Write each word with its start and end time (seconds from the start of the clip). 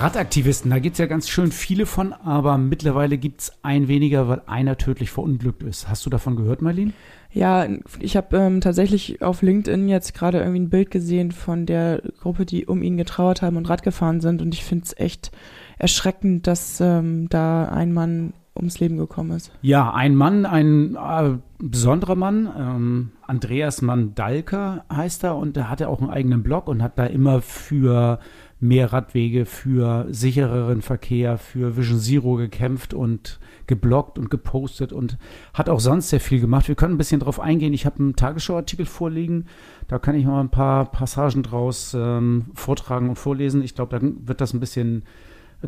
Radaktivisten, 0.00 0.70
da 0.70 0.78
gibt 0.78 0.94
es 0.94 0.98
ja 0.98 1.04
ganz 1.04 1.28
schön 1.28 1.52
viele 1.52 1.84
von, 1.84 2.14
aber 2.14 2.56
mittlerweile 2.56 3.18
gibt 3.18 3.42
es 3.42 3.52
ein 3.62 3.86
weniger, 3.86 4.28
weil 4.28 4.40
einer 4.46 4.78
tödlich 4.78 5.10
verunglückt 5.10 5.62
ist. 5.62 5.90
Hast 5.90 6.06
du 6.06 6.10
davon 6.10 6.36
gehört, 6.36 6.62
Marlene? 6.62 6.92
Ja, 7.30 7.68
ich 7.98 8.16
habe 8.16 8.38
ähm, 8.38 8.62
tatsächlich 8.62 9.20
auf 9.20 9.42
LinkedIn 9.42 9.90
jetzt 9.90 10.14
gerade 10.14 10.38
irgendwie 10.38 10.60
ein 10.60 10.70
Bild 10.70 10.90
gesehen 10.90 11.32
von 11.32 11.66
der 11.66 12.00
Gruppe, 12.18 12.46
die 12.46 12.64
um 12.64 12.82
ihn 12.82 12.96
getrauert 12.96 13.42
haben 13.42 13.58
und 13.58 13.68
Rad 13.68 13.82
gefahren 13.82 14.22
sind. 14.22 14.40
Und 14.40 14.54
ich 14.54 14.64
finde 14.64 14.86
es 14.86 14.96
echt 14.96 15.32
erschreckend, 15.78 16.46
dass 16.46 16.80
ähm, 16.80 17.28
da 17.28 17.66
ein 17.66 17.92
Mann 17.92 18.32
ums 18.56 18.80
Leben 18.80 18.96
gekommen 18.96 19.32
ist. 19.32 19.52
Ja, 19.60 19.92
ein 19.92 20.14
Mann, 20.14 20.46
ein 20.46 20.96
äh, 20.96 21.36
besonderer 21.58 22.16
Mann, 22.16 22.48
ähm, 22.58 23.10
Andreas 23.26 23.82
Mandalka 23.82 24.84
heißt 24.90 25.24
er 25.24 25.36
und 25.36 25.58
er 25.58 25.68
hatte 25.68 25.88
auch 25.88 26.00
einen 26.00 26.10
eigenen 26.10 26.42
Blog 26.42 26.68
und 26.68 26.82
hat 26.82 26.98
da 26.98 27.04
immer 27.04 27.42
für 27.42 28.18
mehr 28.60 28.92
Radwege, 28.92 29.46
für 29.46 30.06
sichereren 30.10 30.82
Verkehr, 30.82 31.38
für 31.38 31.76
Vision 31.76 31.98
Zero 31.98 32.34
gekämpft 32.36 32.92
und 32.92 33.40
gebloggt 33.66 34.18
und 34.18 34.30
gepostet 34.30 34.92
und 34.92 35.16
hat 35.54 35.68
auch 35.68 35.80
sonst 35.80 36.10
sehr 36.10 36.20
viel 36.20 36.40
gemacht. 36.40 36.68
Wir 36.68 36.74
können 36.74 36.94
ein 36.94 36.98
bisschen 36.98 37.20
darauf 37.20 37.40
eingehen. 37.40 37.72
Ich 37.72 37.86
habe 37.86 38.00
einen 38.00 38.16
Tagesschauartikel 38.16 38.84
vorliegen. 38.84 39.46
Da 39.88 39.98
kann 39.98 40.14
ich 40.14 40.26
mal 40.26 40.40
ein 40.40 40.50
paar 40.50 40.90
Passagen 40.90 41.42
draus 41.42 41.96
ähm, 41.98 42.46
vortragen 42.54 43.08
und 43.08 43.16
vorlesen. 43.16 43.62
Ich 43.62 43.74
glaube, 43.74 43.98
da 43.98 44.06
wird 44.26 44.40
das 44.40 44.52
ein 44.52 44.60
bisschen 44.60 45.04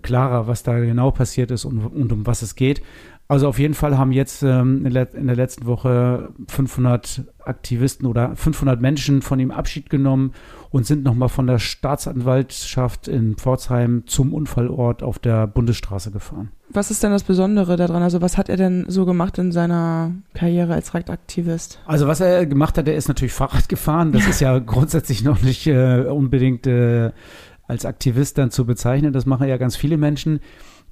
klarer, 0.00 0.46
was 0.46 0.62
da 0.62 0.78
genau 0.78 1.10
passiert 1.10 1.50
ist 1.50 1.64
und, 1.64 1.78
und 1.78 2.12
um 2.12 2.26
was 2.26 2.42
es 2.42 2.54
geht. 2.54 2.82
Also 3.28 3.48
auf 3.48 3.58
jeden 3.58 3.74
Fall 3.74 3.96
haben 3.96 4.12
jetzt 4.12 4.42
ähm, 4.42 4.84
in, 4.84 4.92
der 4.92 5.36
letzten 5.36 5.64
Woche 5.66 6.30
500 6.48 7.24
Aktivisten 7.44 8.06
oder 8.06 8.36
500 8.36 8.80
Menschen 8.80 9.22
von 9.22 9.40
ihm 9.40 9.50
Abschied 9.50 9.88
genommen 9.88 10.32
und 10.70 10.86
sind 10.86 11.02
nochmal 11.02 11.30
von 11.30 11.46
der 11.46 11.58
Staatsanwaltschaft 11.58 13.08
in 13.08 13.36
Pforzheim 13.36 14.04
zum 14.06 14.34
Unfallort 14.34 15.02
auf 15.02 15.18
der 15.18 15.46
Bundesstraße 15.46 16.10
gefahren. 16.10 16.50
Was 16.68 16.90
ist 16.90 17.02
denn 17.02 17.10
das 17.10 17.22
Besondere 17.22 17.76
daran? 17.76 18.02
Also 18.02 18.20
was 18.20 18.36
hat 18.36 18.48
er 18.48 18.56
denn 18.56 18.84
so 18.88 19.06
gemacht 19.06 19.38
in 19.38 19.52
seiner 19.52 20.12
Karriere 20.34 20.74
als 20.74 20.94
Radaktivist? 20.94 21.80
Also 21.86 22.06
was 22.06 22.20
er 22.20 22.44
gemacht 22.46 22.76
hat, 22.76 22.88
er 22.88 22.96
ist 22.96 23.08
natürlich 23.08 23.32
Fahrrad 23.32 23.68
gefahren. 23.68 24.12
Das 24.12 24.26
ist 24.26 24.40
ja 24.40 24.58
grundsätzlich 24.58 25.24
noch 25.24 25.40
nicht 25.42 25.66
äh, 25.66 26.02
unbedingt 26.02 26.66
äh, 26.66 27.12
als 27.66 27.86
Aktivist 27.86 28.38
dann 28.38 28.50
zu 28.50 28.66
bezeichnen. 28.66 29.12
Das 29.12 29.26
machen 29.26 29.48
ja 29.48 29.56
ganz 29.56 29.76
viele 29.76 29.96
Menschen. 29.96 30.40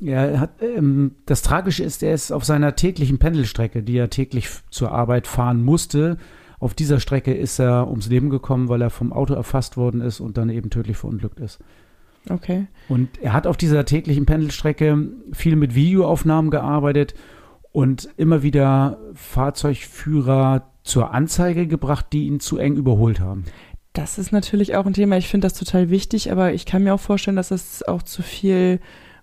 Er 0.02 0.40
hat, 0.40 0.62
ähm, 0.62 1.16
das 1.26 1.42
Tragische 1.42 1.84
ist, 1.84 2.02
er 2.02 2.14
ist 2.14 2.32
auf 2.32 2.44
seiner 2.44 2.76
täglichen 2.76 3.18
Pendelstrecke, 3.18 3.82
die 3.82 3.96
er 3.96 4.10
täglich 4.10 4.48
zur 4.70 4.92
Arbeit 4.92 5.26
fahren 5.26 5.62
musste. 5.64 6.16
Auf 6.58 6.74
dieser 6.74 7.00
Strecke 7.00 7.34
ist 7.34 7.58
er 7.58 7.88
ums 7.88 8.08
Leben 8.08 8.30
gekommen, 8.30 8.68
weil 8.68 8.82
er 8.82 8.90
vom 8.90 9.12
Auto 9.12 9.34
erfasst 9.34 9.76
worden 9.76 10.00
ist 10.00 10.20
und 10.20 10.36
dann 10.36 10.50
eben 10.50 10.70
tödlich 10.70 10.96
verunglückt 10.96 11.40
ist. 11.40 11.58
Okay. 12.28 12.66
Und 12.88 13.08
er 13.22 13.32
hat 13.32 13.46
auf 13.46 13.56
dieser 13.56 13.84
täglichen 13.84 14.26
Pendelstrecke 14.26 15.08
viel 15.32 15.56
mit 15.56 15.74
Videoaufnahmen 15.74 16.50
gearbeitet 16.50 17.14
und 17.72 18.08
immer 18.16 18.42
wieder 18.42 18.98
Fahrzeugführer 19.14 20.70
zur 20.82 21.12
Anzeige 21.14 21.66
gebracht, 21.66 22.06
die 22.12 22.26
ihn 22.26 22.40
zu 22.40 22.58
eng 22.58 22.76
überholt 22.76 23.20
haben. 23.20 23.44
Das 23.92 24.18
ist 24.18 24.32
natürlich 24.32 24.76
auch 24.76 24.86
ein 24.86 24.92
Thema. 24.92 25.16
Ich 25.16 25.28
finde 25.28 25.46
das 25.46 25.54
total 25.54 25.90
wichtig, 25.90 26.30
aber 26.30 26.52
ich 26.52 26.66
kann 26.66 26.84
mir 26.84 26.94
auch 26.94 27.00
vorstellen, 27.00 27.36
dass 27.36 27.50
es 27.50 27.82
auch 27.82 28.02
zu 28.02 28.22
viel 28.22 28.80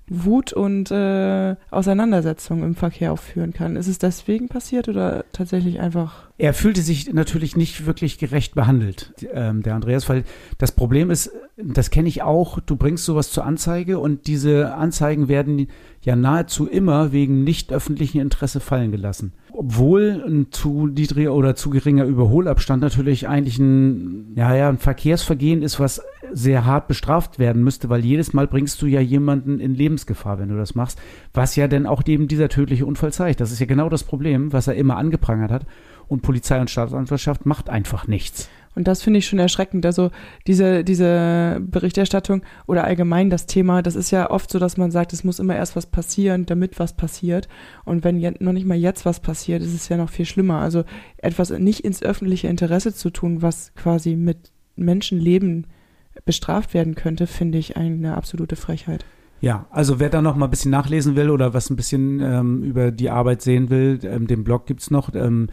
Wut 0.09 0.53
und 0.53 0.89
äh, 0.91 1.55
Auseinandersetzung 1.69 2.63
im 2.63 2.75
Verkehr 2.75 3.11
aufführen 3.11 3.53
kann. 3.53 3.75
Ist 3.75 3.87
es 3.87 3.99
deswegen 3.99 4.47
passiert 4.47 4.87
oder 4.87 5.25
tatsächlich 5.33 5.79
einfach? 5.79 6.26
Er 6.39 6.53
fühlte 6.53 6.81
sich 6.81 7.11
natürlich 7.11 7.57
nicht 7.57 7.87
wirklich 7.87 8.19
gerecht 8.19 8.53
behandelt, 8.53 9.13
ähm, 9.33 9.63
der 9.63 9.73
Andreas, 9.73 10.07
weil 10.07 10.23
das 10.59 10.71
Problem 10.71 11.09
ist, 11.09 11.31
das 11.57 11.89
kenne 11.89 12.07
ich 12.09 12.21
auch, 12.21 12.59
du 12.59 12.75
bringst 12.75 13.05
sowas 13.05 13.31
zur 13.31 13.43
Anzeige 13.43 13.97
und 13.97 14.27
diese 14.27 14.75
Anzeigen 14.75 15.29
werden 15.29 15.67
ja 16.01 16.15
nahezu 16.15 16.67
immer 16.67 17.11
wegen 17.11 17.43
nicht 17.43 17.73
öffentlichen 17.73 18.19
Interesse 18.19 18.59
fallen 18.59 18.91
gelassen. 18.91 19.33
Obwohl 19.51 20.23
ein 20.27 20.51
zu 20.51 20.85
niedriger 20.85 21.33
oder 21.33 21.55
zu 21.55 21.71
geringer 21.71 22.05
Überholabstand 22.05 22.83
natürlich 22.83 23.27
eigentlich 23.27 23.57
ein, 23.57 24.33
ja, 24.35 24.55
ja, 24.55 24.69
ein 24.69 24.77
Verkehrsvergehen 24.77 25.63
ist, 25.63 25.79
was 25.79 26.03
sehr 26.31 26.65
hart 26.65 26.87
bestraft 26.87 27.39
werden 27.39 27.63
müsste, 27.63 27.89
weil 27.89 28.05
jedes 28.05 28.33
Mal 28.33 28.45
bringst 28.45 28.79
du 28.83 28.85
ja 28.85 29.01
jemanden 29.01 29.59
in 29.59 29.73
Lebensgefahr, 29.73 30.37
wenn 30.37 30.49
du 30.49 30.57
das 30.57 30.75
machst, 30.75 30.99
was 31.33 31.55
ja 31.55 31.67
dann 31.67 31.87
auch 31.87 32.03
eben 32.05 32.27
dieser 32.27 32.49
tödliche 32.49 32.85
Unfall 32.85 33.11
zeigt. 33.11 33.41
Das 33.41 33.51
ist 33.51 33.59
ja 33.59 33.65
genau 33.65 33.89
das 33.89 34.03
Problem, 34.03 34.53
was 34.53 34.67
er 34.67 34.75
immer 34.75 34.97
angeprangert 34.97 35.51
hat. 35.51 35.65
Und 36.07 36.21
Polizei 36.21 36.59
und 36.59 36.69
Staatsanwaltschaft 36.69 37.45
macht 37.45 37.69
einfach 37.69 38.07
nichts. 38.07 38.49
Und 38.77 38.87
das 38.87 39.01
finde 39.01 39.17
ich 39.17 39.25
schon 39.25 39.39
erschreckend. 39.39 39.87
Also 39.87 40.11
diese, 40.45 40.83
diese 40.83 41.59
Berichterstattung 41.59 42.43
oder 42.67 42.83
allgemein 42.83 43.31
das 43.31 43.47
Thema, 43.47 43.81
das 43.81 43.95
ist 43.95 44.11
ja 44.11 44.29
oft 44.29 44.51
so, 44.51 44.59
dass 44.59 44.77
man 44.77 44.91
sagt, 44.91 45.13
es 45.13 45.23
muss 45.23 45.39
immer 45.39 45.55
erst 45.55 45.75
was 45.75 45.87
passieren, 45.87 46.45
damit 46.45 46.77
was 46.77 46.95
passiert. 46.95 47.47
Und 47.85 48.03
wenn 48.03 48.19
noch 48.39 48.53
nicht 48.53 48.67
mal 48.67 48.77
jetzt 48.77 49.03
was 49.03 49.19
passiert, 49.19 49.63
ist 49.63 49.73
es 49.73 49.89
ja 49.89 49.97
noch 49.97 50.11
viel 50.11 50.25
schlimmer. 50.25 50.59
Also 50.59 50.83
etwas 51.17 51.49
nicht 51.49 51.83
ins 51.85 52.03
öffentliche 52.03 52.49
Interesse 52.49 52.93
zu 52.93 53.09
tun, 53.09 53.41
was 53.41 53.73
quasi 53.73 54.15
mit 54.15 54.51
Menschenleben 54.75 55.65
bestraft 56.23 56.75
werden 56.75 56.93
könnte, 56.93 57.25
finde 57.25 57.57
ich 57.57 57.77
eine 57.77 58.15
absolute 58.15 58.55
Frechheit. 58.55 59.05
Ja, 59.39 59.67
also 59.69 59.99
wer 59.99 60.09
da 60.09 60.21
noch 60.21 60.35
mal 60.35 60.45
ein 60.45 60.51
bisschen 60.51 60.71
nachlesen 60.71 61.15
will 61.15 61.29
oder 61.29 61.53
was 61.53 61.69
ein 61.69 61.75
bisschen 61.75 62.19
ähm, 62.21 62.63
über 62.63 62.91
die 62.91 63.09
Arbeit 63.09 63.41
sehen 63.41 63.69
will, 63.69 63.99
ähm, 64.03 64.27
den 64.27 64.43
Blog 64.43 64.65
gibt's 64.65 64.89
noch. 64.89 65.13
Ähm, 65.13 65.49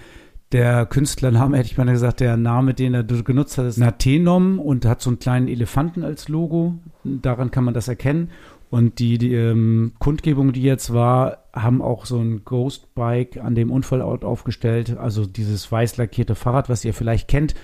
der 0.55 0.87
Künstlername, 0.87 1.59
hätte 1.59 1.67
ich 1.67 1.77
mal 1.77 1.85
gesagt, 1.85 2.21
der 2.21 2.37
Name, 2.37 2.75
den 2.75 2.95
er 2.95 3.03
genutzt 3.03 3.59
hat, 3.59 3.67
ist 3.67 3.77
Natenom 3.77 4.61
und 4.61 4.87
hat 4.87 5.03
so 5.03 5.11
einen 5.11 5.19
kleinen 5.19 5.49
Elefanten 5.49 6.05
als 6.05 6.29
Logo. 6.29 6.77
Daran 7.03 7.51
kann 7.51 7.65
man 7.65 7.75
das 7.75 7.89
erkennen. 7.89 8.31
Und 8.71 9.01
die, 9.01 9.19
die 9.19 9.35
ähm, 9.35 9.95
Kundgebung, 9.99 10.53
die 10.53 10.63
jetzt 10.63 10.93
war, 10.93 11.39
haben 11.53 11.83
auch 11.83 12.07
so 12.07 12.21
ein 12.21 12.45
Ghost 12.45 12.95
Bike 12.95 13.37
an 13.37 13.57
dem 13.57 13.73
Unfallort 13.73 14.25
aufgestellt. 14.25 14.97
Also 14.97 15.27
dieses 15.27 15.71
weiß 15.71 15.97
lackierte 15.97 16.37
Fahrrad, 16.37 16.69
was 16.69 16.85
ihr 16.85 16.95
vielleicht 16.95 17.27
kennt. 17.27 17.55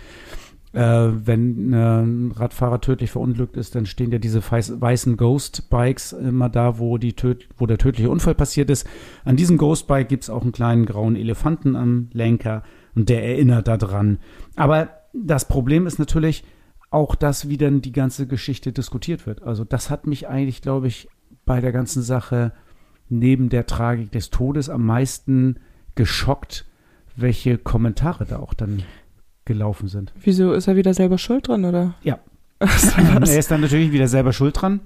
Äh, 0.73 0.81
wenn 0.81 1.73
äh, 1.73 1.77
ein 1.77 2.33
Radfahrer 2.33 2.81
tödlich 2.81 3.13
verunglückt 3.13 3.57
ist, 3.57 3.77
dann 3.77 3.87
stehen 3.87 4.11
ja 4.11 4.19
diese 4.19 4.41
weißen 4.43 5.17
Ghost-Bikes 5.17 6.13
immer 6.13 6.49
da, 6.49 6.81
wo, 6.81 6.99
die 6.99 7.15
wo 7.57 7.67
der 7.67 7.79
tödliche 7.79 8.11
Unfall 8.11 8.35
passiert 8.35 8.69
ist. 8.69 8.85
An 9.25 9.37
diesem 9.37 9.59
Ghost-Bike 9.59 10.09
gibt 10.09 10.25
es 10.25 10.31
auch 10.31 10.43
einen 10.43 10.53
kleinen 10.53 10.87
grauen 10.87 11.15
Elefanten 11.15 11.77
am 11.77 12.09
Lenker 12.13 12.65
und 12.95 13.09
der 13.09 13.25
erinnert 13.25 13.69
daran. 13.69 14.19
Aber 14.57 14.91
das 15.13 15.47
Problem 15.47 15.87
ist 15.87 15.99
natürlich 15.99 16.45
auch 16.91 17.15
das, 17.15 17.49
wie 17.49 17.57
dann 17.57 17.83
die 17.83 17.93
ganze 17.93 18.27
Geschichte 18.27 18.73
diskutiert 18.73 19.27
wird. 19.27 19.43
Also 19.43 19.65
das 19.65 19.91
hat 19.91 20.07
mich 20.07 20.29
eigentlich, 20.29 20.63
glaube 20.63 20.89
ich, 20.89 21.09
bei 21.45 21.61
der 21.61 21.73
ganzen 21.73 22.03
Sache 22.03 22.53
neben 23.09 23.49
der 23.49 23.67
Tragik 23.67 24.13
des 24.13 24.31
Todes 24.31 24.69
am 24.69 24.85
meisten 24.85 25.57
geschockt, 25.95 26.67
welche 27.17 27.59
Kommentare 27.59 28.25
da 28.25 28.39
auch 28.39 28.55
dann 28.55 28.83
gelaufen 29.45 29.89
sind. 29.89 30.13
Wieso 30.21 30.53
ist 30.53 30.69
er 30.69 30.77
wieder 30.77 30.95
selber 30.95 31.19
schuld 31.19 31.49
dran, 31.49 31.65
oder? 31.65 31.95
Ja. 32.03 32.19
er 32.59 33.23
ist 33.23 33.51
dann 33.51 33.63
natürlich 33.63 33.91
wieder 33.93 34.07
selber 34.07 34.33
schuld 34.33 34.61
dran. 34.61 34.81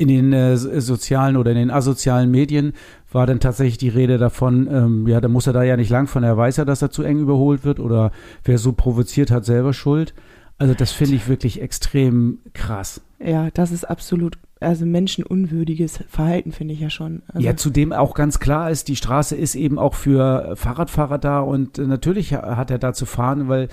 In 0.00 0.08
den 0.08 0.32
äh, 0.32 0.56
sozialen 0.56 1.36
oder 1.36 1.50
in 1.50 1.58
den 1.58 1.70
asozialen 1.70 2.30
Medien 2.30 2.72
war 3.12 3.26
dann 3.26 3.38
tatsächlich 3.38 3.76
die 3.76 3.90
Rede 3.90 4.16
davon, 4.16 4.66
ähm, 4.72 5.06
ja, 5.06 5.20
da 5.20 5.28
muss 5.28 5.46
er 5.46 5.52
da 5.52 5.62
ja 5.62 5.76
nicht 5.76 5.90
lang 5.90 6.06
von, 6.06 6.22
er 6.22 6.38
weiß 6.38 6.56
ja, 6.56 6.64
dass 6.64 6.80
er 6.80 6.90
zu 6.90 7.02
eng 7.02 7.18
überholt 7.18 7.64
wird 7.64 7.80
oder 7.80 8.10
wer 8.42 8.56
so 8.56 8.72
provoziert 8.72 9.30
hat, 9.30 9.44
selber 9.44 9.74
schuld. 9.74 10.14
Also 10.56 10.72
das 10.72 10.90
finde 10.90 11.16
ich 11.16 11.28
wirklich 11.28 11.60
extrem 11.60 12.38
krass. 12.54 13.02
Ja, 13.22 13.50
das 13.52 13.72
ist 13.72 13.84
absolut 13.84 14.38
also 14.58 14.86
menschenunwürdiges 14.86 16.04
Verhalten, 16.08 16.52
finde 16.52 16.72
ich 16.72 16.80
ja 16.80 16.88
schon. 16.88 17.20
Also 17.28 17.46
ja, 17.46 17.54
zudem 17.54 17.92
auch 17.92 18.14
ganz 18.14 18.40
klar 18.40 18.70
ist, 18.70 18.88
die 18.88 18.96
Straße 18.96 19.36
ist 19.36 19.54
eben 19.54 19.78
auch 19.78 19.92
für 19.92 20.56
Fahrradfahrer 20.56 21.18
da 21.18 21.40
und 21.40 21.78
äh, 21.78 21.86
natürlich 21.86 22.32
hat 22.32 22.70
er 22.70 22.78
da 22.78 22.94
zu 22.94 23.04
fahren, 23.04 23.48
weil 23.48 23.68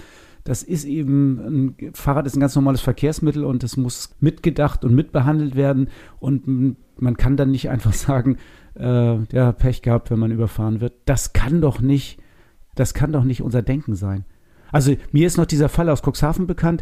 das 0.47 0.63
ist 0.63 0.85
eben, 0.85 1.75
ein 1.75 1.93
Fahrrad 1.93 2.25
ist 2.25 2.37
ein 2.37 2.39
ganz 2.39 2.55
normales 2.55 2.79
Verkehrsmittel 2.79 3.43
und 3.43 3.65
es 3.65 3.75
muss 3.75 4.15
mitgedacht 4.21 4.85
und 4.85 4.95
mitbehandelt 4.95 5.57
werden 5.57 5.89
und 6.21 6.77
man 6.95 7.17
kann 7.17 7.35
dann 7.35 7.51
nicht 7.51 7.69
einfach 7.69 7.91
sagen, 7.93 8.37
äh, 8.79 9.17
ja, 9.25 9.51
Pech 9.51 9.81
gehabt, 9.81 10.09
wenn 10.09 10.19
man 10.19 10.31
überfahren 10.31 10.79
wird. 10.79 10.93
Das 11.03 11.33
kann 11.33 11.59
doch 11.59 11.81
nicht, 11.81 12.21
das 12.75 12.93
kann 12.93 13.11
doch 13.11 13.25
nicht 13.25 13.41
unser 13.41 13.61
Denken 13.61 13.95
sein. 13.95 14.23
Also 14.71 14.95
mir 15.11 15.27
ist 15.27 15.35
noch 15.35 15.45
dieser 15.45 15.67
Fall 15.67 15.89
aus 15.89 16.01
Cuxhaven 16.01 16.47
bekannt, 16.47 16.81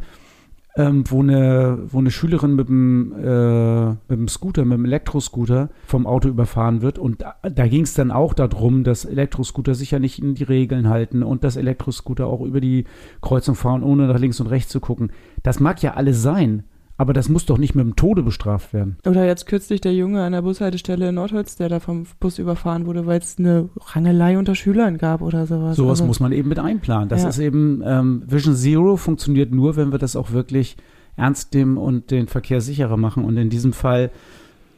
ähm, 0.77 1.04
wo, 1.07 1.22
eine, 1.22 1.80
wo 1.88 2.00
eine 2.00 2.12
Schülerin 2.12 2.56
mit 2.56 2.68
dem, 2.68 3.13
äh, 3.13 3.89
mit 3.89 4.19
dem 4.19 4.27
Scooter, 4.27 4.66
mit 4.66 4.77
dem 4.77 4.86
Elektroscooter 4.86 5.69
vom 5.86 6.06
Auto 6.06 6.27
überfahren 6.27 6.81
wird. 6.81 7.00
Und 7.00 7.22
da, 7.22 7.36
da 7.44 7.68
ging 7.68 7.83
es 7.83 7.94
dann 7.94 8.12
auch 8.12 8.33
darum, 8.33 8.83
dass 8.83 9.06
Elektroscooter 9.06 9.74
sich 9.74 9.92
ja 9.92 10.00
nicht 10.00 10.19
in 10.19 10.36
die 10.36 10.44
Regeln 10.44 10.89
halten 10.89 11.24
und 11.24 11.44
dass 11.44 11.56
Elektroscooter 11.56 12.27
auch 12.27 12.42
über 12.42 12.60
die 12.60 12.86
Kreuzung 13.22 13.56
fahren, 13.56 13.83
ohne 13.83 14.07
nach 14.07 14.19
links 14.19 14.39
und 14.42 14.48
rechts 14.48 14.72
zu 14.72 14.81
gucken. 14.81 15.12
Das 15.44 15.60
mag 15.60 15.81
ja 15.81 15.94
alles 15.94 16.22
sein. 16.22 16.63
Aber 16.97 17.12
das 17.12 17.27
muss 17.27 17.45
doch 17.45 17.57
nicht 17.57 17.75
mit 17.75 17.86
dem 17.86 17.95
Tode 17.95 18.24
bestraft 18.24 18.74
werden. 18.74 18.97
Oder 19.06 19.25
jetzt 19.25 19.47
kürzlich 19.47 19.81
der 19.81 19.94
Junge 19.94 20.24
an 20.24 20.31
der 20.31 20.42
Bushaltestelle 20.42 21.09
in 21.09 21.15
Nordholz, 21.15 21.57
der 21.57 21.68
da 21.68 21.81
vom 21.81 22.06
Bus 22.21 22.39
überfahren 22.39 22.86
wurde, 22.86 23.06
weil 23.06 23.19
es 23.19 23.38
eine 23.38 23.69
Rangelei 23.77 24.38
unter 24.38 24.56
Schülern 24.56 24.97
gab 24.97 25.21
oder 25.21 25.45
sowas. 25.45 25.75
Sowas 25.75 26.00
also, 26.00 26.06
muss 26.06 26.21
man 26.21 26.31
eben 26.31 26.47
mit 26.47 26.59
einplanen. 26.59 27.09
Das 27.09 27.24
ja. 27.24 27.30
ist 27.30 27.39
eben, 27.39 27.81
ähm, 27.86 28.24
Vision 28.27 28.56
Zero 28.56 28.95
funktioniert 28.95 29.51
nur, 29.51 29.75
wenn 29.75 29.92
wir 29.92 30.00
das 30.00 30.15
auch 30.15 30.31
wirklich 30.31 30.77
ernst 31.18 31.53
nehmen 31.53 31.77
und 31.77 32.12
den 32.12 32.27
Verkehr 32.27 32.62
sicherer 32.62 32.97
machen. 32.97 33.25
Und 33.25 33.36
in 33.36 33.50
diesem 33.50 33.74
Fall 33.74 34.09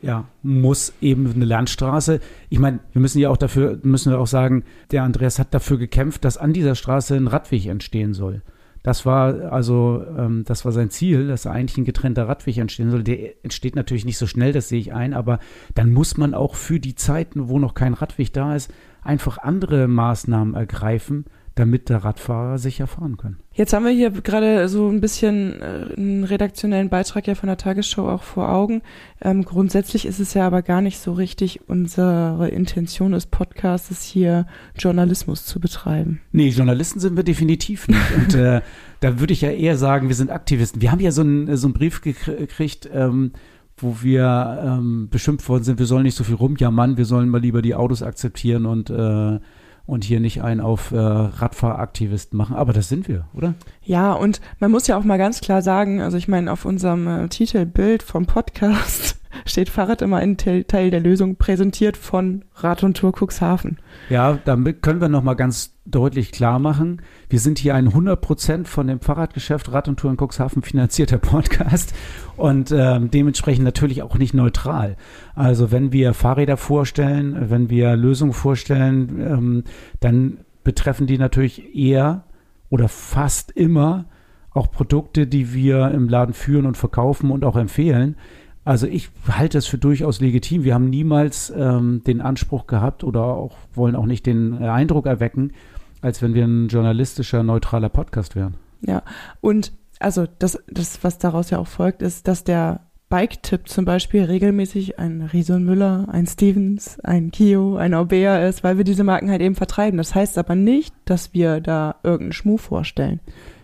ja, 0.01 0.25
muss 0.43 0.93
eben 1.01 1.31
eine 1.33 1.45
Landstraße. 1.45 2.19
Ich 2.49 2.59
meine, 2.59 2.79
wir 2.93 3.01
müssen 3.01 3.19
ja 3.19 3.29
auch 3.29 3.37
dafür, 3.37 3.79
müssen 3.83 4.11
wir 4.11 4.19
auch 4.19 4.27
sagen, 4.27 4.63
der 4.91 5.03
Andreas 5.03 5.39
hat 5.39 5.53
dafür 5.53 5.77
gekämpft, 5.77 6.25
dass 6.25 6.37
an 6.37 6.53
dieser 6.53 6.75
Straße 6.75 7.15
ein 7.15 7.27
Radweg 7.27 7.65
entstehen 7.67 8.13
soll. 8.13 8.41
Das 8.87 9.05
war 9.05 9.51
also, 9.51 10.01
ähm, 10.17 10.45
das 10.45 10.63
war 10.63 10.71
sein 10.71 10.89
Ziel, 10.89 11.27
dass 11.27 11.45
eigentlich 11.45 11.77
ein 11.77 11.83
getrennter 11.83 12.29
Radweg 12.29 12.55
entstehen 12.55 12.89
soll. 12.89 13.03
Der 13.03 13.43
entsteht 13.43 13.75
natürlich 13.75 14.05
nicht 14.05 14.17
so 14.17 14.27
schnell, 14.27 14.53
das 14.53 14.69
sehe 14.69 14.79
ich 14.79 14.93
ein, 14.93 15.13
aber 15.13 15.39
dann 15.75 15.91
muss 15.91 16.15
man 16.15 16.33
auch 16.33 16.55
für 16.55 16.79
die 16.79 16.95
Zeiten, 16.95 17.49
wo 17.49 17.59
noch 17.59 17.73
kein 17.73 17.93
Radweg 17.93 18.31
da 18.31 18.55
ist, 18.55 18.73
einfach 19.03 19.39
andere 19.39 19.89
Maßnahmen 19.89 20.53
ergreifen, 20.53 21.25
damit 21.59 21.89
der 21.89 22.03
Radfahrer 22.03 22.57
sicher 22.57 22.87
fahren 22.87 23.17
kann. 23.17 23.37
Jetzt 23.53 23.73
haben 23.73 23.85
wir 23.85 23.91
hier 23.91 24.11
gerade 24.11 24.69
so 24.69 24.87
ein 24.87 25.01
bisschen 25.01 25.59
äh, 25.61 25.93
einen 25.97 26.23
redaktionellen 26.23 26.89
Beitrag 26.89 27.25
ja 27.27 27.35
von 27.35 27.47
der 27.47 27.57
Tagesschau 27.57 28.07
auch 28.07 28.21
vor 28.21 28.49
Augen. 28.49 28.81
Ähm, 29.21 29.43
grundsätzlich 29.43 30.05
ist 30.05 30.19
es 30.19 30.33
ja 30.35 30.45
aber 30.45 30.61
gar 30.61 30.81
nicht 30.81 30.99
so 30.99 31.13
richtig 31.13 31.61
unsere 31.67 32.49
Intention 32.49 33.13
des 33.13 33.25
Podcasts, 33.25 34.03
hier 34.03 34.45
Journalismus 34.77 35.45
zu 35.45 35.59
betreiben. 35.59 36.21
Nee, 36.31 36.49
Journalisten 36.49 36.99
sind 36.99 37.15
wir 37.15 37.23
definitiv 37.23 37.87
nicht. 37.87 38.15
Und 38.15 38.35
äh, 38.35 38.61
da 38.99 39.19
würde 39.19 39.33
ich 39.33 39.41
ja 39.41 39.49
eher 39.49 39.77
sagen, 39.77 40.09
wir 40.09 40.15
sind 40.15 40.29
Aktivisten. 40.29 40.81
Wir 40.81 40.91
haben 40.91 40.99
ja 40.99 41.11
so 41.11 41.21
einen, 41.21 41.57
so 41.57 41.67
einen 41.67 41.73
Brief 41.73 42.01
gekriegt, 42.01 42.87
ähm, 42.93 43.31
wo 43.77 43.97
wir 44.01 44.59
ähm, 44.63 45.07
beschimpft 45.09 45.47
worden 45.49 45.63
sind, 45.63 45.79
wir 45.79 45.85
sollen 45.85 46.03
nicht 46.03 46.15
so 46.15 46.23
viel 46.23 46.35
rumjammern, 46.35 46.97
wir 46.97 47.05
sollen 47.05 47.29
mal 47.29 47.41
lieber 47.41 47.61
die 47.61 47.75
Autos 47.75 48.01
akzeptieren 48.01 48.65
und 48.65 48.89
äh, 48.89 49.39
und 49.87 50.03
hier 50.03 50.19
nicht 50.19 50.43
einen 50.43 50.61
auf 50.61 50.91
äh, 50.91 50.97
Radfahraktivisten 50.97 52.37
machen. 52.37 52.55
Aber 52.55 52.73
das 52.73 52.89
sind 52.89 53.07
wir, 53.07 53.25
oder? 53.33 53.55
Ja, 53.81 54.13
und 54.13 54.41
man 54.59 54.69
muss 54.69 54.85
ja 54.85 54.97
auch 54.97 55.03
mal 55.03 55.17
ganz 55.17 55.41
klar 55.41 55.63
sagen, 55.63 56.01
also 56.01 56.17
ich 56.17 56.27
meine, 56.27 56.51
auf 56.51 56.65
unserem 56.65 57.07
äh, 57.07 57.27
Titelbild 57.29 58.03
vom 58.03 58.27
Podcast 58.27 59.19
steht 59.45 59.69
Fahrrad 59.69 60.01
immer 60.01 60.17
ein 60.17 60.37
Teil 60.37 60.91
der 60.91 60.99
Lösung, 60.99 61.35
präsentiert 61.35 61.97
von 61.97 62.45
Rad 62.55 62.83
und 62.83 62.97
Tour 62.97 63.13
Cuxhaven. 63.13 63.77
Ja, 64.09 64.39
damit 64.45 64.81
können 64.81 65.01
wir 65.01 65.09
nochmal 65.09 65.35
ganz 65.35 65.77
deutlich 65.85 66.31
klar 66.31 66.59
machen, 66.59 67.01
wir 67.29 67.39
sind 67.39 67.59
hier 67.59 67.75
ein 67.75 67.89
100% 67.89 68.65
von 68.65 68.87
dem 68.87 68.99
Fahrradgeschäft 68.99 69.71
Rad 69.71 69.87
und 69.87 69.97
Tour 69.99 70.11
in 70.11 70.17
Cuxhaven 70.17 70.61
finanzierter 70.61 71.17
Podcast 71.17 71.93
und 72.35 72.71
ähm, 72.71 73.09
dementsprechend 73.09 73.63
natürlich 73.63 74.03
auch 74.03 74.17
nicht 74.17 74.33
neutral. 74.33 74.97
Also 75.33 75.71
wenn 75.71 75.91
wir 75.91 76.13
Fahrräder 76.13 76.57
vorstellen, 76.57 77.49
wenn 77.49 77.69
wir 77.69 77.95
Lösungen 77.95 78.33
vorstellen, 78.33 79.19
ähm, 79.19 79.63
dann 79.99 80.39
betreffen 80.63 81.07
die 81.07 81.17
natürlich 81.17 81.75
eher 81.75 82.25
oder 82.69 82.89
fast 82.89 83.51
immer 83.51 84.05
auch 84.51 84.71
Produkte, 84.71 85.27
die 85.27 85.53
wir 85.53 85.91
im 85.91 86.09
Laden 86.09 86.33
führen 86.33 86.65
und 86.65 86.77
verkaufen 86.77 87.31
und 87.31 87.45
auch 87.45 87.55
empfehlen. 87.55 88.17
Also 88.67 88.85
ich 88.85 89.09
halte 89.29 89.57
es 89.57 89.65
für 89.65 89.77
durchaus 89.77 90.19
legitim. 90.19 90.65
Wir 90.65 90.73
haben 90.73 90.89
niemals 90.89 91.53
ähm, 91.55 92.01
den 92.05 92.19
Anspruch 92.19 92.67
gehabt 92.67 93.05
oder 93.05 93.23
auch 93.23 93.55
wollen 93.73 93.95
auch 93.95 94.05
nicht 94.05 94.25
den 94.25 94.61
Eindruck 94.61 95.05
erwecken, 95.05 95.53
als 96.01 96.21
wenn 96.21 96.33
wir 96.33 96.43
ein 96.43 96.67
journalistischer, 96.67 97.43
neutraler 97.43 97.87
Podcast 97.87 98.35
wären. 98.35 98.55
Ja, 98.81 99.03
und 99.39 99.71
also 99.99 100.25
das, 100.39 100.61
das, 100.67 101.01
was 101.01 101.17
daraus 101.17 101.49
ja 101.49 101.59
auch 101.59 101.67
folgt, 101.67 102.01
ist, 102.01 102.27
dass 102.27 102.43
der 102.43 102.81
Bike-Tipp 103.07 103.69
zum 103.69 103.85
Beispiel 103.85 104.25
regelmäßig 104.25 104.99
ein 104.99 105.21
Rison 105.21 105.63
Müller, 105.63 106.09
ein 106.11 106.27
Stevens, 106.27 106.99
ein 106.99 107.31
Kio, 107.31 107.77
ein 107.77 107.93
Aubea 107.93 108.45
ist, 108.49 108.65
weil 108.65 108.75
wir 108.75 108.83
diese 108.83 109.05
Marken 109.05 109.31
halt 109.31 109.39
eben 109.39 109.55
vertreiben. 109.55 109.97
Das 109.97 110.13
heißt 110.13 110.37
aber 110.37 110.55
nicht, 110.55 110.93
dass 111.05 111.33
wir 111.33 111.61
da 111.61 111.95
irgendeinen 112.03 112.33
Schmuh 112.33 112.57
vorstellen. 112.57 113.21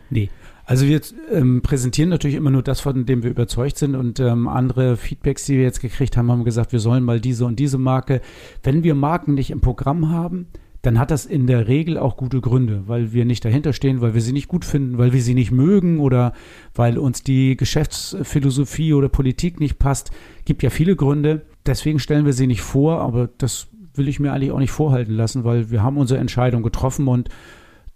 Nee, 0.09 0.29
also 0.65 0.87
wir 0.87 1.01
ähm, 1.31 1.61
präsentieren 1.61 2.09
natürlich 2.09 2.37
immer 2.37 2.51
nur 2.51 2.63
das, 2.63 2.79
von 2.79 3.05
dem 3.05 3.23
wir 3.23 3.31
überzeugt 3.31 3.77
sind 3.77 3.95
und 3.95 4.19
ähm, 4.19 4.47
andere 4.47 4.95
Feedbacks, 4.95 5.45
die 5.45 5.57
wir 5.57 5.63
jetzt 5.63 5.81
gekriegt 5.81 6.15
haben, 6.15 6.31
haben 6.31 6.45
gesagt, 6.45 6.71
wir 6.71 6.79
sollen 6.79 7.03
mal 7.03 7.19
diese 7.19 7.45
und 7.45 7.59
diese 7.59 7.77
Marke. 7.77 8.21
Wenn 8.63 8.83
wir 8.83 8.95
Marken 8.95 9.33
nicht 9.33 9.51
im 9.51 9.59
Programm 9.59 10.09
haben, 10.09 10.47
dann 10.81 10.99
hat 10.99 11.11
das 11.11 11.25
in 11.25 11.47
der 11.47 11.67
Regel 11.67 11.97
auch 11.97 12.17
gute 12.17 12.41
Gründe, 12.41 12.83
weil 12.87 13.13
wir 13.13 13.23
nicht 13.23 13.43
dahinter 13.45 13.71
stehen, 13.71 14.01
weil 14.01 14.13
wir 14.13 14.21
sie 14.21 14.33
nicht 14.33 14.49
gut 14.49 14.65
finden, 14.65 14.97
weil 14.97 15.13
wir 15.13 15.21
sie 15.21 15.33
nicht 15.33 15.51
mögen 15.51 15.99
oder 15.99 16.33
weil 16.75 16.97
uns 16.97 17.23
die 17.23 17.55
Geschäftsphilosophie 17.55 18.93
oder 18.93 19.07
Politik 19.07 19.59
nicht 19.61 19.79
passt. 19.79 20.11
Gibt 20.43 20.61
ja 20.61 20.69
viele 20.69 20.95
Gründe. 20.97 21.43
Deswegen 21.65 21.99
stellen 21.99 22.25
wir 22.25 22.33
sie 22.33 22.47
nicht 22.47 22.61
vor, 22.61 22.99
aber 22.99 23.29
das 23.37 23.67
will 23.95 24.09
ich 24.09 24.19
mir 24.19 24.33
eigentlich 24.33 24.51
auch 24.51 24.59
nicht 24.59 24.71
vorhalten 24.71 25.13
lassen, 25.13 25.43
weil 25.43 25.71
wir 25.71 25.83
haben 25.83 25.97
unsere 25.97 26.19
Entscheidung 26.19 26.63
getroffen 26.63 27.07
und 27.07 27.29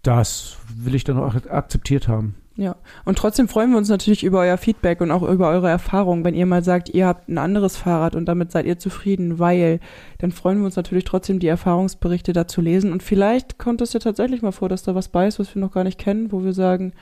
das 0.02 0.56
will 0.74 0.94
ich 0.94 1.04
dann 1.04 1.18
auch 1.18 1.34
akzeptiert 1.34 2.08
haben. 2.08 2.36
Ja, 2.58 2.74
und 3.04 3.16
trotzdem 3.16 3.46
freuen 3.46 3.70
wir 3.70 3.78
uns 3.78 3.88
natürlich 3.88 4.24
über 4.24 4.40
euer 4.40 4.58
Feedback 4.58 5.00
und 5.00 5.12
auch 5.12 5.22
über 5.22 5.48
eure 5.48 5.68
Erfahrungen. 5.68 6.24
Wenn 6.24 6.34
ihr 6.34 6.44
mal 6.44 6.64
sagt, 6.64 6.88
ihr 6.88 7.06
habt 7.06 7.28
ein 7.28 7.38
anderes 7.38 7.76
Fahrrad 7.76 8.16
und 8.16 8.26
damit 8.26 8.50
seid 8.50 8.66
ihr 8.66 8.80
zufrieden, 8.80 9.38
weil, 9.38 9.78
dann 10.18 10.32
freuen 10.32 10.58
wir 10.58 10.64
uns 10.64 10.74
natürlich 10.74 11.04
trotzdem, 11.04 11.38
die 11.38 11.46
Erfahrungsberichte 11.46 12.32
dazu 12.32 12.60
lesen. 12.60 12.90
Und 12.90 13.04
vielleicht 13.04 13.60
kommt 13.60 13.80
es 13.80 13.92
ja 13.92 14.00
tatsächlich 14.00 14.42
mal 14.42 14.50
vor, 14.50 14.68
dass 14.68 14.82
da 14.82 14.96
was 14.96 15.08
bei 15.08 15.28
ist, 15.28 15.38
was 15.38 15.54
wir 15.54 15.60
noch 15.60 15.70
gar 15.70 15.84
nicht 15.84 16.00
kennen, 16.00 16.32
wo 16.32 16.42
wir 16.42 16.52
sagen, 16.52 16.94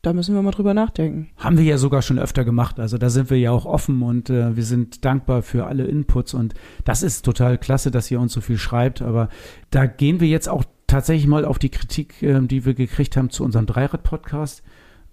da 0.00 0.14
müssen 0.14 0.34
wir 0.34 0.40
mal 0.40 0.50
drüber 0.50 0.72
nachdenken. 0.72 1.28
Haben 1.36 1.58
wir 1.58 1.64
ja 1.64 1.76
sogar 1.76 2.00
schon 2.00 2.18
öfter 2.18 2.46
gemacht. 2.46 2.80
Also 2.80 2.96
da 2.96 3.10
sind 3.10 3.28
wir 3.28 3.38
ja 3.38 3.50
auch 3.50 3.66
offen 3.66 4.00
und 4.00 4.30
äh, 4.30 4.56
wir 4.56 4.64
sind 4.64 5.04
dankbar 5.04 5.42
für 5.42 5.66
alle 5.66 5.84
Inputs. 5.84 6.32
Und 6.32 6.54
das 6.86 7.02
ist 7.02 7.22
total 7.22 7.58
klasse, 7.58 7.90
dass 7.90 8.10
ihr 8.10 8.18
uns 8.18 8.32
so 8.32 8.40
viel 8.40 8.56
schreibt. 8.56 9.02
Aber 9.02 9.28
da 9.70 9.84
gehen 9.84 10.20
wir 10.20 10.28
jetzt 10.28 10.48
auch 10.48 10.64
tatsächlich 10.86 11.26
mal 11.26 11.44
auf 11.44 11.58
die 11.58 11.68
Kritik, 11.68 12.22
äh, 12.22 12.40
die 12.40 12.64
wir 12.64 12.72
gekriegt 12.72 13.18
haben 13.18 13.28
zu 13.28 13.44
unserem 13.44 13.66
Dreirad-Podcast 13.66 14.62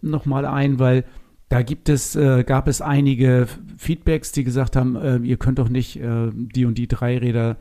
nochmal 0.01 0.45
ein, 0.45 0.79
weil 0.79 1.05
da 1.49 1.63
gibt 1.63 1.89
es, 1.89 2.15
äh, 2.15 2.43
gab 2.43 2.67
es 2.67 2.81
einige 2.81 3.47
Feedbacks, 3.77 4.31
die 4.31 4.43
gesagt 4.43 4.75
haben, 4.75 4.95
äh, 4.95 5.17
ihr 5.17 5.37
könnt 5.37 5.59
doch 5.59 5.69
nicht 5.69 5.99
äh, 5.99 6.29
die 6.33 6.65
und 6.65 6.77
die 6.77 6.87
Dreiräder 6.87 7.57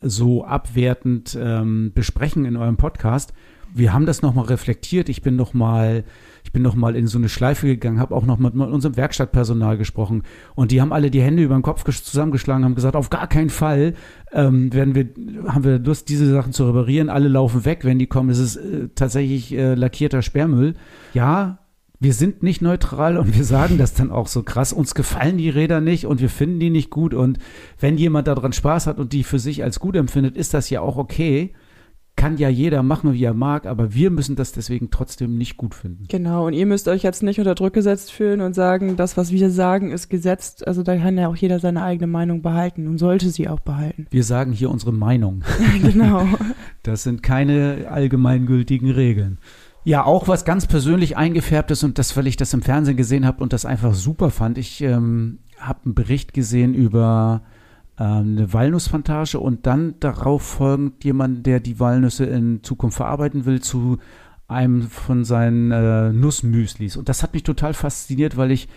so 0.00 0.44
abwertend 0.44 1.36
ähm, 1.40 1.92
besprechen 1.94 2.44
in 2.44 2.56
eurem 2.56 2.76
Podcast. 2.76 3.32
Wir 3.76 3.92
haben 3.92 4.06
das 4.06 4.22
nochmal 4.22 4.44
reflektiert. 4.44 5.08
Ich 5.08 5.22
bin 5.22 5.34
nochmal, 5.34 6.04
ich 6.44 6.52
in 6.54 7.06
so 7.08 7.18
eine 7.18 7.28
Schleife 7.28 7.66
gegangen, 7.66 7.98
habe 7.98 8.14
auch 8.14 8.24
noch 8.24 8.38
mit 8.38 8.54
unserem 8.54 8.96
Werkstattpersonal 8.96 9.78
gesprochen 9.78 10.22
und 10.54 10.70
die 10.70 10.80
haben 10.80 10.92
alle 10.92 11.10
die 11.10 11.22
Hände 11.22 11.42
über 11.42 11.54
den 11.54 11.62
Kopf 11.62 11.82
zusammengeschlagen, 11.84 12.64
haben 12.64 12.76
gesagt, 12.76 12.94
auf 12.94 13.10
gar 13.10 13.26
keinen 13.26 13.50
Fall 13.50 13.94
ähm, 14.32 14.72
werden 14.72 14.94
wir, 14.94 15.08
haben 15.48 15.64
wir 15.64 15.80
Lust, 15.80 16.08
diese 16.08 16.30
Sachen 16.30 16.52
zu 16.52 16.66
reparieren. 16.66 17.08
Alle 17.08 17.28
laufen 17.28 17.64
weg, 17.64 17.80
wenn 17.82 17.98
die 17.98 18.06
kommen. 18.06 18.30
Es 18.30 18.38
ist 18.38 18.56
äh, 18.56 18.90
tatsächlich 18.94 19.52
äh, 19.52 19.74
lackierter 19.74 20.22
Sperrmüll. 20.22 20.74
Ja, 21.14 21.58
wir 22.04 22.12
sind 22.12 22.42
nicht 22.42 22.60
neutral 22.60 23.16
und 23.16 23.34
wir 23.34 23.44
sagen 23.44 23.78
das 23.78 23.94
dann 23.94 24.10
auch 24.10 24.28
so 24.28 24.42
krass. 24.42 24.74
Uns 24.74 24.94
gefallen 24.94 25.38
die 25.38 25.48
Räder 25.48 25.80
nicht 25.80 26.04
und 26.04 26.20
wir 26.20 26.28
finden 26.28 26.60
die 26.60 26.68
nicht 26.68 26.90
gut. 26.90 27.14
Und 27.14 27.38
wenn 27.80 27.96
jemand 27.96 28.28
daran 28.28 28.52
Spaß 28.52 28.86
hat 28.86 28.98
und 28.98 29.14
die 29.14 29.24
für 29.24 29.38
sich 29.38 29.64
als 29.64 29.80
gut 29.80 29.96
empfindet, 29.96 30.36
ist 30.36 30.52
das 30.52 30.68
ja 30.68 30.82
auch 30.82 30.98
okay. 30.98 31.54
Kann 32.14 32.36
ja 32.36 32.50
jeder 32.50 32.82
machen, 32.82 33.14
wie 33.14 33.24
er 33.24 33.32
mag, 33.32 33.66
aber 33.66 33.94
wir 33.94 34.10
müssen 34.10 34.36
das 34.36 34.52
deswegen 34.52 34.90
trotzdem 34.90 35.36
nicht 35.38 35.56
gut 35.56 35.74
finden. 35.74 36.04
Genau, 36.08 36.46
und 36.46 36.52
ihr 36.52 36.66
müsst 36.66 36.86
euch 36.88 37.02
jetzt 37.02 37.22
nicht 37.22 37.38
unter 37.38 37.54
Druck 37.56 37.72
gesetzt 37.72 38.12
fühlen 38.12 38.42
und 38.42 38.54
sagen, 38.54 38.96
das, 38.96 39.16
was 39.16 39.32
wir 39.32 39.50
sagen, 39.50 39.90
ist 39.90 40.10
gesetzt. 40.10 40.64
Also 40.68 40.82
da 40.82 40.96
kann 40.96 41.16
ja 41.16 41.28
auch 41.28 41.36
jeder 41.36 41.58
seine 41.58 41.82
eigene 41.82 42.06
Meinung 42.06 42.42
behalten 42.42 42.86
und 42.86 42.98
sollte 42.98 43.30
sie 43.30 43.48
auch 43.48 43.60
behalten. 43.60 44.06
Wir 44.10 44.24
sagen 44.24 44.52
hier 44.52 44.70
unsere 44.70 44.92
Meinung. 44.92 45.42
genau. 45.82 46.28
Das 46.82 47.02
sind 47.02 47.22
keine 47.22 47.86
allgemeingültigen 47.90 48.90
Regeln. 48.90 49.38
Ja, 49.84 50.04
auch 50.04 50.28
was 50.28 50.46
ganz 50.46 50.66
persönlich 50.66 51.18
eingefärbtes 51.18 51.84
und 51.84 51.98
das, 51.98 52.16
weil 52.16 52.26
ich 52.26 52.36
das 52.36 52.54
im 52.54 52.62
Fernsehen 52.62 52.96
gesehen 52.96 53.26
habe 53.26 53.42
und 53.42 53.52
das 53.52 53.66
einfach 53.66 53.92
super 53.92 54.30
fand. 54.30 54.56
Ich 54.56 54.80
ähm, 54.80 55.40
habe 55.58 55.80
einen 55.84 55.94
Bericht 55.94 56.32
gesehen 56.32 56.72
über 56.72 57.42
ähm, 57.98 58.36
eine 58.38 58.52
Walnussplantage 58.52 59.38
und 59.38 59.66
dann 59.66 60.00
darauf 60.00 60.42
folgend 60.42 61.04
jemand, 61.04 61.44
der 61.46 61.60
die 61.60 61.78
Walnüsse 61.80 62.24
in 62.24 62.62
Zukunft 62.62 62.96
verarbeiten 62.96 63.44
will, 63.44 63.60
zu 63.60 63.98
einem 64.48 64.82
von 64.82 65.24
seinen 65.24 65.70
äh, 65.70 66.12
Nussmüslis. 66.12 66.96
Und 66.96 67.10
das 67.10 67.22
hat 67.22 67.34
mich 67.34 67.42
total 67.42 67.74
fasziniert, 67.74 68.38
weil 68.38 68.52
ich 68.52 68.68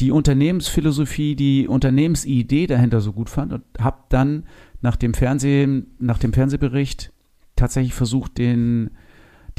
die 0.00 0.10
Unternehmensphilosophie, 0.10 1.36
die 1.36 1.68
Unternehmensidee 1.68 2.66
dahinter 2.66 3.00
so 3.00 3.12
gut 3.12 3.30
fand 3.30 3.52
und 3.52 3.62
habe 3.78 3.98
dann 4.08 4.44
nach 4.80 4.96
dem 4.96 5.14
Fernsehen, 5.14 5.94
nach 6.00 6.18
dem 6.18 6.32
Fernsehbericht 6.32 7.12
tatsächlich 7.54 7.94
versucht, 7.94 8.38
den 8.38 8.90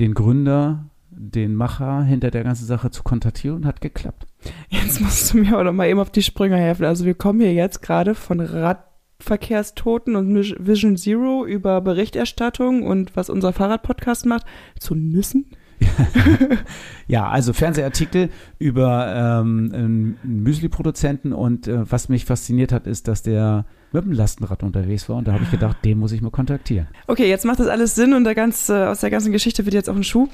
den 0.02 0.14
Gründer 0.14 0.86
den 1.12 1.56
Macher 1.56 2.04
hinter 2.04 2.32
der 2.32 2.44
ganzen 2.44 2.66
Sache 2.66 2.90
zu 2.90 3.04
kontaktieren 3.04 3.58
und 3.58 3.66
hat 3.66 3.82
geklappt. 3.82 4.26
Jetzt 4.70 5.00
musst 5.02 5.32
du 5.32 5.38
mir 5.38 5.58
auch 5.58 5.64
noch 5.64 5.74
mal 5.74 5.88
eben 5.88 6.00
auf 6.00 6.10
die 6.10 6.24
Sprünge 6.24 6.58
helfen. 6.58 6.86
Also 6.86 7.06
wir 7.06 7.14
kommen 7.14 7.40
hier 7.42 7.54
jetzt 7.54 7.82
gerade 7.82 8.16
von 8.16 8.40
Radverkehrstoten 8.40 10.16
und 10.16 10.34
Vision 10.36 10.98
Zero 10.98 11.46
über 11.46 11.82
Berichterstattung 11.82 12.84
und 12.84 13.16
was 13.16 13.30
unser 13.30 13.54
Fahrradpodcast 13.54 14.26
macht 14.26 14.46
zu 14.80 14.96
Nüssen. 14.96 15.46
ja, 17.08 17.28
also 17.28 17.54
Fernsehartikel 17.54 18.30
über 18.58 19.42
ähm, 19.42 19.72
einen 19.74 20.18
Müsli-Produzenten 20.24 21.34
und 21.34 21.68
äh, 21.68 21.92
was 21.92 22.10
mich 22.10 22.26
fasziniert 22.26 22.72
hat, 22.72 22.88
ist, 22.88 23.08
dass 23.08 23.22
der 23.22 23.66
mit 23.94 24.04
dem 24.04 24.12
Lastenrad 24.12 24.64
unterwegs 24.64 25.08
war 25.10 25.18
und 25.18 25.28
da 25.28 25.34
habe 25.34 25.44
ich 25.44 25.52
gedacht, 25.52 25.78
den 25.84 26.00
muss 26.00 26.12
ich 26.12 26.22
mal 26.22 26.32
kontaktieren. 26.32 26.88
Okay, 27.08 27.28
jetzt 27.28 27.46
macht 27.46 27.60
das 27.60 27.68
alles 27.68 27.96
Sinn 27.96 28.14
und 28.14 28.24
der 28.24 28.36
ganze, 28.36 28.90
aus 28.90 29.02
der 29.02 29.10
ganzen 29.10 29.32
Geschichte 29.32 29.66
wird 29.66 29.74
jetzt 29.74 29.90
auch 29.90 29.96
ein 29.96 30.04
Schuh. 30.04 30.28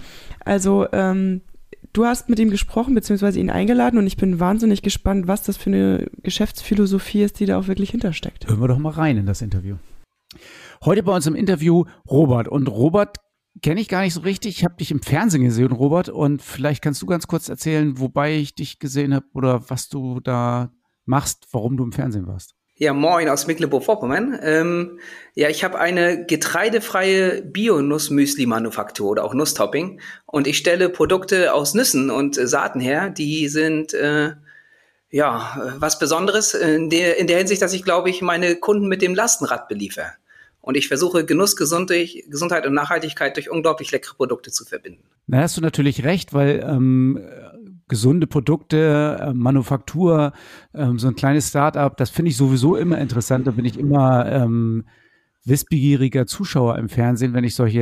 Also 0.45 0.87
ähm, 0.91 1.41
du 1.93 2.05
hast 2.05 2.29
mit 2.29 2.39
ihm 2.39 2.49
gesprochen 2.49 2.93
beziehungsweise 2.93 3.39
ihn 3.39 3.49
eingeladen 3.49 3.97
und 3.97 4.07
ich 4.07 4.17
bin 4.17 4.39
wahnsinnig 4.39 4.81
gespannt, 4.81 5.27
was 5.27 5.43
das 5.43 5.57
für 5.57 5.69
eine 5.69 6.09
Geschäftsphilosophie 6.23 7.23
ist, 7.23 7.39
die 7.39 7.45
da 7.45 7.59
auch 7.59 7.67
wirklich 7.67 7.91
hintersteckt. 7.91 8.47
Hören 8.47 8.61
wir 8.61 8.67
doch 8.67 8.77
mal 8.77 8.91
rein 8.91 9.17
in 9.17 9.25
das 9.25 9.41
Interview. 9.41 9.77
Heute 10.83 11.03
bei 11.03 11.15
uns 11.15 11.25
im 11.25 11.35
Interview 11.35 11.85
Robert 12.09 12.47
und 12.47 12.67
Robert 12.67 13.17
kenne 13.61 13.81
ich 13.81 13.87
gar 13.87 14.01
nicht 14.01 14.13
so 14.13 14.21
richtig. 14.21 14.57
Ich 14.57 14.63
habe 14.63 14.75
dich 14.75 14.91
im 14.91 15.01
Fernsehen 15.01 15.43
gesehen, 15.43 15.71
Robert, 15.71 16.09
und 16.09 16.41
vielleicht 16.41 16.83
kannst 16.83 17.01
du 17.01 17.05
ganz 17.05 17.27
kurz 17.27 17.49
erzählen, 17.49 17.99
wobei 17.99 18.35
ich 18.35 18.55
dich 18.55 18.79
gesehen 18.79 19.13
habe 19.13 19.25
oder 19.33 19.69
was 19.69 19.89
du 19.89 20.19
da 20.19 20.71
machst, 21.05 21.47
warum 21.51 21.77
du 21.77 21.83
im 21.83 21.91
Fernsehen 21.91 22.27
warst. 22.27 22.56
Ja, 22.79 22.93
moin 22.93 23.27
aus 23.27 23.47
Mecklenburg-Vorpommern. 23.47 24.39
Ähm, 24.43 24.99
ja, 25.33 25.49
ich 25.49 25.63
habe 25.63 25.79
eine 25.79 26.25
getreidefreie 26.25 27.41
Bio-Nussmüsli-Manufaktur 27.41 29.09
oder 29.09 29.23
auch 29.23 29.33
Nusstopping 29.33 29.99
und 30.27 30.45
ich 30.45 30.59
stelle 30.59 30.89
Produkte 30.89 31.53
aus 31.53 31.73
Nüssen 31.73 32.11
und 32.11 32.37
äh, 32.37 32.47
Saaten 32.47 32.79
her, 32.79 33.09
die 33.09 33.47
sind 33.47 33.95
äh, 33.95 34.33
ja 35.09 35.75
was 35.79 35.97
Besonderes 35.97 36.53
in 36.53 36.91
der, 36.91 37.17
in 37.17 37.25
der 37.25 37.39
Hinsicht, 37.39 37.63
dass 37.63 37.73
ich 37.73 37.83
glaube 37.83 38.11
ich 38.11 38.21
meine 38.21 38.55
Kunden 38.57 38.87
mit 38.87 39.01
dem 39.01 39.15
Lastenrad 39.15 39.67
beliefer. 39.67 40.13
Und 40.61 40.75
ich 40.75 40.87
versuche 40.89 41.25
Genuss, 41.25 41.55
Gesundheit 41.55 42.67
und 42.67 42.73
Nachhaltigkeit 42.73 43.37
durch 43.37 43.49
unglaublich 43.49 43.91
leckere 43.91 44.15
Produkte 44.15 44.51
zu 44.51 44.65
verbinden. 44.65 45.01
Da 45.25 45.37
hast 45.39 45.55
du 45.55 45.61
natürlich 45.61 46.03
recht, 46.03 46.33
weil 46.33 46.59
ähm, 46.59 47.25
gesunde 47.87 48.27
Produkte, 48.27 49.17
äh, 49.21 49.33
Manufaktur, 49.33 50.33
ähm, 50.73 50.99
so 50.99 51.07
ein 51.07 51.15
kleines 51.15 51.49
Start-up, 51.49 51.97
das 51.97 52.09
finde 52.09 52.29
ich 52.29 52.37
sowieso 52.37 52.75
immer 52.75 52.97
interessant. 52.97 53.47
Da 53.47 53.51
bin 53.51 53.65
ich 53.65 53.79
immer 53.79 54.25
ähm, 54.25 54.85
wissbegieriger 55.45 56.25
Zuschauer 56.25 56.77
im 56.77 56.89
Fernsehen, 56.89 57.33
wenn 57.33 57.45
ich 57.45 57.55
solche 57.55 57.81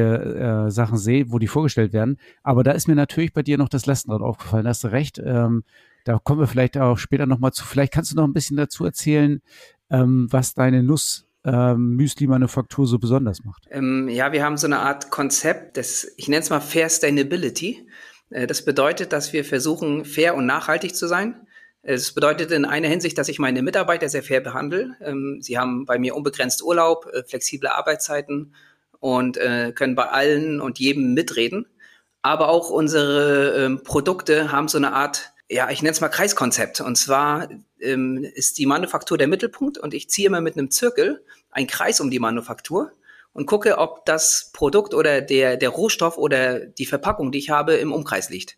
äh, 0.68 0.72
Sachen 0.72 0.98
sehe, 0.98 1.32
wo 1.32 1.40
die 1.40 1.48
vorgestellt 1.48 1.94
werden. 1.94 2.18
Aber 2.44 2.64
da 2.64 2.72
ist 2.72 2.88
mir 2.88 2.96
natürlich 2.96 3.34
bei 3.34 3.42
dir 3.42 3.58
noch 3.58 3.70
das 3.70 3.88
Lastenrad 3.88 4.22
aufgefallen. 4.22 4.66
Da 4.66 4.70
hast 4.70 4.84
du 4.84 4.90
recht. 4.90 5.20
Ähm, 5.24 5.64
da 6.04 6.20
kommen 6.20 6.40
wir 6.40 6.48
vielleicht 6.48 6.78
auch 6.78 7.00
später 7.00 7.26
nochmal 7.26 7.52
zu. 7.52 7.66
Vielleicht 7.66 7.92
kannst 7.92 8.12
du 8.12 8.16
noch 8.16 8.26
ein 8.26 8.34
bisschen 8.34 8.58
dazu 8.58 8.86
erzählen, 8.86 9.42
ähm, 9.90 10.28
was 10.30 10.54
deine 10.54 10.84
Nuss 10.84 11.26
ähm, 11.44 11.96
Müsli-Manufaktur 11.96 12.88
so 12.88 13.00
besonders 13.00 13.44
macht? 13.44 13.66
Ähm, 13.72 14.08
ja, 14.10 14.32
wir 14.32 14.44
haben 14.44 14.58
so 14.58 14.68
eine 14.68 14.80
Art 14.80 15.10
Konzept, 15.10 15.78
das, 15.78 16.08
ich 16.18 16.28
nenne 16.28 16.42
es 16.42 16.50
mal 16.50 16.60
Fair 16.60 16.90
Sustainability. 16.90 17.88
Äh, 18.36 18.48
das 18.48 18.63
bedeutet, 18.63 19.13
dass 19.13 19.34
wir 19.34 19.46
versuchen, 19.46 20.06
fair 20.06 20.36
und 20.36 20.46
nachhaltig 20.46 20.96
zu 20.96 21.08
sein. 21.08 21.48
Es 21.82 22.13
bedeutet 22.13 22.51
in 22.51 22.65
einer 22.65 22.88
Hinsicht, 22.88 23.18
dass 23.18 23.30
ich 23.30 23.39
meine 23.39 23.62
Mitarbeiter 23.62 24.10
sehr 24.10 24.24
fair 24.24 24.42
behandle. 24.42 24.96
Ähm, 25.01 25.39
sie 25.42 25.58
haben 25.58 25.86
bei 25.86 25.98
mir 25.98 26.15
unbegrenzt 26.15 26.62
Urlaub, 26.63 27.08
äh, 27.13 27.24
flexible 27.24 27.70
Arbeitszeiten 27.70 28.54
und 29.00 29.38
äh, 29.38 29.72
können 29.74 29.96
bei 29.96 30.08
allen 30.10 30.62
und 30.62 30.80
jedem 30.80 31.13
mitreden. 31.13 31.65
Aber 32.22 32.50
auch 32.50 32.70
unsere 32.72 33.65
ähm, 33.65 33.84
Produkte 33.84 34.51
haben 34.51 34.68
so 34.68 34.77
eine 34.77 34.94
Art 34.94 35.32
ja, 35.48 35.70
ich 35.70 35.84
nenne 35.84 35.92
es 35.92 36.01
mal 36.01 36.10
Kreiskonzept. 36.10 36.82
Und 36.82 36.96
zwar 36.96 37.50
ähm, 37.80 38.24
ist 38.34 38.58
die 38.58 38.65
Manufaktur 38.65 39.15
der 39.15 39.27
Mittelpunkt 39.27 39.77
und 39.77 39.94
ich 39.94 40.10
ziehe 40.10 40.25
immer 40.27 40.42
mit 40.42 40.58
einem 40.58 40.72
Zirkel 40.72 41.24
einen 41.51 41.68
Kreis 41.68 42.01
um 42.01 42.10
die 42.10 42.18
Manufaktur 42.18 42.92
und 43.36 43.48
gucke, 43.48 43.77
ob 43.77 44.06
das 44.06 44.50
Produkt 44.54 44.94
oder 44.94 45.20
der, 45.20 45.58
der 45.58 45.70
Rohstoff 45.70 46.18
oder 46.18 46.60
die 46.62 46.86
Verpackung, 46.86 47.34
die 47.34 47.39
ich 47.39 47.50
habe, 47.50 47.74
im 47.74 47.92
Umkreis 47.92 48.30
liegt. 48.30 48.58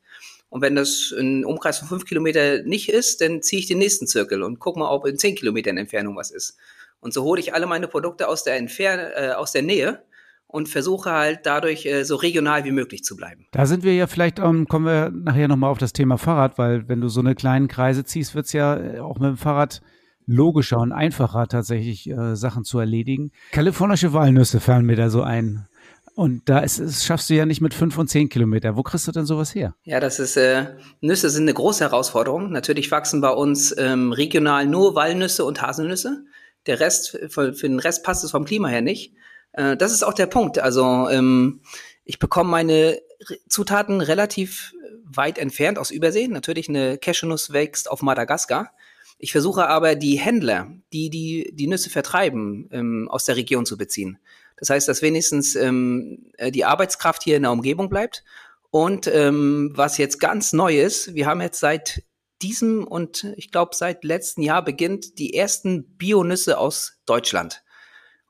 Und 0.50 0.62
wenn 0.62 0.76
das 0.76 1.12
ein 1.18 1.44
Umkreis 1.44 1.80
von 1.80 1.88
fünf 1.88 2.06
Kilometer 2.06 2.62
nicht 2.62 2.88
ist, 2.90 3.22
dann 3.22 3.42
ziehe 3.42 3.60
ich 3.60 3.68
den 3.68 3.80
nächsten 3.80 4.06
Zirkel 4.06 4.44
und 4.44 4.60
gucke 4.60 4.78
mal, 4.78 4.92
ob 4.92 5.08
in 5.08 5.18
zehn 5.18 5.34
Kilometern 5.34 5.78
Entfernung 5.78 6.16
was 6.16 6.30
ist. 6.30 6.58
Und 7.00 7.12
so 7.12 7.24
hole 7.24 7.40
ich 7.40 7.56
alle 7.56 7.66
meine 7.66 7.88
Produkte 7.88 8.28
aus 8.28 8.44
der, 8.44 8.56
Entfer 8.56 9.32
äh, 9.32 9.34
aus 9.34 9.52
der 9.52 9.64
Nähe 9.64 10.04
und 10.46 10.70
versuche 10.70 11.12
halt 11.12 11.40
dadurch 11.44 11.88
äh, 11.88 12.04
so 12.04 12.16
regional 12.16 12.64
wie 12.64 12.72
möglich 12.72 13.04
zu 13.04 13.16
bleiben. 13.16 13.48
Da 13.54 13.66
sind 13.66 13.84
wir 13.84 13.96
ja 13.96 14.06
vielleicht, 14.06 14.38
ähm, 14.38 14.68
kommen 14.68 14.86
wir 14.86 15.10
nachher 15.10 15.48
nochmal 15.48 15.72
auf 15.72 15.80
das 15.80 15.92
Thema 15.92 16.20
Fahrrad, 16.20 16.60
weil 16.60 16.88
wenn 16.88 17.02
du 17.02 17.10
so 17.10 17.20
eine 17.20 17.34
kleinen 17.34 17.68
Kreise 17.68 18.06
ziehst, 18.06 18.36
wird 18.36 18.46
es 18.46 18.54
ja 18.54 18.78
äh, 18.78 19.00
auch 19.00 19.18
mit 19.18 19.30
dem 19.30 19.38
Fahrrad 19.38 19.82
logischer 20.28 20.78
und 20.78 20.92
einfacher 20.92 21.48
tatsächlich 21.48 22.10
äh, 22.10 22.36
Sachen 22.36 22.64
zu 22.64 22.78
erledigen. 22.78 23.32
Kalifornische 23.52 24.14
Walnüsse 24.14 24.60
fallen 24.60 24.86
mir 24.86 24.96
da 24.96 25.10
so 25.10 25.24
ein. 25.24 25.68
Und 26.16 26.50
da 26.50 26.60
ist, 26.60 26.80
ist, 26.80 27.06
schaffst 27.06 27.30
du 27.30 27.36
ja 27.36 27.46
nicht 27.46 27.62
mit 27.62 27.74
fünf 27.74 27.98
und 27.98 28.08
zehn 28.08 28.28
Kilometer. 28.28 28.76
Wo 28.76 28.84
kriegst 28.84 29.08
du 29.08 29.12
denn 29.12 29.26
sowas 29.26 29.54
her? 29.54 29.76
Ja, 29.84 30.00
das 30.00 30.20
ist, 30.20 30.36
äh, 30.36 30.66
Nüsse 31.00 31.30
sind 31.30 31.44
eine 31.44 31.54
große 31.54 31.84
Herausforderung. 31.84 32.52
Natürlich 32.52 32.92
wachsen 32.92 33.22
bei 33.22 33.30
uns 33.30 33.76
ähm, 33.78 34.12
regional 34.12 34.66
nur 34.66 34.96
Walnüsse 34.96 35.46
und 35.46 35.62
Haselnüsse. 35.62 36.26
Der 36.66 36.80
Rest, 36.80 37.18
für, 37.30 37.54
für 37.54 37.70
den 37.70 37.80
Rest 37.80 38.04
passt 38.04 38.24
es 38.24 38.32
vom 38.32 38.46
Klima 38.46 38.68
her 38.68 38.82
nicht. 38.82 39.14
Äh, 39.54 39.78
das 39.78 39.94
ist 39.94 40.04
auch 40.04 40.14
der 40.14 40.26
Punkt. 40.26 40.60
Also 40.60 41.08
ähm, 41.10 41.62
ich 42.04 42.20
bekomme 42.20 42.50
meine 42.50 43.00
Zutaten 43.48 44.02
relativ 44.02 44.74
weit 45.04 45.38
entfernt 45.38 45.78
aus 45.78 45.92
Übersee. 45.92 46.28
Natürlich 46.28 46.68
eine 46.68 46.98
Cashewnuss 46.98 47.54
wächst 47.54 47.90
auf 47.90 48.02
Madagaskar. 48.02 48.72
Ich 49.20 49.32
versuche 49.32 49.68
aber 49.68 49.96
die 49.96 50.18
Händler, 50.18 50.72
die 50.94 51.10
die, 51.10 51.52
die 51.54 51.68
Nüsse 51.68 51.90
vertreiben, 51.90 52.70
ähm, 52.72 53.08
aus 53.10 53.26
der 53.26 53.36
Region 53.36 53.66
zu 53.66 53.78
beziehen. 53.78 54.20
Das 54.58 54.70
heißt, 54.70 54.88
dass 54.88 55.02
wenigstens 55.02 55.56
ähm, 55.56 56.32
äh, 56.38 56.52
die 56.52 56.66
Arbeitskraft 56.66 57.24
hier 57.24 57.38
in 57.38 57.44
der 57.44 57.52
Umgebung 57.52 57.90
bleibt. 57.90 58.24
Und 58.70 59.08
ähm, 59.08 59.72
was 59.74 59.98
jetzt 59.98 60.20
ganz 60.20 60.54
neu 60.54 60.80
ist, 60.80 61.16
wir 61.16 61.26
haben 61.26 61.42
jetzt 61.42 61.60
seit 61.60 62.04
diesem 62.42 62.86
und 62.86 63.34
ich 63.38 63.52
glaube 63.52 63.76
seit 63.76 64.04
letzten 64.04 64.44
Jahr 64.44 64.64
beginnt 64.64 65.18
die 65.18 65.34
ersten 65.34 65.98
Bionüsse 65.98 66.58
aus 66.58 67.00
Deutschland. 67.06 67.64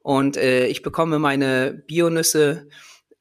Und 0.01 0.37
äh, 0.37 0.67
ich 0.67 0.83
bekomme 0.83 1.19
meine 1.19 1.73
Bionüsse 1.73 2.69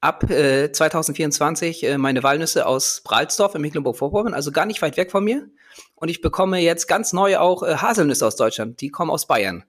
ab 0.00 0.30
äh, 0.30 0.70
2024, 0.70 1.82
äh, 1.82 1.99
meine 1.99 2.23
Walnüsse 2.23 2.66
aus 2.66 3.00
Bralsdorf 3.02 3.56
in 3.56 3.62
Mecklenburg-Vorpommern, 3.62 4.35
also 4.35 4.52
gar 4.52 4.66
nicht 4.66 4.82
weit 4.82 4.96
weg 4.96 5.11
von 5.11 5.25
mir. 5.25 5.49
Und 5.97 6.09
ich 6.09 6.21
bekomme 6.21 6.61
jetzt 6.61 6.87
ganz 6.87 7.12
neu 7.12 7.38
auch 7.38 7.62
äh, 7.62 7.76
Haselnüsse 7.76 8.26
aus 8.26 8.37
Deutschland, 8.37 8.81
die 8.81 8.91
kommen 8.91 9.11
aus 9.11 9.26
Bayern. 9.26 9.65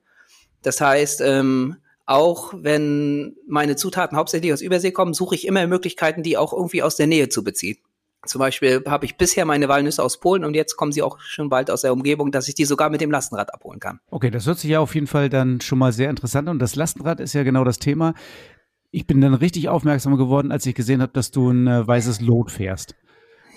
Das 0.62 0.82
heißt, 0.82 1.22
ähm, 1.22 1.78
auch 2.06 2.54
wenn 2.56 3.36
meine 3.48 3.76
Zutaten 3.76 4.18
hauptsächlich 4.18 4.54
aus 4.54 4.62
Übersee 4.62 4.92
kommen, 4.92 5.14
suche 5.14 5.36
ich 5.36 5.48
immer 5.48 5.66
Möglichkeiten, 5.68 6.24
die 6.24 6.38
auch 6.38 6.54
irgendwie 6.54 6.84
aus 6.84 6.96
der 6.96 7.08
Nähe 7.08 7.30
zu 7.30 7.44
beziehen. 7.44 7.78
Zum 8.26 8.40
Beispiel 8.40 8.84
habe 8.88 9.06
ich 9.06 9.18
bisher 9.18 9.46
meine 9.46 9.70
Walnüsse 9.70 10.04
aus 10.04 10.20
Polen 10.20 10.44
und 10.44 10.54
jetzt 10.54 10.76
kommen 10.76 10.92
sie 10.92 11.02
auch 11.02 11.20
schon 11.20 11.50
bald 11.50 11.70
aus 11.72 11.82
der 11.82 11.94
Umgebung, 11.94 12.32
dass 12.32 12.48
ich 12.48 12.56
die 12.56 12.66
sogar 12.66 12.90
mit 12.90 13.02
dem 13.02 13.12
Lastenrad 13.12 13.54
abholen 13.54 13.80
kann. 13.80 14.00
Okay, 14.10 14.32
das 14.32 14.46
hört 14.46 14.60
sich 14.60 14.70
ja 14.70 14.80
auf 14.80 14.96
jeden 14.96 15.08
Fall 15.08 15.30
dann 15.30 15.62
schon 15.62 15.80
mal 15.80 15.94
sehr 15.94 16.10
interessant 16.10 16.50
an. 16.50 16.56
Und 16.56 16.60
das 16.60 16.76
Lastenrad 16.76 17.20
ist 17.20 17.34
ja 17.34 17.44
genau 17.44 17.64
das 17.64 17.80
Thema. 17.80 18.14
Ich 18.92 19.06
bin 19.06 19.22
dann 19.22 19.34
richtig 19.34 19.70
aufmerksam 19.70 20.18
geworden, 20.18 20.52
als 20.52 20.66
ich 20.66 20.76
gesehen 20.76 21.02
habe, 21.02 21.14
dass 21.14 21.32
du 21.32 21.52
ein 21.52 21.68
äh, 21.68 21.88
weißes 21.88 22.22
Lot 22.22 22.52
fährst. 22.52 22.96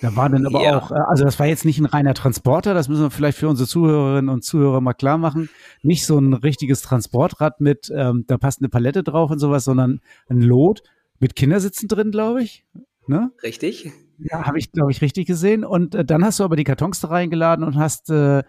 Da 0.01 0.17
war 0.17 0.31
dann 0.31 0.47
aber 0.47 0.63
ja. 0.63 0.79
auch, 0.79 0.91
äh, 0.91 0.99
also 1.09 1.25
das 1.25 1.39
war 1.39 1.47
jetzt 1.47 1.65
nicht 1.65 1.79
ein 1.79 1.87
reiner 1.87 2.15
Transporter, 2.15 2.75
das 2.75 2.89
müssen 2.89 3.03
wir 3.03 3.11
vielleicht 3.11 3.39
für 3.39 3.49
unsere 3.49 3.69
Zuhörerinnen 3.69 4.29
und 4.29 4.45
Zuhörer 4.45 4.81
mal 4.81 4.95
klar 4.95 5.19
machen. 5.19 5.51
Nicht 5.83 6.07
so 6.07 6.19
ein 6.19 6.33
richtiges 6.33 6.83
Transportrad 6.83 7.61
mit, 7.61 7.93
ähm, 7.95 8.25
da 8.27 8.39
passt 8.39 8.61
eine 8.61 8.69
Palette 8.69 9.03
drauf 9.03 9.31
und 9.31 9.39
sowas, 9.39 9.65
sondern 9.65 10.01
ein 10.29 10.41
Lot 10.41 10.83
mit 11.19 11.37
Kindersitzen 11.37 11.89
drin, 11.89 12.11
glaube 12.11 12.43
ich. 12.43 12.65
Ne? 13.07 13.31
Richtig. 13.43 13.93
Ja, 14.19 14.47
habe 14.47 14.59
ich, 14.59 14.73
glaube 14.73 14.91
ich, 14.91 15.01
richtig 15.01 15.27
gesehen. 15.27 15.65
Und 15.65 15.95
äh, 15.95 16.05
dann 16.05 16.25
hast 16.25 16.41
du 16.41 16.45
aber 16.45 16.57
die 16.57 16.65
Kartons 16.65 17.01
da 17.01 17.09
reingeladen 17.09 17.65
und 17.65 17.77
hast 17.77 18.11
äh, 18.11 18.43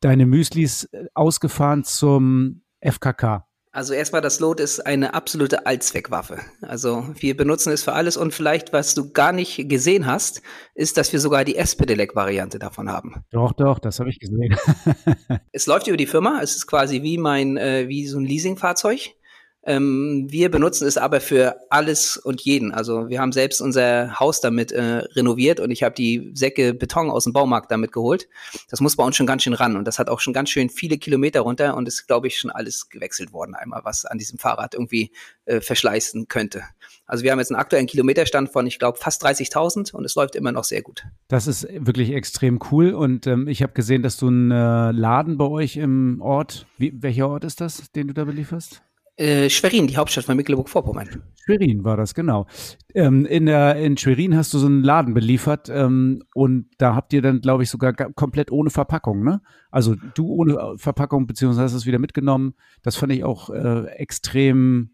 deine 0.00 0.26
Müslis 0.26 0.84
äh, 0.84 1.06
ausgefahren 1.14 1.84
zum 1.84 2.62
FKK. 2.80 3.46
Also 3.72 3.94
erstmal, 3.94 4.20
das 4.20 4.40
Lot 4.40 4.58
ist 4.58 4.80
eine 4.80 5.14
absolute 5.14 5.64
Allzweckwaffe. 5.64 6.40
Also 6.60 7.04
wir 7.14 7.36
benutzen 7.36 7.72
es 7.72 7.84
für 7.84 7.92
alles 7.92 8.16
und 8.16 8.34
vielleicht, 8.34 8.72
was 8.72 8.96
du 8.96 9.12
gar 9.12 9.30
nicht 9.30 9.68
gesehen 9.68 10.06
hast, 10.06 10.42
ist, 10.74 10.96
dass 10.96 11.12
wir 11.12 11.20
sogar 11.20 11.44
die 11.44 11.54
S-Pedelec-Variante 11.54 12.58
davon 12.58 12.90
haben. 12.90 13.24
Doch, 13.30 13.52
doch, 13.52 13.78
das 13.78 14.00
habe 14.00 14.10
ich 14.10 14.18
gesehen. 14.18 14.56
es 15.52 15.66
läuft 15.66 15.86
über 15.86 15.96
die 15.96 16.06
Firma. 16.06 16.40
Es 16.42 16.56
ist 16.56 16.66
quasi 16.66 17.02
wie 17.02 17.16
mein, 17.16 17.56
äh, 17.58 17.86
wie 17.86 18.08
so 18.08 18.18
ein 18.18 18.24
Leasingfahrzeug. 18.24 19.14
Ähm, 19.62 20.26
wir 20.30 20.50
benutzen 20.50 20.86
es 20.86 20.96
aber 20.96 21.20
für 21.20 21.56
alles 21.68 22.16
und 22.16 22.40
jeden. 22.40 22.72
Also 22.72 23.10
wir 23.10 23.20
haben 23.20 23.32
selbst 23.32 23.60
unser 23.60 24.18
Haus 24.18 24.40
damit 24.40 24.72
äh, 24.72 25.02
renoviert 25.14 25.60
und 25.60 25.70
ich 25.70 25.82
habe 25.82 25.94
die 25.94 26.30
Säcke 26.34 26.72
Beton 26.72 27.10
aus 27.10 27.24
dem 27.24 27.34
Baumarkt 27.34 27.70
damit 27.70 27.92
geholt. 27.92 28.26
Das 28.70 28.80
muss 28.80 28.96
bei 28.96 29.04
uns 29.04 29.16
schon 29.16 29.26
ganz 29.26 29.42
schön 29.42 29.52
ran 29.52 29.76
und 29.76 29.84
das 29.84 29.98
hat 29.98 30.08
auch 30.08 30.20
schon 30.20 30.32
ganz 30.32 30.48
schön 30.48 30.70
viele 30.70 30.96
Kilometer 30.96 31.40
runter 31.40 31.76
und 31.76 31.86
ist, 31.88 32.06
glaube 32.06 32.28
ich, 32.28 32.38
schon 32.38 32.50
alles 32.50 32.88
gewechselt 32.88 33.34
worden 33.34 33.54
einmal, 33.54 33.82
was 33.84 34.06
an 34.06 34.16
diesem 34.16 34.38
Fahrrad 34.38 34.74
irgendwie 34.74 35.10
äh, 35.44 35.60
verschleißen 35.60 36.28
könnte. 36.28 36.62
Also 37.04 37.24
wir 37.24 37.32
haben 37.32 37.38
jetzt 37.38 37.50
einen 37.50 37.60
aktuellen 37.60 37.86
Kilometerstand 37.86 38.50
von, 38.50 38.66
ich 38.66 38.78
glaube, 38.78 38.96
fast 38.96 39.24
30.000 39.26 39.92
und 39.92 40.04
es 40.04 40.14
läuft 40.14 40.36
immer 40.36 40.52
noch 40.52 40.64
sehr 40.64 40.80
gut. 40.80 41.04
Das 41.28 41.46
ist 41.46 41.66
wirklich 41.70 42.12
extrem 42.12 42.60
cool 42.70 42.94
und 42.94 43.26
ähm, 43.26 43.46
ich 43.46 43.62
habe 43.62 43.72
gesehen, 43.74 44.02
dass 44.02 44.16
du 44.16 44.28
einen 44.28 44.50
äh, 44.52 44.92
Laden 44.92 45.36
bei 45.36 45.46
euch 45.46 45.76
im 45.76 46.22
Ort, 46.22 46.66
wie, 46.78 46.92
welcher 47.02 47.28
Ort 47.28 47.44
ist 47.44 47.60
das, 47.60 47.90
den 47.92 48.08
du 48.08 48.14
da 48.14 48.24
belieferst? 48.24 48.82
Äh, 49.20 49.50
Schwerin, 49.50 49.86
die 49.86 49.98
Hauptstadt 49.98 50.24
von 50.24 50.34
Mecklenburg-Vorpommern. 50.34 51.22
Schwerin 51.44 51.84
war 51.84 51.98
das, 51.98 52.14
genau. 52.14 52.46
Ähm, 52.94 53.26
in, 53.26 53.44
der, 53.44 53.76
in 53.76 53.98
Schwerin 53.98 54.34
hast 54.34 54.54
du 54.54 54.58
so 54.58 54.66
einen 54.66 54.82
Laden 54.82 55.12
beliefert 55.12 55.68
ähm, 55.68 56.22
und 56.32 56.70
da 56.78 56.94
habt 56.94 57.12
ihr 57.12 57.20
dann, 57.20 57.42
glaube 57.42 57.62
ich, 57.62 57.68
sogar 57.68 57.92
komplett 57.92 58.50
ohne 58.50 58.70
Verpackung, 58.70 59.22
ne? 59.22 59.42
Also 59.70 59.94
du 60.14 60.26
ohne 60.26 60.74
Verpackung, 60.78 61.26
beziehungsweise 61.26 61.64
hast 61.64 61.74
es 61.74 61.84
wieder 61.84 61.98
mitgenommen. 61.98 62.54
Das 62.82 62.96
fand 62.96 63.12
ich 63.12 63.22
auch 63.22 63.50
äh, 63.50 63.88
extrem, 63.96 64.92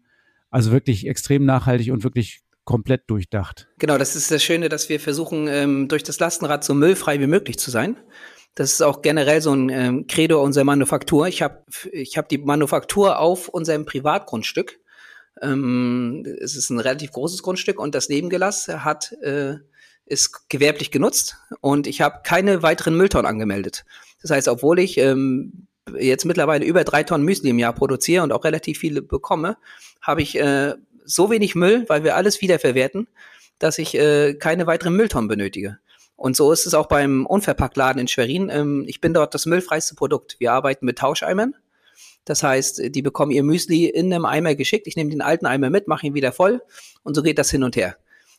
also 0.49 0.73
wirklich 0.73 1.07
extrem 1.07 1.45
nachhaltig 1.45 1.93
und 1.93 2.03
wirklich 2.03 2.41
komplett 2.65 3.09
durchdacht. 3.09 3.69
Genau, 3.79 3.97
das 3.97 4.17
ist 4.17 4.29
das 4.29 4.43
Schöne, 4.43 4.67
dass 4.67 4.89
wir 4.89 4.99
versuchen, 4.99 5.47
ähm, 5.47 5.87
durch 5.87 6.03
das 6.03 6.19
Lastenrad 6.19 6.65
so 6.65 6.73
müllfrei 6.73 7.21
wie 7.21 7.27
möglich 7.27 7.59
zu 7.59 7.71
sein. 7.71 7.95
Das 8.57 8.71
ist 8.71 8.81
auch 8.81 9.03
generell 9.03 9.39
so 9.39 9.53
ein 9.53 9.69
ähm, 9.69 10.07
Credo 10.07 10.41
unserer 10.41 10.63
Manufaktur. 10.63 11.27
Ich 11.27 11.43
habe 11.43 11.63
ich 11.91 12.17
hab 12.17 12.27
die 12.27 12.39
Manufaktur 12.39 13.19
auf 13.19 13.49
unserem 13.49 13.85
Privatgrundstück. 13.85 14.79
Ähm, 15.43 16.25
es 16.41 16.55
ist 16.55 16.71
ein 16.71 16.79
relativ 16.79 17.11
großes 17.11 17.43
Grundstück 17.43 17.79
und 17.79 17.93
das 17.93 18.09
Nebengelass 18.09 18.67
hat 18.67 19.11
äh, 19.21 19.57
ist 20.07 20.49
gewerblich 20.49 20.89
genutzt 20.89 21.37
und 21.61 21.85
ich 21.85 22.01
habe 22.01 22.21
keine 22.23 22.63
weiteren 22.63 22.97
Mülltonnen 22.97 23.27
angemeldet. 23.27 23.85
Das 24.23 24.31
heißt, 24.31 24.47
obwohl 24.47 24.79
ich 24.79 24.97
ähm, 24.97 25.67
jetzt 25.99 26.25
mittlerweile 26.25 26.65
über 26.65 26.83
drei 26.83 27.03
Tonnen 27.03 27.25
Müsli 27.25 27.51
im 27.51 27.59
Jahr 27.59 27.73
produziere 27.73 28.23
und 28.23 28.31
auch 28.31 28.43
relativ 28.43 28.79
viele 28.79 29.03
bekomme, 29.03 29.57
habe 30.01 30.23
ich 30.23 30.35
äh, 30.35 30.73
so 31.05 31.29
wenig 31.29 31.53
Müll, 31.53 31.85
weil 31.89 32.03
wir 32.03 32.15
alles 32.15 32.41
wiederverwerten, 32.41 33.07
dass 33.59 33.77
ich 33.77 33.93
äh, 33.93 34.33
keine 34.33 34.65
weiteren 34.65 34.95
Mülltonnen 34.95 35.27
benötige. 35.27 35.77
Und 36.17 36.35
so 36.35 36.51
ist 36.51 36.65
es 36.65 36.73
auch 36.73 36.87
beim 36.87 37.25
Unverpacktladen 37.25 38.01
in 38.01 38.07
Schwerin. 38.07 38.49
Ähm, 38.51 38.83
ich 38.87 38.99
bin 38.99 39.13
dort 39.13 39.33
das 39.33 39.45
müllfreiste 39.45 39.95
Produkt. 39.95 40.35
Wir 40.39 40.51
arbeiten 40.51 40.85
mit 40.85 40.97
Tauscheimern. 40.97 41.55
Das 42.25 42.43
heißt, 42.43 42.93
die 42.93 43.01
bekommen 43.01 43.31
ihr 43.31 43.43
Müsli 43.43 43.85
in 43.85 44.11
einem 44.11 44.25
Eimer 44.25 44.55
geschickt. 44.55 44.87
Ich 44.87 44.97
nehme 44.97 45.11
den 45.11 45.21
alten 45.21 45.45
Eimer 45.45 45.69
mit, 45.69 45.87
mache 45.87 46.05
ihn 46.05 46.13
wieder 46.13 46.33
voll 46.33 46.61
und 47.03 47.15
so 47.15 47.23
geht 47.23 47.37
das 47.37 47.49
hin 47.49 47.63
und 47.63 47.77
her. 47.77 47.95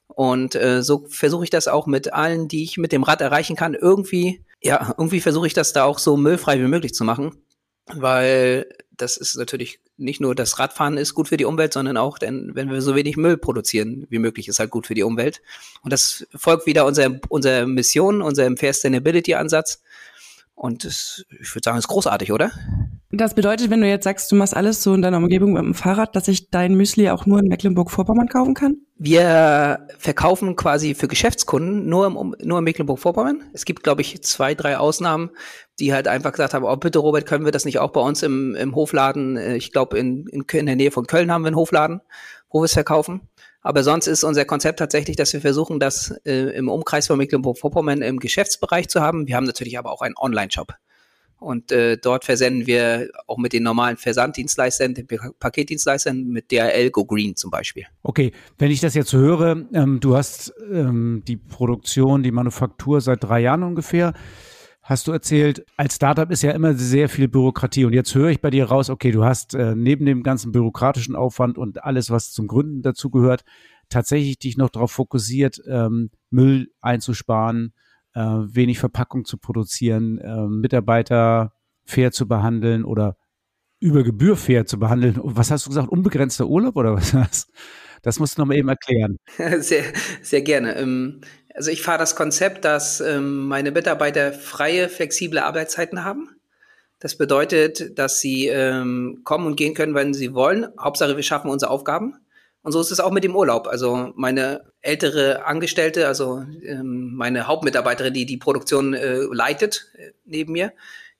Und 0.08 0.54
äh, 0.56 0.82
so 0.82 1.06
versuche 1.08 1.44
ich 1.44 1.50
das 1.50 1.68
auch 1.68 1.87
mit 1.87 2.12
allen, 2.12 2.49
die 2.49 2.64
ich 2.64 2.76
mit 2.76 2.92
dem 2.92 3.02
Rad 3.02 3.20
erreichen 3.20 3.56
kann, 3.56 3.75
irgendwie, 3.75 4.44
ja, 4.61 4.94
irgendwie 4.99 5.20
versuche 5.20 5.47
ich 5.47 5.54
das 5.54 5.73
da 5.73 5.85
auch 5.85 5.99
so 5.99 6.16
müllfrei 6.16 6.58
wie 6.58 6.66
möglich 6.66 6.92
zu 6.94 7.04
machen, 7.04 7.37
weil 7.87 8.66
das 8.99 9.17
ist 9.17 9.37
natürlich 9.37 9.81
nicht 9.97 10.21
nur 10.21 10.35
das 10.35 10.59
Radfahren 10.59 10.99
ist 10.99 11.14
gut 11.14 11.28
für 11.28 11.37
die 11.37 11.45
Umwelt, 11.45 11.73
sondern 11.73 11.97
auch, 11.97 12.19
denn 12.19 12.55
wenn 12.55 12.71
wir 12.71 12.83
so 12.83 12.95
wenig 12.95 13.17
Müll 13.17 13.38
produzieren 13.38 14.07
wie 14.11 14.19
möglich, 14.19 14.49
ist 14.49 14.59
halt 14.59 14.71
gut 14.71 14.87
für 14.87 14.95
die 14.95 15.02
Umwelt. 15.02 15.40
Und 15.83 15.93
das 15.93 16.26
folgt 16.35 16.67
wieder 16.67 16.85
unserer 16.85 17.19
unserer 17.28 17.67
Mission, 17.67 18.23
unserem 18.23 18.57
Fair 18.57 18.73
Sustainability 18.73 19.35
Ansatz. 19.35 19.83
Und 20.55 20.85
das, 20.85 21.25
ich 21.40 21.55
würde 21.55 21.64
sagen, 21.64 21.78
ist 21.78 21.88
großartig, 21.88 22.33
oder? 22.33 22.50
Das 23.11 23.35
bedeutet, 23.35 23.71
wenn 23.71 23.81
du 23.81 23.88
jetzt 23.88 24.05
sagst, 24.05 24.31
du 24.31 24.37
machst 24.37 24.55
alles 24.55 24.83
so 24.83 24.93
in 24.93 25.00
deiner 25.00 25.17
Umgebung 25.17 25.55
mit 25.55 25.62
dem 25.62 25.73
Fahrrad, 25.73 26.15
dass 26.15 26.29
ich 26.29 26.50
dein 26.50 26.75
Müsli 26.75 27.09
auch 27.09 27.25
nur 27.25 27.38
in 27.38 27.47
Mecklenburg-Vorpommern 27.47 28.29
kaufen 28.29 28.53
kann? 28.53 28.77
Wir 28.99 29.87
verkaufen 29.99 30.57
quasi 30.57 30.95
für 30.95 31.09
Geschäftskunden 31.09 31.88
nur 31.88 32.07
im, 32.07 32.35
nur 32.43 32.59
in 32.59 32.65
Mecklenburg-Vorpommern. 32.65 33.45
Es 33.55 33.65
gibt, 33.65 33.83
glaube 33.83 34.03
ich, 34.03 34.23
zwei, 34.25 34.55
drei 34.55 34.77
Ausnahmen, 34.77 35.31
die 35.79 35.95
halt 35.95 36.07
einfach 36.07 36.33
gesagt 36.33 36.53
haben, 36.53 36.67
oh 36.67 36.77
bitte 36.77 36.99
Robert, 36.99 37.25
können 37.25 37.47
wir 37.47 37.53
das 37.53 37.65
nicht 37.65 37.79
auch 37.79 37.93
bei 37.93 38.00
uns 38.00 38.23
im, 38.23 38.55
im 38.55 38.75
Hofladen, 38.75 39.38
äh, 39.38 39.57
ich 39.57 39.73
glaube 39.73 39.99
in, 39.99 40.27
in, 40.27 40.43
in 40.43 40.67
der 40.67 40.77
Nähe 40.77 40.91
von 40.91 41.07
Köln 41.07 41.33
haben 41.33 41.43
wir 41.43 41.49
einen 41.49 41.57
Hofladen, 41.57 42.03
wo 42.50 42.61
wir 42.61 42.67
es 42.67 42.75
verkaufen. 42.75 43.23
Aber 43.62 43.83
sonst 43.85 44.07
ist 44.07 44.23
unser 44.23 44.45
Konzept 44.45 44.81
tatsächlich, 44.81 45.17
dass 45.17 45.33
wir 45.33 45.41
versuchen, 45.41 45.81
das 45.81 46.15
äh, 46.27 46.55
im 46.55 46.69
Umkreis 46.69 47.07
von 47.07 47.17
Mecklenburg-Vorpommern 47.17 48.03
im 48.03 48.19
Geschäftsbereich 48.19 48.88
zu 48.88 49.00
haben. 49.00 49.27
Wir 49.27 49.37
haben 49.37 49.45
natürlich 49.45 49.79
aber 49.79 49.93
auch 49.93 50.03
einen 50.03 50.15
Online-Shop. 50.19 50.75
Und 51.40 51.71
äh, 51.71 51.97
dort 51.97 52.25
versenden 52.25 52.66
wir 52.66 53.11
auch 53.26 53.38
mit 53.38 53.52
den 53.52 53.62
normalen 53.62 53.97
Versanddienstleistern, 53.97 54.95
den 54.95 55.07
Paketdienstleistern, 55.38 56.25
mit 56.25 56.50
DHL 56.50 56.90
Go 56.90 57.04
Green 57.04 57.37
zum 57.37 57.50
Beispiel. 57.50 57.85
Okay, 58.02 58.33
wenn 58.59 58.71
ich 58.73 58.80
das 58.80 58.95
jetzt 58.95 59.12
höre, 59.12 59.66
ähm, 59.73 60.00
du 60.00 60.16
hast 60.16 60.52
ähm, 60.71 61.23
die 61.28 61.37
Produktion, 61.37 62.23
die 62.23 62.33
Manufaktur 62.33 63.00
seit 63.00 63.23
drei 63.23 63.40
Jahren 63.40 63.62
ungefähr. 63.62 64.14
Hast 64.83 65.07
du 65.07 65.12
erzählt, 65.12 65.66
als 65.76 65.97
Startup 65.97 66.30
ist 66.30 66.42
ja 66.42 66.52
immer 66.52 66.75
sehr 66.75 67.11
viel 67.11 67.28
Bürokratie. 67.28 67.85
Und 67.85 67.92
jetzt 67.92 68.15
höre 68.15 68.30
ich 68.30 68.41
bei 68.41 68.50
dir 68.50 68.65
raus, 68.65 68.89
okay, 68.89 69.10
du 69.10 69.23
hast 69.23 69.54
äh, 69.54 69.76
neben 69.76 70.06
dem 70.06 70.23
ganzen 70.23 70.50
bürokratischen 70.50 71.15
Aufwand 71.15 71.58
und 71.58 71.84
alles, 71.84 72.10
was 72.10 72.32
zum 72.32 72.47
Gründen 72.47 72.82
dazugehört, 72.82 73.45
tatsächlich 73.91 74.39
dich 74.39 74.56
noch 74.56 74.71
darauf 74.71 74.91
fokussiert, 74.91 75.60
ähm, 75.69 76.10
Müll 76.30 76.71
einzusparen, 76.80 77.75
äh, 78.14 78.21
wenig 78.21 78.78
Verpackung 78.78 79.25
zu 79.25 79.38
produzieren, 79.38 80.18
äh, 80.18 80.47
Mitarbeiter 80.47 81.52
fair 81.84 82.12
zu 82.12 82.28
behandeln 82.28 82.84
oder 82.84 83.16
über 83.80 84.02
Gebühr 84.02 84.36
fair 84.36 84.66
zu 84.66 84.78
behandeln. 84.78 85.18
Was 85.23 85.50
hast 85.50 85.66
du 85.66 85.71
gesagt? 85.71 85.88
Unbegrenzter 85.88 86.47
Urlaub 86.47 86.76
oder 86.76 86.94
was? 86.97 87.47
Das 88.02 88.18
musst 88.18 88.36
du 88.36 88.42
noch 88.42 88.47
mal 88.47 88.56
eben 88.56 88.68
erklären. 88.68 89.18
Sehr, 89.60 89.82
sehr 90.23 90.42
gerne. 90.42 90.76
Ähm, 90.76 91.21
also 91.54 91.73
ich 91.73 91.82
fahre 91.82 91.99
das 91.99 92.14
Konzept, 92.14 92.64
dass 92.64 93.00
ähm, 93.00 93.47
meine 93.47 93.73
Mitarbeiter 93.73 94.32
freie, 94.32 94.88
flexible 94.88 95.40
Arbeitszeiten 95.40 96.04
haben. 96.04 96.30
Das 97.00 97.16
bedeutet, 97.16 97.99
dass 97.99 98.21
sie 98.21 98.47
ähm, 98.47 99.23
kommen 99.25 99.47
und 99.47 99.56
gehen 99.56 99.75
können, 99.75 99.94
wenn 99.94 100.14
sie 100.14 100.34
wollen. 100.34 100.68
Hauptsache, 100.80 101.16
wir 101.16 101.23
schaffen 101.23 101.50
unsere 101.50 101.71
Aufgaben. 101.71 102.14
Und 102.69 102.73
so 102.73 102.83
ist 102.83 102.91
es 102.91 103.00
auch 103.00 103.13
mit 103.13 103.25
dem 103.25 103.35
Urlaub. 103.35 103.67
Also 103.67 104.13
meine 104.15 104.71
ältere 104.83 105.47
Angestellte, 105.47 106.07
also 106.07 106.45
ähm, 106.63 107.15
meine 107.15 107.47
Hauptmitarbeiterin, 107.47 108.13
die 108.13 108.26
die 108.26 108.37
Produktion 108.37 108.93
äh, 108.93 109.21
leitet 109.33 109.87
äh, 109.97 110.11
neben 110.26 110.52
mir, 110.52 110.75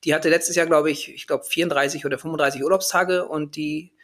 die 0.05 0.15
hatte 0.15 0.29
letztes 0.29 0.57
Jahr, 0.57 0.67
glaube 0.67 0.91
ich, 0.91 1.11
ich 1.11 1.27
glaube 1.27 1.45
34 1.45 2.05
oder 2.05 2.19
35 2.19 2.63
Urlaubstage 2.63 3.25
und 3.25 3.57
die 3.57 3.95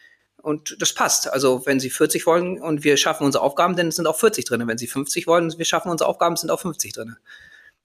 und 0.41 0.81
das 0.81 0.95
passt. 0.95 1.31
Also 1.31 1.67
wenn 1.67 1.81
sie 1.81 1.91
40 1.91 2.25
wollen 2.25 2.63
und 2.63 2.83
wir 2.83 2.97
schaffen 2.97 3.27
unsere 3.27 3.45
Aufgaben, 3.45 3.77
dann 3.77 3.91
sind 3.91 4.07
auch 4.07 4.19
40 4.19 4.47
drin. 4.47 4.67
Wenn 4.67 4.79
sie 4.79 4.87
50 4.87 5.27
wollen 5.27 5.45
und 5.45 5.59
wir 5.59 5.67
schaffen 5.67 5.91
unsere 5.91 6.09
Aufgaben, 6.09 6.37
sind 6.37 6.51
auch 6.51 6.61
50 6.61 6.95
drin. 6.95 7.17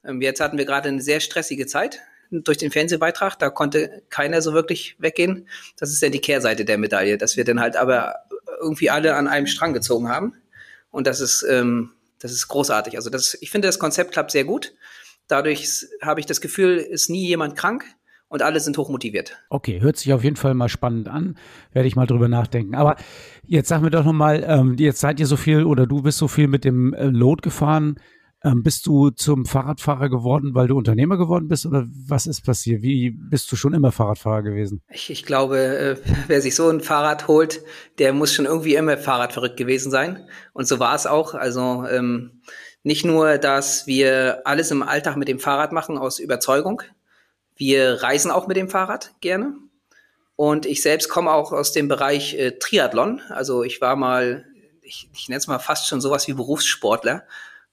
Ähm, 0.06 0.22
jetzt 0.22 0.40
hatten 0.40 0.58
wir 0.58 0.64
gerade 0.64 0.88
eine 0.88 1.02
sehr 1.02 1.20
stressige 1.20 1.68
Zeit 1.68 2.00
durch 2.32 2.60
den 2.60 2.72
Fernsehbeitrag. 2.72 3.38
Da 3.38 3.50
konnte 3.50 4.04
keiner 4.10 4.42
so 4.42 4.54
wirklich 4.54 4.96
weggehen. 5.00 5.50
Das 5.76 5.90
ist 5.92 6.02
ja 6.02 6.08
die 6.08 6.22
Kehrseite 6.22 6.64
der 6.64 6.78
Medaille, 6.78 7.18
dass 7.18 7.36
wir 7.36 7.44
dann 7.44 7.60
halt 7.60 7.76
aber 7.76 8.16
irgendwie 8.60 8.90
alle 8.90 9.16
an 9.16 9.28
einem 9.28 9.48
Strang 9.48 9.74
gezogen 9.74 10.10
haben. 10.10 10.34
Und 10.92 11.08
das 11.08 11.20
ist, 11.20 11.46
ähm, 11.50 11.92
das 12.20 12.32
ist 12.32 12.48
großartig. 12.48 12.96
Also 12.96 13.10
das, 13.10 13.38
ich 13.42 13.52
finde, 13.52 13.68
das 13.68 13.80
Konzept 13.80 14.12
klappt 14.12 14.32
sehr 14.32 14.44
gut. 14.44 14.74
Dadurch 15.28 15.86
habe 16.02 16.20
ich 16.20 16.26
das 16.26 16.42
Gefühl, 16.42 16.78
ist 16.78 17.10
nie 17.10 17.28
jemand 17.28 17.56
krank 17.56 17.86
und 18.28 18.42
alle 18.42 18.60
sind 18.60 18.78
hochmotiviert. 18.78 19.38
Okay, 19.50 19.82
hört 19.82 19.98
sich 19.98 20.14
auf 20.14 20.24
jeden 20.24 20.36
Fall 20.36 20.54
mal 20.54 20.70
spannend 20.70 21.08
an. 21.08 21.38
Werde 21.72 21.88
ich 21.88 21.96
mal 21.96 22.08
drüber 22.08 22.28
nachdenken. 22.28 22.76
Aber 22.76 22.96
jetzt 23.46 23.70
sag 23.70 23.82
mir 23.82 23.92
doch 23.92 24.06
nochmal, 24.06 24.44
ähm, 24.48 24.76
jetzt 24.78 25.00
seid 25.00 25.20
ihr 25.20 25.28
so 25.28 25.38
viel 25.38 25.64
oder 25.64 25.86
du 25.86 26.02
bist 26.02 26.18
so 26.18 26.28
viel 26.28 26.48
mit 26.48 26.64
dem 26.66 26.94
äh, 26.94 27.06
Load 27.06 27.42
gefahren. 27.42 28.00
Ähm, 28.42 28.64
bist 28.64 28.86
du 28.86 29.10
zum 29.10 29.46
Fahrradfahrer 29.46 30.08
geworden, 30.08 30.56
weil 30.56 30.68
du 30.68 30.78
Unternehmer 30.78 31.18
geworden 31.18 31.50
bist 31.50 31.66
oder 31.66 31.86
was 32.08 32.26
ist 32.26 32.46
passiert? 32.46 32.82
Wie 32.82 33.12
bist 33.12 33.52
du 33.52 33.58
schon 33.58 33.74
immer 33.74 33.92
Fahrradfahrer 33.92 34.44
gewesen? 34.44 34.82
Ich, 34.90 35.10
ich 35.10 35.26
glaube, 35.26 35.58
äh, 35.58 35.96
wer 36.28 36.42
sich 36.42 36.56
so 36.56 36.70
ein 36.70 36.80
Fahrrad 36.80 37.28
holt, 37.28 37.62
der 37.98 38.14
muss 38.14 38.34
schon 38.34 38.46
irgendwie 38.46 38.76
immer 38.76 38.98
Fahrradverrückt 38.98 39.58
gewesen 39.58 39.92
sein. 39.92 40.26
Und 40.54 40.70
so 40.70 40.80
war 40.80 40.96
es 40.96 41.06
auch. 41.06 41.34
Also 41.34 41.86
ähm, 41.90 42.42
nicht 42.82 43.04
nur, 43.04 43.38
dass 43.40 43.88
wir 43.88 44.42
alles 44.46 44.72
im 44.72 44.84
Alltag 44.84 45.18
mit 45.18 45.28
dem 45.28 45.40
Fahrrad 45.40 45.74
machen 45.74 45.98
aus 45.98 46.18
Überzeugung. 46.18 46.82
Wir 47.58 48.02
reisen 48.02 48.32
auch 48.32 48.48
mit 48.48 48.56
dem 48.56 48.70
Fahrrad 48.70 49.12
gerne. 49.20 49.54
Und 50.38 50.66
ich 50.66 50.82
selbst 50.82 51.10
komme 51.10 51.32
auch 51.32 51.52
aus 51.52 51.74
dem 51.74 51.90
Bereich 51.90 52.36
äh, 52.36 52.52
Triathlon. 52.52 53.20
Also 53.28 53.64
ich 53.64 53.82
war 53.82 53.98
mal, 53.98 54.46
ich, 54.82 55.10
ich 55.14 55.28
nenne 55.28 55.40
es 55.40 55.48
mal 55.48 55.60
fast 55.60 55.90
schon 55.90 56.00
sowas 56.00 56.30
wie 56.30 56.34
Berufssportler 56.34 57.26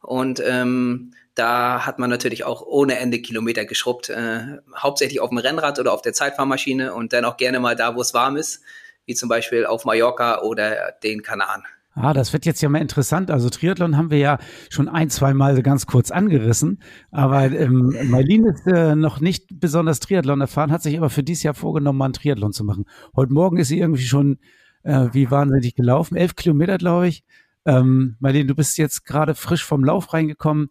und 0.07 0.41
ähm, 0.45 1.13
da 1.35 1.85
hat 1.85 1.99
man 1.99 2.09
natürlich 2.09 2.45
auch 2.45 2.63
ohne 2.63 2.99
Ende 2.99 3.21
Kilometer 3.21 3.65
geschrubbt, 3.65 4.09
äh, 4.09 4.59
hauptsächlich 4.77 5.21
auf 5.21 5.31
dem 5.31 5.39
Rennrad 5.39 5.79
oder 5.79 5.93
auf 5.93 6.01
der 6.01 6.13
Zeitfahrmaschine 6.13 6.95
und 6.95 7.13
dann 7.13 7.25
auch 7.25 7.37
gerne 7.37 7.61
mal 7.61 7.75
da, 7.77 7.97
wo 7.97 8.01
es 8.01 8.15
warm 8.15 8.37
ist, 8.37 8.63
wie 9.05 9.15
zum 9.15 9.29
Beispiel 9.29 9.67
auf 9.67 9.85
Mallorca 9.85 10.43
oder 10.43 10.93
den 11.03 11.23
Kanaren. 11.23 11.65
Ah, 11.93 12.13
das 12.13 12.33
wird 12.33 12.47
jetzt 12.47 12.61
ja 12.63 12.69
mal 12.69 12.81
interessant. 12.81 13.31
Also 13.31 13.49
Triathlon 13.51 13.97
haben 13.97 14.11
wir 14.11 14.19
ja 14.19 14.39
schon 14.71 14.89
ein, 14.89 15.11
zwei 15.11 15.35
Mal 15.35 15.61
ganz 15.63 15.87
kurz 15.87 16.11
angerissen. 16.11 16.83
Aber 17.11 17.45
ähm, 17.45 17.97
Marlin 18.05 18.45
ist 18.45 18.67
äh, 18.67 18.95
noch 18.95 19.21
nicht 19.21 19.47
besonders 19.59 20.01
Triathlon 20.01 20.41
erfahren, 20.41 20.71
hat 20.71 20.83
sich 20.83 20.97
aber 20.97 21.11
für 21.11 21.23
dieses 21.23 21.43
Jahr 21.43 21.55
vorgenommen, 21.55 21.99
mal 21.99 22.05
einen 22.05 22.15
Triathlon 22.15 22.53
zu 22.53 22.65
machen. 22.65 22.85
Heute 23.17 23.33
Morgen 23.33 23.57
ist 23.57 23.69
sie 23.69 23.81
irgendwie 23.81 24.05
schon 24.05 24.39
äh, 24.83 25.09
wie 25.13 25.31
wahnsinnig 25.31 25.75
gelaufen. 25.75 26.17
Elf 26.17 26.37
Kilometer, 26.37 26.79
glaube 26.79 27.09
ich. 27.09 27.25
Ähm, 27.67 28.17
Marlene, 28.21 28.47
du 28.47 28.55
bist 28.55 28.79
jetzt 28.79 29.05
gerade 29.05 29.35
frisch 29.35 29.65
vom 29.65 29.85
Lauf 29.85 30.13
reingekommen. 30.13 30.71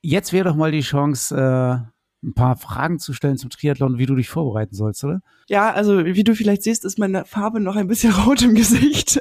Jetzt 0.00 0.32
wäre 0.32 0.48
doch 0.48 0.56
mal 0.56 0.72
die 0.72 0.80
Chance, 0.80 1.36
äh, 1.36 1.90
ein 2.22 2.34
paar 2.34 2.56
Fragen 2.56 2.98
zu 2.98 3.12
stellen 3.12 3.38
zum 3.38 3.50
Triathlon, 3.50 3.98
wie 3.98 4.06
du 4.06 4.14
dich 4.14 4.28
vorbereiten 4.28 4.74
sollst, 4.74 5.04
oder? 5.04 5.22
Ja, 5.48 5.72
also 5.72 6.04
wie 6.04 6.24
du 6.24 6.34
vielleicht 6.34 6.62
siehst, 6.62 6.84
ist 6.84 6.98
meine 6.98 7.24
Farbe 7.24 7.60
noch 7.60 7.76
ein 7.76 7.88
bisschen 7.88 8.12
rot 8.26 8.42
im 8.42 8.54
Gesicht. 8.54 9.20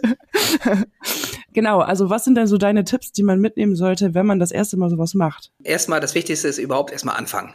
genau, 1.54 1.80
also 1.80 2.10
was 2.10 2.26
sind 2.26 2.36
denn 2.36 2.48
so 2.48 2.58
deine 2.58 2.84
Tipps, 2.84 3.12
die 3.12 3.24
man 3.24 3.39
mitnehmen 3.39 3.76
sollte, 3.76 4.13
wenn 4.13 4.26
man 4.26 4.39
das 4.39 4.52
erste 4.52 4.78
Mal 4.78 4.89
sowas 4.89 5.13
macht? 5.13 5.52
Erstmal, 5.63 6.02
das 6.02 6.13
Wichtigste 6.13 6.48
ist 6.48 6.58
überhaupt 6.58 6.91
erstmal 6.91 7.15
anfangen. 7.15 7.54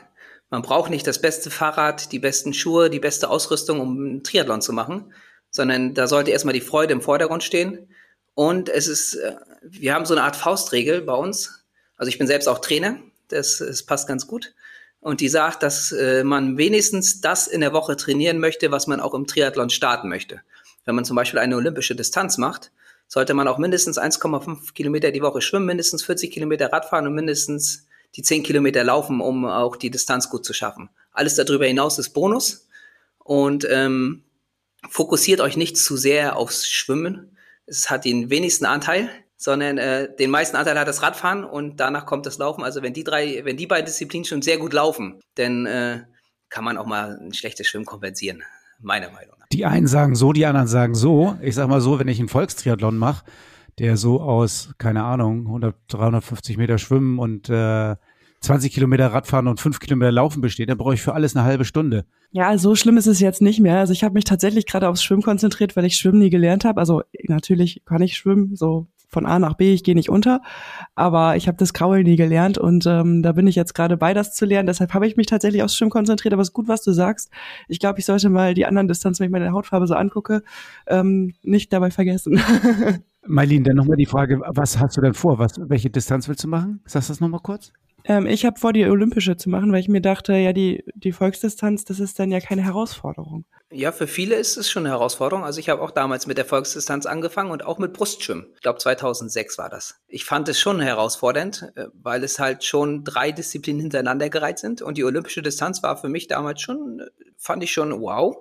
Man 0.50 0.62
braucht 0.62 0.90
nicht 0.90 1.06
das 1.06 1.20
beste 1.20 1.50
Fahrrad, 1.50 2.12
die 2.12 2.18
besten 2.18 2.54
Schuhe, 2.54 2.88
die 2.88 3.00
beste 3.00 3.28
Ausrüstung, 3.28 3.80
um 3.80 3.98
einen 3.98 4.22
Triathlon 4.22 4.60
zu 4.60 4.72
machen, 4.72 5.12
sondern 5.50 5.94
da 5.94 6.06
sollte 6.06 6.30
erstmal 6.30 6.54
die 6.54 6.60
Freude 6.60 6.92
im 6.92 7.00
Vordergrund 7.00 7.42
stehen. 7.42 7.88
Und 8.34 8.68
es 8.68 8.86
ist, 8.86 9.14
äh, 9.14 9.36
wir 9.62 9.94
haben 9.94 10.06
so 10.06 10.14
eine 10.14 10.24
Art 10.24 10.36
Faustregel 10.36 11.02
bei 11.02 11.14
uns. 11.14 11.64
Also 11.96 12.08
ich 12.08 12.18
bin 12.18 12.26
selbst 12.26 12.48
auch 12.48 12.58
Trainer, 12.58 12.98
das, 13.28 13.58
das 13.58 13.82
passt 13.84 14.08
ganz 14.08 14.26
gut 14.26 14.54
und 15.04 15.20
die 15.20 15.28
sagt, 15.28 15.62
dass 15.62 15.92
äh, 15.92 16.24
man 16.24 16.56
wenigstens 16.56 17.20
das 17.20 17.46
in 17.46 17.60
der 17.60 17.74
Woche 17.74 17.94
trainieren 17.94 18.38
möchte, 18.38 18.70
was 18.70 18.86
man 18.86 19.00
auch 19.00 19.12
im 19.12 19.26
Triathlon 19.26 19.68
starten 19.68 20.08
möchte. 20.08 20.40
Wenn 20.86 20.94
man 20.94 21.04
zum 21.04 21.14
Beispiel 21.14 21.40
eine 21.40 21.56
olympische 21.56 21.94
Distanz 21.94 22.38
macht, 22.38 22.72
sollte 23.06 23.34
man 23.34 23.46
auch 23.46 23.58
mindestens 23.58 23.98
1,5 23.98 24.72
Kilometer 24.72 25.10
die 25.10 25.20
Woche 25.20 25.42
schwimmen, 25.42 25.66
mindestens 25.66 26.02
40 26.04 26.32
Kilometer 26.32 26.72
Radfahren 26.72 27.06
und 27.06 27.12
mindestens 27.12 27.86
die 28.16 28.22
10 28.22 28.44
Kilometer 28.44 28.82
laufen, 28.82 29.20
um 29.20 29.44
auch 29.44 29.76
die 29.76 29.90
Distanz 29.90 30.30
gut 30.30 30.46
zu 30.46 30.54
schaffen. 30.54 30.88
Alles 31.12 31.34
darüber 31.34 31.66
hinaus 31.66 31.98
ist 31.98 32.14
Bonus 32.14 32.66
und 33.18 33.66
ähm, 33.70 34.24
fokussiert 34.88 35.42
euch 35.42 35.58
nicht 35.58 35.76
zu 35.76 35.98
sehr 35.98 36.36
aufs 36.36 36.66
Schwimmen. 36.66 37.33
Es 37.66 37.90
hat 37.90 38.04
den 38.04 38.30
wenigsten 38.30 38.66
Anteil 38.66 39.10
sondern 39.36 39.78
äh, 39.78 40.08
den 40.16 40.30
meisten 40.30 40.56
Anteil 40.56 40.78
hat 40.78 40.88
das 40.88 41.02
Radfahren 41.02 41.44
und 41.44 41.78
danach 41.78 42.06
kommt 42.06 42.24
das 42.24 42.38
Laufen. 42.38 42.64
Also 42.64 42.82
wenn 42.82 42.94
die 42.94 43.04
drei, 43.04 43.42
wenn 43.44 43.56
die 43.56 43.66
beiden 43.66 43.84
Disziplinen 43.84 44.24
schon 44.24 44.42
sehr 44.42 44.56
gut 44.56 44.72
laufen, 44.72 45.20
dann 45.34 45.66
äh, 45.66 46.00
kann 46.48 46.64
man 46.64 46.78
auch 46.78 46.86
mal 46.86 47.18
ein 47.20 47.34
schlechtes 47.34 47.66
Schwimmen 47.66 47.84
kompensieren, 47.84 48.42
meiner 48.80 49.10
Meinung 49.10 49.34
nach. 49.38 49.46
Die 49.52 49.66
einen 49.66 49.86
sagen 49.86 50.14
so, 50.14 50.32
die 50.32 50.46
anderen 50.46 50.66
sagen 50.66 50.94
so. 50.94 51.36
Ich 51.42 51.54
sag 51.56 51.68
mal 51.68 51.80
so, 51.80 51.98
wenn 51.98 52.08
ich 52.08 52.18
einen 52.18 52.28
Volkstriathlon 52.28 52.96
mache, 52.96 53.24
der 53.78 53.96
so 53.96 54.20
aus, 54.20 54.72
keine 54.78 55.04
Ahnung, 55.04 55.46
100, 55.46 55.74
350 55.88 56.56
Meter 56.56 56.78
Schwimmen 56.78 57.18
und 57.18 57.50
äh, 57.50 57.96
20 58.44 58.72
Kilometer 58.72 59.08
Radfahren 59.08 59.48
und 59.48 59.60
5 59.60 59.80
Kilometer 59.80 60.12
Laufen 60.12 60.40
besteht, 60.40 60.68
dann 60.68 60.78
brauche 60.78 60.94
ich 60.94 61.02
für 61.02 61.14
alles 61.14 61.34
eine 61.34 61.44
halbe 61.44 61.64
Stunde. 61.64 62.04
Ja, 62.30 62.56
so 62.58 62.74
schlimm 62.74 62.96
ist 62.96 63.06
es 63.06 63.20
jetzt 63.20 63.42
nicht 63.42 63.60
mehr. 63.60 63.78
Also 63.78 63.92
ich 63.92 64.04
habe 64.04 64.14
mich 64.14 64.24
tatsächlich 64.24 64.66
gerade 64.66 64.88
aufs 64.88 65.02
Schwimmen 65.02 65.22
konzentriert, 65.22 65.76
weil 65.76 65.84
ich 65.84 65.96
Schwimmen 65.96 66.18
nie 66.18 66.30
gelernt 66.30 66.64
habe. 66.64 66.80
Also 66.80 67.02
natürlich 67.28 67.82
kann 67.84 68.02
ich 68.02 68.16
schwimmen, 68.16 68.56
so 68.56 68.86
von 69.14 69.24
A 69.26 69.38
nach 69.38 69.54
B, 69.54 69.72
ich 69.72 69.84
gehe 69.84 69.94
nicht 69.94 70.10
unter, 70.10 70.42
aber 70.94 71.36
ich 71.36 71.46
habe 71.46 71.56
das 71.56 71.72
Kraulen 71.72 72.02
nie 72.02 72.16
gelernt 72.16 72.58
und 72.58 72.84
ähm, 72.84 73.22
da 73.22 73.32
bin 73.32 73.46
ich 73.46 73.54
jetzt 73.54 73.72
gerade 73.72 73.96
bei, 73.96 74.12
das 74.12 74.34
zu 74.34 74.44
lernen. 74.44 74.66
Deshalb 74.66 74.92
habe 74.92 75.06
ich 75.06 75.16
mich 75.16 75.28
tatsächlich 75.28 75.62
aufs 75.62 75.76
Schwimmen 75.76 75.92
konzentriert, 75.92 76.34
aber 76.34 76.42
es 76.42 76.48
ist 76.48 76.52
gut, 76.52 76.68
was 76.68 76.82
du 76.82 76.92
sagst. 76.92 77.30
Ich 77.68 77.78
glaube, 77.78 78.00
ich 78.00 78.06
sollte 78.06 78.28
mal 78.28 78.52
die 78.54 78.66
anderen 78.66 78.88
Distanzen, 78.88 79.20
wenn 79.20 79.28
ich 79.28 79.32
meine 79.32 79.52
Hautfarbe 79.52 79.86
so 79.86 79.94
angucke, 79.94 80.42
ähm, 80.86 81.34
nicht 81.42 81.72
dabei 81.72 81.90
vergessen. 81.90 82.40
Marlene, 83.26 83.62
dann 83.62 83.76
nochmal 83.76 83.96
die 83.96 84.06
Frage, 84.06 84.42
was 84.46 84.78
hast 84.78 84.96
du 84.96 85.00
denn 85.00 85.14
vor? 85.14 85.38
Was, 85.38 85.52
welche 85.56 85.88
Distanz 85.88 86.28
willst 86.28 86.44
du 86.44 86.48
machen? 86.48 86.80
Sagst 86.84 87.08
du 87.08 87.12
das 87.12 87.20
nochmal 87.20 87.40
kurz? 87.40 87.72
Ähm, 88.04 88.26
ich 88.26 88.44
habe 88.44 88.58
vor, 88.58 88.72
die 88.72 88.84
Olympische 88.84 89.36
zu 89.36 89.48
machen, 89.48 89.72
weil 89.72 89.80
ich 89.80 89.88
mir 89.88 90.02
dachte, 90.02 90.34
ja, 90.34 90.52
die, 90.52 90.84
die 90.94 91.12
Volksdistanz, 91.12 91.84
das 91.84 92.00
ist 92.00 92.18
dann 92.18 92.30
ja 92.30 92.40
keine 92.40 92.62
Herausforderung. 92.62 93.44
Ja, 93.70 93.92
für 93.92 94.06
viele 94.06 94.36
ist 94.36 94.56
es 94.56 94.70
schon 94.70 94.84
eine 94.84 94.94
Herausforderung. 94.94 95.44
Also 95.44 95.58
ich 95.58 95.68
habe 95.68 95.82
auch 95.82 95.90
damals 95.90 96.26
mit 96.26 96.38
der 96.38 96.44
Volksdistanz 96.44 97.06
angefangen 97.06 97.50
und 97.50 97.64
auch 97.64 97.78
mit 97.78 97.92
Brustschwimmen. 97.92 98.46
Ich 98.54 98.60
glaube 98.60 98.78
2006 98.78 99.58
war 99.58 99.70
das. 99.70 100.00
Ich 100.06 100.24
fand 100.24 100.48
es 100.48 100.60
schon 100.60 100.80
herausfordernd, 100.80 101.72
äh, 101.74 101.86
weil 101.94 102.22
es 102.22 102.38
halt 102.38 102.62
schon 102.62 103.04
drei 103.04 103.32
Disziplinen 103.32 103.80
hintereinander 103.80 104.28
gereiht 104.28 104.58
sind 104.58 104.82
und 104.82 104.98
die 104.98 105.04
olympische 105.04 105.42
Distanz 105.42 105.82
war 105.82 105.96
für 105.96 106.08
mich 106.08 106.28
damals 106.28 106.60
schon, 106.60 107.00
äh, 107.00 107.06
fand 107.38 107.64
ich 107.64 107.72
schon 107.72 108.00
wow. 108.00 108.36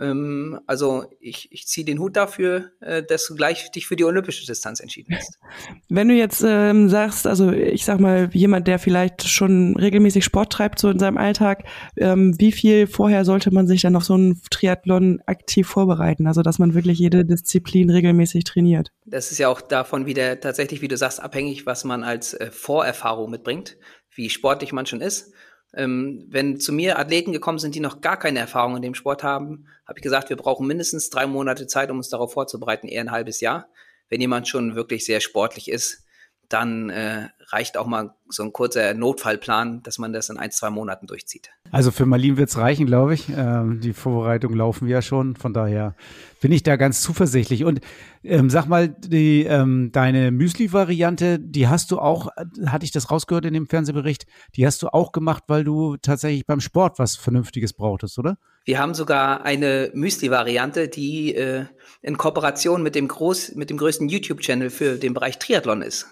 Ähm, 0.00 0.60
also 0.66 1.04
ich, 1.20 1.48
ich 1.52 1.66
ziehe 1.66 1.84
den 1.84 1.98
Hut 1.98 2.16
dafür, 2.16 2.70
äh, 2.80 3.02
dass 3.02 3.26
du 3.26 3.34
gleich 3.34 3.70
dich 3.70 3.86
für 3.86 3.96
die 3.96 4.04
olympische 4.04 4.46
Distanz 4.46 4.80
entschieden 4.80 5.16
hast. 5.16 5.38
Wenn 5.88 6.08
du 6.08 6.14
jetzt 6.14 6.42
ähm, 6.46 6.88
sagst, 6.88 7.26
also 7.26 7.52
ich 7.52 7.84
sag 7.84 8.00
mal, 8.00 8.28
jemand, 8.32 8.66
der 8.68 8.78
vielleicht 8.78 9.26
schon 9.28 9.76
regelmäßig 9.76 10.24
Sport 10.24 10.52
treibt, 10.52 10.78
so 10.78 10.90
in 10.90 10.98
seinem 10.98 11.18
Alltag, 11.18 11.64
ähm, 11.96 12.34
wie 12.38 12.52
viel 12.52 12.86
vorher 12.86 13.24
sollte 13.24 13.52
man 13.52 13.66
sich 13.66 13.82
dann 13.82 13.96
auf 13.96 14.04
so 14.04 14.14
einen 14.14 14.40
Triathlon 14.50 15.20
aktiv 15.26 15.66
vorbereiten? 15.66 16.26
Also 16.26 16.42
dass 16.42 16.58
man 16.58 16.74
wirklich 16.74 16.98
jede 16.98 17.24
Disziplin 17.24 17.90
regelmäßig 17.90 18.44
trainiert. 18.44 18.90
Das 19.06 19.30
ist 19.30 19.38
ja 19.38 19.48
auch 19.48 19.60
davon 19.60 20.06
wieder 20.06 20.40
tatsächlich, 20.40 20.82
wie 20.82 20.88
du 20.88 20.96
sagst, 20.96 21.22
abhängig, 21.22 21.66
was 21.66 21.84
man 21.84 22.02
als 22.02 22.34
äh, 22.34 22.50
Vorerfahrung 22.50 23.30
mitbringt, 23.30 23.76
wie 24.14 24.30
sportlich 24.30 24.72
man 24.72 24.86
schon 24.86 25.00
ist. 25.00 25.32
Ähm, 25.76 26.26
wenn 26.28 26.60
zu 26.60 26.72
mir 26.72 26.98
Athleten 26.98 27.32
gekommen 27.32 27.58
sind, 27.58 27.74
die 27.74 27.80
noch 27.80 28.00
gar 28.00 28.18
keine 28.18 28.38
Erfahrung 28.38 28.76
in 28.76 28.82
dem 28.82 28.94
Sport 28.94 29.22
haben, 29.22 29.66
habe 29.86 29.98
ich 29.98 30.02
gesagt, 30.02 30.28
wir 30.28 30.36
brauchen 30.36 30.66
mindestens 30.66 31.10
drei 31.10 31.26
Monate 31.26 31.66
Zeit, 31.66 31.90
um 31.90 31.96
uns 31.98 32.08
darauf 32.08 32.32
vorzubereiten, 32.32 32.88
eher 32.88 33.00
ein 33.00 33.10
halbes 33.10 33.40
Jahr. 33.40 33.68
Wenn 34.08 34.20
jemand 34.20 34.46
schon 34.48 34.76
wirklich 34.76 35.04
sehr 35.04 35.20
sportlich 35.20 35.70
ist, 35.70 36.03
dann 36.48 36.90
äh, 36.90 37.28
reicht 37.48 37.76
auch 37.76 37.86
mal 37.86 38.14
so 38.28 38.42
ein 38.42 38.52
kurzer 38.52 38.94
Notfallplan, 38.94 39.82
dass 39.82 39.98
man 39.98 40.12
das 40.12 40.28
in 40.28 40.38
ein, 40.38 40.50
zwei 40.50 40.70
Monaten 40.70 41.06
durchzieht. 41.06 41.50
Also 41.70 41.90
für 41.90 42.06
Marlin 42.06 42.36
wird 42.36 42.50
es 42.50 42.58
reichen, 42.58 42.86
glaube 42.86 43.14
ich. 43.14 43.28
Ähm, 43.28 43.80
die 43.80 43.92
Vorbereitungen 43.92 44.56
laufen 44.56 44.88
ja 44.88 45.02
schon. 45.02 45.36
Von 45.36 45.52
daher 45.52 45.94
bin 46.40 46.52
ich 46.52 46.62
da 46.62 46.76
ganz 46.76 47.00
zuversichtlich. 47.00 47.64
Und 47.64 47.80
ähm, 48.22 48.50
sag 48.50 48.66
mal, 48.66 48.88
die, 48.88 49.44
ähm, 49.44 49.90
deine 49.92 50.30
Müsli-Variante, 50.30 51.38
die 51.38 51.68
hast 51.68 51.90
du 51.90 51.98
auch, 51.98 52.28
hatte 52.66 52.84
ich 52.84 52.92
das 52.92 53.10
rausgehört 53.10 53.44
in 53.44 53.54
dem 53.54 53.66
Fernsehbericht, 53.66 54.26
die 54.56 54.66
hast 54.66 54.82
du 54.82 54.88
auch 54.88 55.12
gemacht, 55.12 55.44
weil 55.48 55.64
du 55.64 55.96
tatsächlich 55.96 56.46
beim 56.46 56.60
Sport 56.60 56.98
was 56.98 57.16
Vernünftiges 57.16 57.72
brauchtest, 57.72 58.18
oder? 58.18 58.38
Wir 58.64 58.78
haben 58.78 58.94
sogar 58.94 59.44
eine 59.44 59.90
Müsli-Variante, 59.92 60.88
die 60.88 61.34
äh, 61.34 61.66
in 62.00 62.16
Kooperation 62.16 62.82
mit 62.82 62.94
dem, 62.94 63.08
groß, 63.08 63.54
mit 63.56 63.68
dem 63.68 63.76
größten 63.76 64.08
YouTube-Channel 64.08 64.70
für 64.70 64.96
den 64.96 65.12
Bereich 65.12 65.38
Triathlon 65.38 65.82
ist 65.82 66.06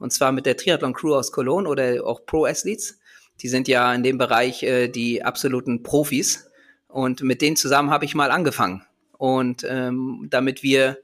und 0.00 0.12
zwar 0.12 0.32
mit 0.32 0.46
der 0.46 0.56
Triathlon 0.56 0.94
Crew 0.94 1.14
aus 1.14 1.30
Cologne 1.30 1.68
oder 1.68 2.04
auch 2.04 2.26
Pro 2.26 2.46
Athletes. 2.46 2.98
Die 3.40 3.48
sind 3.48 3.68
ja 3.68 3.94
in 3.94 4.02
dem 4.02 4.18
Bereich 4.18 4.62
äh, 4.64 4.88
die 4.88 5.22
absoluten 5.22 5.82
Profis 5.82 6.50
und 6.88 7.22
mit 7.22 7.42
denen 7.42 7.56
zusammen 7.56 7.90
habe 7.90 8.04
ich 8.04 8.14
mal 8.14 8.30
angefangen. 8.30 8.82
Und 9.16 9.64
ähm, 9.68 10.26
damit 10.30 10.62
wir 10.62 10.98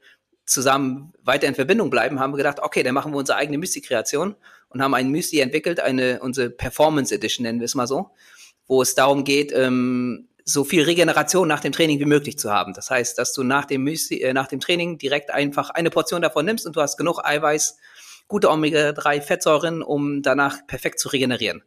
zusammen 0.45 1.13
weiter 1.23 1.47
in 1.47 1.55
Verbindung 1.55 1.89
bleiben, 1.89 2.19
haben 2.19 2.33
wir 2.33 2.37
gedacht, 2.37 2.59
okay, 2.61 2.83
dann 2.83 2.93
machen 2.93 3.11
wir 3.11 3.17
unsere 3.17 3.37
eigene 3.37 3.57
Müsli-Kreation 3.57 4.35
und 4.69 4.81
haben 4.81 4.93
ein 4.93 5.09
Müsli 5.09 5.39
entwickelt, 5.39 5.79
eine 5.79 6.19
unsere 6.21 6.49
Performance 6.49 7.13
Edition 7.13 7.43
nennen 7.43 7.59
wir 7.59 7.65
es 7.65 7.75
mal 7.75 7.87
so, 7.87 8.09
wo 8.67 8.81
es 8.81 8.95
darum 8.95 9.23
geht, 9.23 9.51
ähm, 9.53 10.27
so 10.43 10.63
viel 10.63 10.83
Regeneration 10.83 11.47
nach 11.47 11.59
dem 11.59 11.73
Training 11.73 11.99
wie 11.99 12.05
möglich 12.05 12.39
zu 12.39 12.51
haben. 12.51 12.73
Das 12.73 12.89
heißt, 12.89 13.17
dass 13.17 13.33
du 13.33 13.43
nach 13.43 13.65
dem 13.65 13.83
Müsli, 13.83 14.21
äh, 14.21 14.33
nach 14.33 14.47
dem 14.47 14.61
Training 14.61 14.97
direkt 14.97 15.29
einfach 15.29 15.69
eine 15.69 15.89
Portion 15.89 16.21
davon 16.21 16.45
nimmst 16.45 16.65
und 16.65 16.75
du 16.75 16.81
hast 16.81 16.97
genug 16.97 17.19
Eiweiß 17.23 17.77
gute 18.27 18.49
Omega-3-Fettsäuren, 18.49 19.81
um 19.81 20.21
danach 20.21 20.65
perfekt 20.67 20.99
zu 20.99 21.09
regenerieren. 21.09 21.63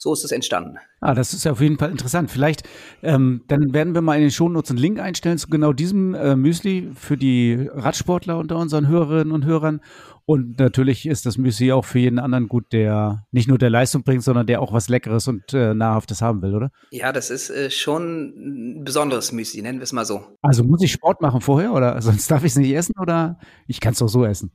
So 0.00 0.12
ist 0.12 0.24
es 0.24 0.30
entstanden. 0.30 0.78
Ah, 1.00 1.12
das 1.12 1.32
ist 1.32 1.44
ja 1.44 1.50
auf 1.50 1.60
jeden 1.60 1.76
Fall 1.76 1.90
interessant. 1.90 2.30
Vielleicht, 2.30 2.62
ähm, 3.02 3.42
dann 3.48 3.74
werden 3.74 3.94
wir 3.94 4.00
mal 4.00 4.14
in 4.14 4.22
den 4.22 4.30
Shownotes 4.30 4.70
einen 4.70 4.78
Link 4.78 5.00
einstellen 5.00 5.38
zu 5.38 5.48
genau 5.48 5.72
diesem 5.72 6.14
äh, 6.14 6.36
Müsli 6.36 6.92
für 6.94 7.16
die 7.16 7.68
Radsportler 7.72 8.38
unter 8.38 8.58
unseren 8.58 8.86
Hörerinnen 8.86 9.32
und 9.32 9.44
Hörern. 9.44 9.80
Und 10.24 10.60
natürlich 10.60 11.06
ist 11.06 11.26
das 11.26 11.36
Müsli 11.36 11.72
auch 11.72 11.84
für 11.84 11.98
jeden 11.98 12.20
anderen 12.20 12.46
gut, 12.46 12.72
der 12.72 13.24
nicht 13.32 13.48
nur 13.48 13.58
der 13.58 13.70
Leistung 13.70 14.04
bringt, 14.04 14.22
sondern 14.22 14.46
der 14.46 14.60
auch 14.62 14.72
was 14.72 14.88
Leckeres 14.88 15.26
und 15.26 15.52
äh, 15.52 15.74
Nahrhaftes 15.74 16.22
haben 16.22 16.42
will, 16.42 16.54
oder? 16.54 16.70
Ja, 16.90 17.10
das 17.12 17.30
ist 17.30 17.50
äh, 17.50 17.70
schon 17.70 18.76
ein 18.78 18.84
besonderes 18.84 19.32
Müsli, 19.32 19.62
nennen 19.62 19.80
wir 19.80 19.84
es 19.84 19.92
mal 19.92 20.04
so. 20.04 20.20
Also 20.42 20.62
muss 20.62 20.82
ich 20.82 20.92
Sport 20.92 21.22
machen 21.22 21.40
vorher 21.40 21.72
oder 21.72 22.00
sonst 22.02 22.30
darf 22.30 22.44
ich 22.44 22.52
es 22.52 22.56
nicht 22.56 22.72
essen 22.72 22.94
oder 23.00 23.40
ich 23.66 23.80
kann 23.80 23.94
es 23.94 23.98
doch 23.98 24.08
so 24.08 24.24
essen? 24.24 24.52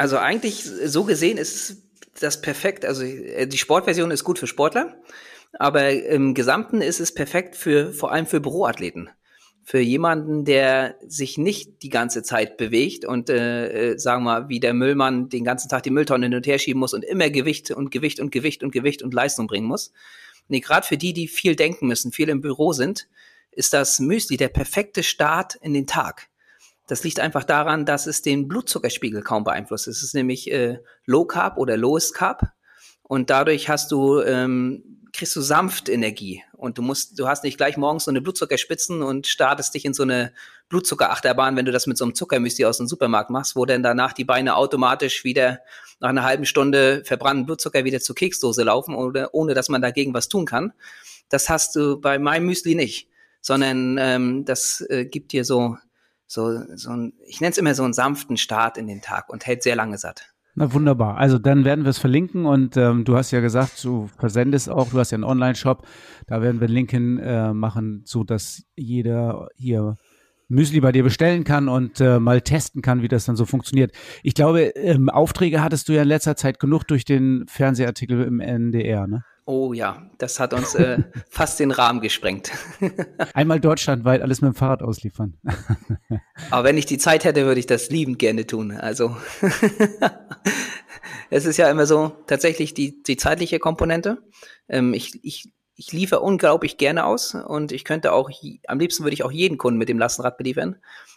Also 0.00 0.16
eigentlich 0.16 0.64
so 0.64 1.04
gesehen 1.04 1.36
ist 1.36 1.82
das 2.20 2.40
perfekt. 2.40 2.86
Also 2.86 3.02
äh, 3.02 3.46
die 3.46 3.58
Sportversion 3.58 4.10
ist 4.10 4.24
gut 4.24 4.38
für 4.38 4.46
Sportler, 4.46 4.96
aber 5.58 5.90
im 5.90 6.32
Gesamten 6.32 6.80
ist 6.80 7.00
es 7.00 7.12
perfekt 7.12 7.54
für 7.54 7.92
vor 7.92 8.10
allem 8.10 8.24
für 8.24 8.40
Büroathleten. 8.40 9.10
Für 9.62 9.78
jemanden, 9.78 10.46
der 10.46 10.96
sich 11.06 11.36
nicht 11.36 11.82
die 11.82 11.90
ganze 11.90 12.22
Zeit 12.22 12.56
bewegt 12.56 13.04
und 13.04 13.28
äh, 13.28 13.90
äh, 13.90 13.98
sagen 13.98 14.24
wir 14.24 14.40
mal, 14.40 14.48
wie 14.48 14.58
der 14.58 14.72
Müllmann 14.72 15.28
den 15.28 15.44
ganzen 15.44 15.68
Tag 15.68 15.82
die 15.82 15.90
Mülltonne 15.90 16.24
hin 16.24 16.34
und 16.34 16.46
her 16.46 16.58
schieben 16.58 16.80
muss 16.80 16.94
und 16.94 17.04
immer 17.04 17.28
Gewicht 17.28 17.70
und 17.70 17.90
Gewicht 17.90 18.20
und 18.20 18.32
Gewicht 18.32 18.62
und 18.62 18.70
Gewicht 18.70 19.02
und 19.02 19.12
Leistung 19.12 19.48
bringen 19.48 19.66
muss. 19.66 19.92
Nee, 20.48 20.60
gerade 20.60 20.86
für 20.86 20.96
die, 20.96 21.12
die 21.12 21.28
viel 21.28 21.56
denken 21.56 21.88
müssen, 21.88 22.10
viel 22.10 22.30
im 22.30 22.40
Büro 22.40 22.72
sind, 22.72 23.06
ist 23.50 23.74
das 23.74 24.00
Müsli 24.00 24.38
der 24.38 24.48
perfekte 24.48 25.02
Start 25.02 25.56
in 25.56 25.74
den 25.74 25.86
Tag. 25.86 26.29
Das 26.90 27.04
liegt 27.04 27.20
einfach 27.20 27.44
daran, 27.44 27.86
dass 27.86 28.06
es 28.08 28.20
den 28.20 28.48
Blutzuckerspiegel 28.48 29.22
kaum 29.22 29.44
beeinflusst. 29.44 29.86
Es 29.86 30.02
ist 30.02 30.12
nämlich 30.12 30.50
äh, 30.50 30.78
Low 31.06 31.24
Carb 31.24 31.56
oder 31.56 31.76
Lowest 31.76 32.14
Carb 32.14 32.52
und 33.02 33.30
dadurch 33.30 33.68
hast 33.68 33.92
du 33.92 34.20
ähm, 34.20 35.00
kriegst 35.12 35.36
du 35.36 35.40
sanft 35.40 35.88
Energie 35.88 36.42
Und 36.52 36.78
du 36.78 36.82
musst, 36.82 37.18
du 37.18 37.28
hast 37.28 37.44
nicht 37.44 37.56
gleich 37.56 37.76
morgens 37.76 38.04
so 38.04 38.10
eine 38.10 38.20
Blutzuckerspitzen 38.20 39.02
und 39.02 39.26
startest 39.26 39.74
dich 39.74 39.84
in 39.84 39.94
so 39.94 40.02
eine 40.02 40.32
Blutzuckerachterbahn, 40.68 41.56
wenn 41.56 41.64
du 41.64 41.72
das 41.72 41.86
mit 41.86 41.96
so 41.96 42.04
einem 42.04 42.14
Zuckermüsli 42.14 42.64
aus 42.64 42.78
dem 42.78 42.86
Supermarkt 42.86 43.30
machst, 43.30 43.56
wo 43.56 43.64
dann 43.64 43.82
danach 43.82 44.12
die 44.12 44.24
Beine 44.24 44.56
automatisch 44.56 45.24
wieder 45.24 45.60
nach 46.00 46.10
einer 46.10 46.24
halben 46.24 46.46
Stunde 46.46 47.02
verbrannten 47.04 47.46
Blutzucker 47.46 47.84
wieder 47.84 48.00
zur 48.00 48.14
Keksdose 48.14 48.62
laufen, 48.62 48.94
oder, 48.94 49.34
ohne 49.34 49.54
dass 49.54 49.68
man 49.68 49.82
dagegen 49.82 50.14
was 50.14 50.28
tun 50.28 50.46
kann. 50.46 50.72
Das 51.28 51.48
hast 51.48 51.76
du 51.76 52.00
bei 52.00 52.18
meinem 52.18 52.46
Müsli 52.46 52.74
nicht, 52.74 53.08
sondern 53.40 53.98
ähm, 53.98 54.44
das 54.44 54.80
äh, 54.88 55.04
gibt 55.06 55.32
dir 55.32 55.44
so, 55.44 55.76
so, 56.30 56.62
so 56.76 56.90
ein, 56.90 57.12
ich 57.26 57.40
nenne 57.40 57.50
es 57.50 57.58
immer 57.58 57.74
so 57.74 57.82
einen 57.82 57.92
sanften 57.92 58.36
Start 58.36 58.78
in 58.78 58.86
den 58.86 59.00
Tag 59.00 59.30
und 59.30 59.46
hält 59.46 59.64
sehr 59.64 59.74
lange 59.74 59.98
satt. 59.98 60.32
Na 60.54 60.72
wunderbar. 60.72 61.16
Also 61.16 61.38
dann 61.38 61.64
werden 61.64 61.84
wir 61.84 61.90
es 61.90 61.98
verlinken 61.98 62.46
und 62.46 62.76
ähm, 62.76 63.04
du 63.04 63.16
hast 63.16 63.32
ja 63.32 63.40
gesagt, 63.40 63.82
du 63.82 64.08
versendest 64.16 64.70
auch, 64.70 64.90
du 64.90 64.98
hast 65.00 65.10
ja 65.10 65.16
einen 65.16 65.24
Online-Shop, 65.24 65.84
da 66.28 66.40
werden 66.40 66.60
wir 66.60 66.66
einen 66.66 66.74
Link 66.74 66.92
hin 66.92 67.18
äh, 67.18 67.52
machen, 67.52 68.02
so 68.04 68.22
dass 68.22 68.62
jeder 68.76 69.48
hier 69.56 69.96
Müsli 70.46 70.80
bei 70.80 70.92
dir 70.92 71.02
bestellen 71.02 71.42
kann 71.42 71.68
und 71.68 72.00
äh, 72.00 72.20
mal 72.20 72.42
testen 72.42 72.80
kann, 72.80 73.02
wie 73.02 73.08
das 73.08 73.24
dann 73.24 73.36
so 73.36 73.44
funktioniert. 73.44 73.92
Ich 74.22 74.34
glaube, 74.34 74.62
ähm, 74.76 75.08
Aufträge 75.08 75.62
hattest 75.62 75.88
du 75.88 75.94
ja 75.94 76.02
in 76.02 76.08
letzter 76.08 76.36
Zeit 76.36 76.60
genug 76.60 76.84
durch 76.84 77.04
den 77.04 77.44
Fernsehartikel 77.48 78.22
im 78.22 78.38
NDR, 78.38 79.08
ne? 79.08 79.24
Oh 79.52 79.72
ja, 79.72 80.08
das 80.18 80.38
hat 80.38 80.54
uns 80.54 80.76
äh, 80.76 80.98
fast 81.28 81.58
den 81.58 81.72
Rahmen 81.72 82.00
gesprengt. 82.00 82.52
Einmal 83.34 83.58
deutschlandweit 83.58 84.22
alles 84.22 84.42
mit 84.42 84.52
dem 84.52 84.54
Fahrrad 84.54 84.80
ausliefern. 84.80 85.40
Aber 86.52 86.62
wenn 86.62 86.78
ich 86.78 86.86
die 86.86 86.98
Zeit 86.98 87.24
hätte, 87.24 87.44
würde 87.46 87.58
ich 87.58 87.66
das 87.66 87.90
liebend 87.90 88.20
gerne 88.20 88.46
tun. 88.46 88.70
Also 88.70 89.16
es 91.30 91.46
ist 91.46 91.56
ja 91.56 91.68
immer 91.68 91.84
so 91.84 92.12
tatsächlich 92.28 92.74
die, 92.74 93.02
die 93.02 93.16
zeitliche 93.16 93.58
Komponente. 93.58 94.18
Ähm, 94.68 94.94
ich, 94.94 95.18
ich, 95.24 95.52
ich 95.74 95.90
liefere 95.90 96.20
unglaublich 96.20 96.76
gerne 96.76 97.04
aus 97.04 97.34
und 97.34 97.72
ich 97.72 97.84
könnte 97.84 98.12
auch, 98.12 98.30
am 98.68 98.78
liebsten 98.78 99.02
würde 99.02 99.14
ich 99.14 99.24
auch 99.24 99.32
jeden 99.32 99.58
Kunden 99.58 99.78
mit 99.78 99.88
dem 99.88 99.98
Lastenrad 99.98 100.38
beliefern. 100.38 100.76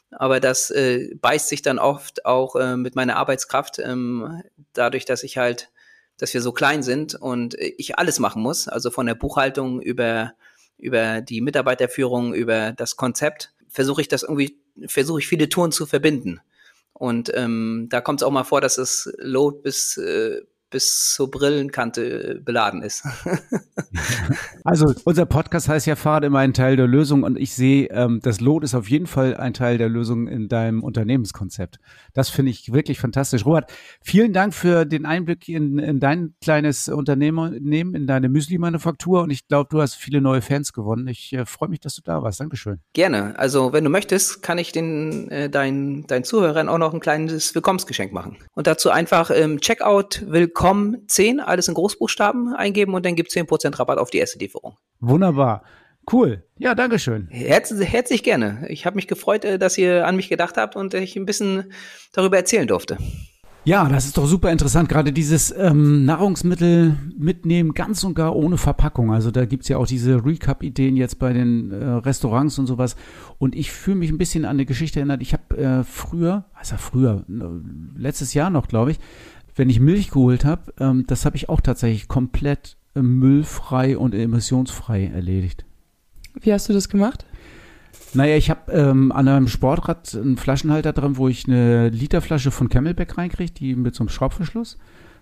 Aber 0.09 0.39
das 0.39 0.71
äh, 0.71 1.13
beißt 1.21 1.49
sich 1.49 1.61
dann 1.61 1.77
oft 1.77 2.25
auch 2.25 2.55
äh, 2.55 2.77
mit 2.77 2.95
meiner 2.95 3.15
Arbeitskraft, 3.17 3.77
ähm, 3.77 4.41
dadurch, 4.73 5.05
dass 5.05 5.21
ich 5.21 5.37
halt 5.37 5.69
dass 6.17 6.33
wir 6.33 6.41
so 6.41 6.51
klein 6.51 6.83
sind 6.83 7.15
und 7.15 7.55
ich 7.55 7.97
alles 7.97 8.19
machen 8.19 8.41
muss, 8.41 8.67
also 8.67 8.91
von 8.91 9.05
der 9.05 9.15
Buchhaltung 9.15 9.81
über, 9.81 10.33
über 10.77 11.21
die 11.21 11.41
Mitarbeiterführung, 11.41 12.33
über 12.33 12.71
das 12.71 12.95
Konzept, 12.95 13.53
versuche 13.67 14.01
ich 14.01 14.07
das 14.07 14.23
irgendwie, 14.23 14.57
versuche 14.87 15.19
ich 15.19 15.27
viele 15.27 15.49
Touren 15.49 15.71
zu 15.71 15.85
verbinden. 15.85 16.39
Und 16.93 17.31
ähm, 17.35 17.87
da 17.89 18.01
kommt 18.01 18.21
es 18.21 18.23
auch 18.23 18.31
mal 18.31 18.43
vor, 18.43 18.61
dass 18.61 18.77
es 18.77 19.11
Load 19.17 19.59
bis, 19.63 19.97
äh, 19.97 20.41
bis 20.73 21.13
zur 21.13 21.29
Brillenkante 21.29 22.41
beladen 22.43 22.81
ist. 22.81 23.03
also 24.63 24.93
unser 25.05 25.25
Podcast 25.27 25.69
heißt 25.69 25.85
ja 25.85 25.95
Fahrrad 25.95 26.23
immer 26.23 26.39
ein 26.39 26.53
Teil 26.53 26.75
der 26.75 26.87
Lösung 26.87 27.21
und 27.21 27.37
ich 27.37 27.53
sehe, 27.53 27.87
ähm, 27.91 28.19
das 28.23 28.41
Lot 28.41 28.63
ist 28.63 28.73
auf 28.73 28.89
jeden 28.89 29.05
Fall 29.05 29.37
ein 29.37 29.53
Teil 29.53 29.77
der 29.77 29.87
Lösung 29.87 30.27
in 30.27 30.49
deinem 30.49 30.83
Unternehmenskonzept. 30.83 31.77
Das 32.13 32.29
finde 32.29 32.49
ich 32.51 32.73
wirklich 32.73 32.99
fantastisch. 32.99 33.45
Robert, 33.45 33.71
vielen 34.01 34.33
Dank 34.33 34.55
für 34.55 34.85
den 34.85 35.05
Einblick 35.05 35.47
in, 35.47 35.77
in 35.77 35.99
dein 35.99 36.33
kleines 36.41 36.89
Unternehmen, 36.89 37.53
in 37.53 38.07
deine 38.07 38.29
Müsli-Manufaktur 38.29 39.21
und 39.21 39.29
ich 39.29 39.47
glaube, 39.47 39.69
du 39.71 39.79
hast 39.79 39.93
viele 39.93 40.21
neue 40.21 40.41
Fans 40.41 40.73
gewonnen. 40.73 41.07
Ich 41.07 41.33
äh, 41.33 41.45
freue 41.45 41.69
mich, 41.69 41.81
dass 41.81 41.95
du 41.95 42.01
da 42.03 42.23
warst. 42.23 42.39
Dankeschön. 42.39 42.79
Gerne. 42.93 43.37
Also 43.37 43.73
wenn 43.73 43.83
du 43.83 43.91
möchtest, 43.91 44.41
kann 44.41 44.57
ich 44.57 44.71
den 44.71 45.29
äh, 45.29 45.51
deinen 45.51 46.07
deinen 46.07 46.23
Zuhörern 46.23 46.67
auch 46.67 46.79
noch 46.79 46.95
ein 46.95 46.99
kleines 46.99 47.53
Willkommensgeschenk 47.53 48.11
machen. 48.11 48.37
Und 48.55 48.65
dazu 48.65 48.89
einfach 48.89 49.29
im 49.29 49.61
Checkout 49.61 50.23
willkommen 50.27 50.62
com 50.63 50.95
10, 51.07 51.41
alles 51.41 51.67
in 51.67 51.73
Großbuchstaben 51.73 52.55
eingeben 52.55 52.93
und 52.93 53.05
dann 53.05 53.15
gibt 53.15 53.29
es 53.29 53.35
10% 53.35 53.79
Rabatt 53.79 53.97
auf 53.97 54.11
die 54.11 54.19
erste 54.19 54.39
Lieferung. 54.39 54.77
Wunderbar. 55.01 55.63
Cool. 56.09 56.43
Ja, 56.57 56.73
Dankeschön. 56.73 57.27
Herz, 57.29 57.73
herzlich 57.77 58.23
gerne. 58.23 58.65
Ich 58.69 58.85
habe 58.85 58.95
mich 58.95 59.07
gefreut, 59.07 59.43
äh, 59.43 59.59
dass 59.59 59.77
ihr 59.77 60.07
an 60.07 60.15
mich 60.15 60.29
gedacht 60.29 60.55
habt 60.55 60.77
und 60.77 60.93
ich 60.93 61.17
ein 61.17 61.25
bisschen 61.25 61.73
darüber 62.13 62.37
erzählen 62.37 62.65
durfte. 62.65 62.97
Ja, 63.65 63.87
das 63.89 64.05
ist 64.05 64.17
doch 64.17 64.25
super 64.25 64.51
interessant. 64.51 64.87
Gerade 64.87 65.11
dieses 65.11 65.53
ähm, 65.57 66.05
Nahrungsmittel 66.05 66.97
mitnehmen, 67.17 67.73
ganz 67.73 68.03
und 68.05 68.13
gar 68.13 68.35
ohne 68.35 68.57
Verpackung. 68.57 69.13
Also 69.13 69.31
da 69.31 69.45
gibt's 69.45 69.67
ja 69.67 69.77
auch 69.77 69.87
diese 69.87 70.25
Recap-Ideen 70.25 70.95
jetzt 70.95 71.19
bei 71.19 71.33
den 71.33 71.71
äh, 71.71 71.85
Restaurants 71.85 72.57
und 72.59 72.67
sowas. 72.67 72.95
Und 73.37 73.55
ich 73.55 73.71
fühle 73.71 73.97
mich 73.97 74.09
ein 74.09 74.17
bisschen 74.17 74.43
an 74.45 74.51
eine 74.51 74.65
Geschichte 74.65 74.99
erinnert. 74.99 75.21
Ich 75.21 75.33
habe 75.33 75.57
äh, 75.57 75.83
früher, 75.83 76.45
also 76.53 76.75
früher, 76.77 77.25
äh, 77.29 77.99
letztes 77.99 78.33
Jahr 78.33 78.49
noch, 78.49 78.67
glaube 78.67 78.91
ich, 78.91 78.99
wenn 79.55 79.69
ich 79.69 79.79
Milch 79.79 80.11
geholt 80.11 80.45
habe, 80.45 80.73
ähm, 80.79 81.05
das 81.07 81.25
habe 81.25 81.35
ich 81.35 81.49
auch 81.49 81.61
tatsächlich 81.61 82.07
komplett 82.07 82.77
äh, 82.95 83.01
müllfrei 83.01 83.97
und 83.97 84.13
emissionsfrei 84.13 85.07
erledigt. 85.07 85.65
Wie 86.39 86.53
hast 86.53 86.69
du 86.69 86.73
das 86.73 86.89
gemacht? 86.89 87.25
Naja, 88.15 88.35
ich 88.35 88.49
habe 88.49 88.71
ähm, 88.71 89.11
an 89.11 89.27
einem 89.27 89.47
Sportrad 89.47 90.15
einen 90.15 90.37
Flaschenhalter 90.37 90.93
dran, 90.93 91.17
wo 91.17 91.27
ich 91.27 91.47
eine 91.47 91.89
Literflasche 91.89 92.51
von 92.51 92.69
Camelback 92.69 93.17
reinkriege, 93.17 93.51
die 93.51 93.75
mit 93.75 93.95
so 93.95 94.03
einem 94.03 94.09
Schraubverschluss. 94.09 94.77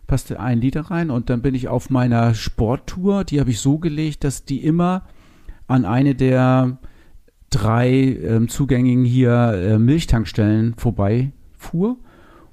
Passte 0.07 0.39
ein 0.39 0.59
Liter 0.59 0.81
rein 0.81 1.09
und 1.09 1.29
dann 1.29 1.41
bin 1.41 1.55
ich 1.55 1.67
auf 1.67 1.89
meiner 1.89 2.33
Sporttour, 2.33 3.23
die 3.23 3.39
habe 3.39 3.51
ich 3.51 3.59
so 3.59 3.77
gelegt, 3.77 4.23
dass 4.23 4.45
die 4.45 4.63
immer 4.63 5.07
an 5.67 5.85
eine 5.85 6.15
der 6.15 6.79
drei 7.49 7.89
ähm, 7.89 8.49
zugängigen 8.49 9.05
hier 9.05 9.53
äh, 9.53 9.77
Milchtankstellen 9.77 10.73
vorbeifuhr. 10.75 11.97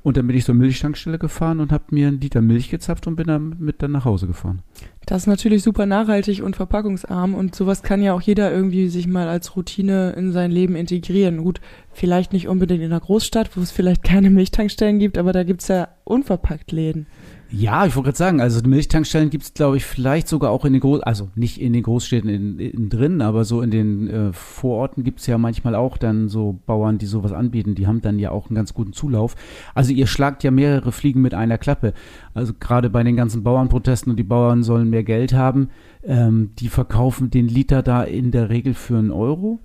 Und 0.03 0.17
dann 0.17 0.27
bin 0.27 0.37
ich 0.37 0.45
zur 0.45 0.55
Milchtankstelle 0.55 1.19
gefahren 1.19 1.61
und 1.61 1.73
habe 1.73 1.85
mir 1.91 2.09
einen 2.09 2.21
Liter 2.21 2.41
Milch 2.41 2.71
gezapft 2.71 3.07
und 3.07 3.17
bin 3.17 3.27
damit 3.27 3.83
dann 3.83 3.91
nach 3.91 4.05
Hause 4.05 4.27
gefahren. 4.27 4.63
Das 5.07 5.23
ist 5.23 5.27
natürlich 5.27 5.63
super 5.63 5.87
nachhaltig 5.87 6.43
und 6.43 6.57
verpackungsarm 6.57 7.35
und 7.35 7.55
sowas 7.55 7.83
kann 7.83 8.03
ja 8.03 8.13
auch 8.13 8.21
jeder 8.21 8.53
irgendwie 8.53 8.89
sich 8.89 9.07
mal 9.07 9.29
als 9.29 9.57
Routine 9.57 10.11
in 10.13 10.33
sein 10.33 10.51
Leben 10.51 10.77
integrieren. 10.77 11.39
Gut, 11.39 11.61
vielleicht 11.93 12.33
nicht 12.33 12.47
unbedingt 12.47 12.83
in 12.83 12.93
einer 12.93 13.01
Großstadt, 13.01 13.57
wo 13.57 13.61
es 13.61 13.71
vielleicht 13.71 14.03
keine 14.05 14.31
Milchtankstellen 14.31 14.99
gibt, 14.99 15.19
aber 15.19 15.33
da 15.33 15.43
gibt 15.43 15.63
es 15.63 15.69
ja 15.69 15.89
unverpackt 16.05 16.73
Läden. 16.73 17.07
Ja, 17.51 17.87
ich 17.87 17.97
wollte 17.97 18.09
gerade 18.09 18.19
sagen, 18.19 18.41
also 18.43 18.61
Milchtankstellen 18.69 19.31
gibt 19.31 19.45
es, 19.45 19.55
glaube 19.55 19.79
ich, 19.79 19.87
vielleicht 19.87 20.29
sogar 20.29 20.51
auch 20.51 20.67
in 20.67 20.75
den 20.75 20.81
Groß, 20.81 21.01
also 21.01 21.31
nicht 21.35 21.59
in 21.59 21.73
den 21.73 21.83
Großstädten 21.83 22.29
in, 22.29 22.59
in 22.59 22.91
drin, 22.91 23.23
aber 23.23 23.47
so 23.47 23.63
in 23.63 23.71
den 23.71 24.11
äh, 24.11 24.33
Vororten 24.35 25.03
gibt 25.03 25.21
es 25.21 25.27
ja 25.27 25.39
manchmal 25.39 25.75
auch 25.75 25.97
dann 25.97 26.29
so 26.29 26.59
Bauern, 26.67 26.99
die 26.99 27.07
sowas 27.07 27.33
anbieten. 27.33 27.75
Die 27.75 27.87
haben 27.87 28.03
dann 28.03 28.19
ja 28.19 28.33
auch 28.33 28.49
einen 28.49 28.55
ganz 28.55 28.75
guten 28.75 28.93
Zulauf. 28.93 29.35
Also 29.75 29.95
ihr 29.95 30.07
schlagt 30.07 30.45
ja 30.45 30.51
mehrere 30.51 30.93
Fliegen 30.93 31.23
mit 31.23 31.33
einer 31.33 31.57
Klappe. 31.57 31.95
Also 32.35 32.53
gerade 32.53 32.91
bei 32.91 33.03
den 33.03 33.17
ganzen 33.17 33.43
Bauernprotesten 33.43 34.11
und 34.11 34.19
die 34.19 34.25
Bauern 34.25 34.63
sollen 34.63 34.91
mehr 34.91 35.05
Geld 35.05 35.33
haben, 35.33 35.71
ähm, 36.05 36.51
die 36.59 36.69
verkaufen 36.69 37.31
den 37.31 37.49
Liter 37.49 37.83
da 37.83 38.03
in 38.03 38.31
der 38.31 38.51
Regel 38.51 38.75
für 38.75 38.99
einen 38.99 39.11
Euro, 39.11 39.61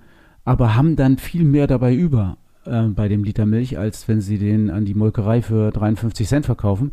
aber 0.46 0.76
haben 0.76 0.96
dann 0.96 1.18
viel 1.18 1.44
mehr 1.44 1.68
dabei 1.68 1.94
über 1.94 2.38
äh, 2.66 2.84
bei 2.84 3.08
dem 3.08 3.24
Liter 3.24 3.46
Milch, 3.46 3.78
als 3.78 4.08
wenn 4.08 4.22
sie 4.22 4.38
den 4.38 4.70
an 4.70 4.86
die 4.86 4.94
Molkerei 4.94 5.42
für 5.42 5.72
53 5.72 6.28
Cent 6.28 6.46
verkaufen. 6.46 6.92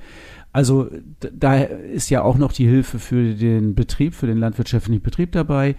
Also 0.52 0.88
da 1.20 1.58
ist 1.58 2.10
ja 2.10 2.22
auch 2.22 2.36
noch 2.36 2.52
die 2.52 2.66
Hilfe 2.66 2.98
für 2.98 3.34
den 3.34 3.74
Betrieb, 3.74 4.14
für 4.14 4.26
den 4.26 4.38
landwirtschaftlichen 4.38 5.02
Betrieb 5.02 5.32
dabei. 5.32 5.76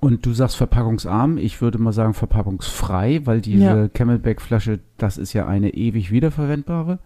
Und 0.00 0.24
du 0.24 0.32
sagst 0.32 0.56
verpackungsarm, 0.56 1.36
ich 1.36 1.60
würde 1.60 1.78
mal 1.78 1.92
sagen 1.92 2.14
verpackungsfrei, 2.14 3.20
weil 3.24 3.40
diese 3.40 3.64
ja. 3.64 3.88
Camelback-Flasche, 3.88 4.80
das 4.96 5.18
ist 5.18 5.34
ja 5.34 5.46
eine 5.46 5.74
ewig 5.74 6.10
wiederverwendbare. 6.10 6.98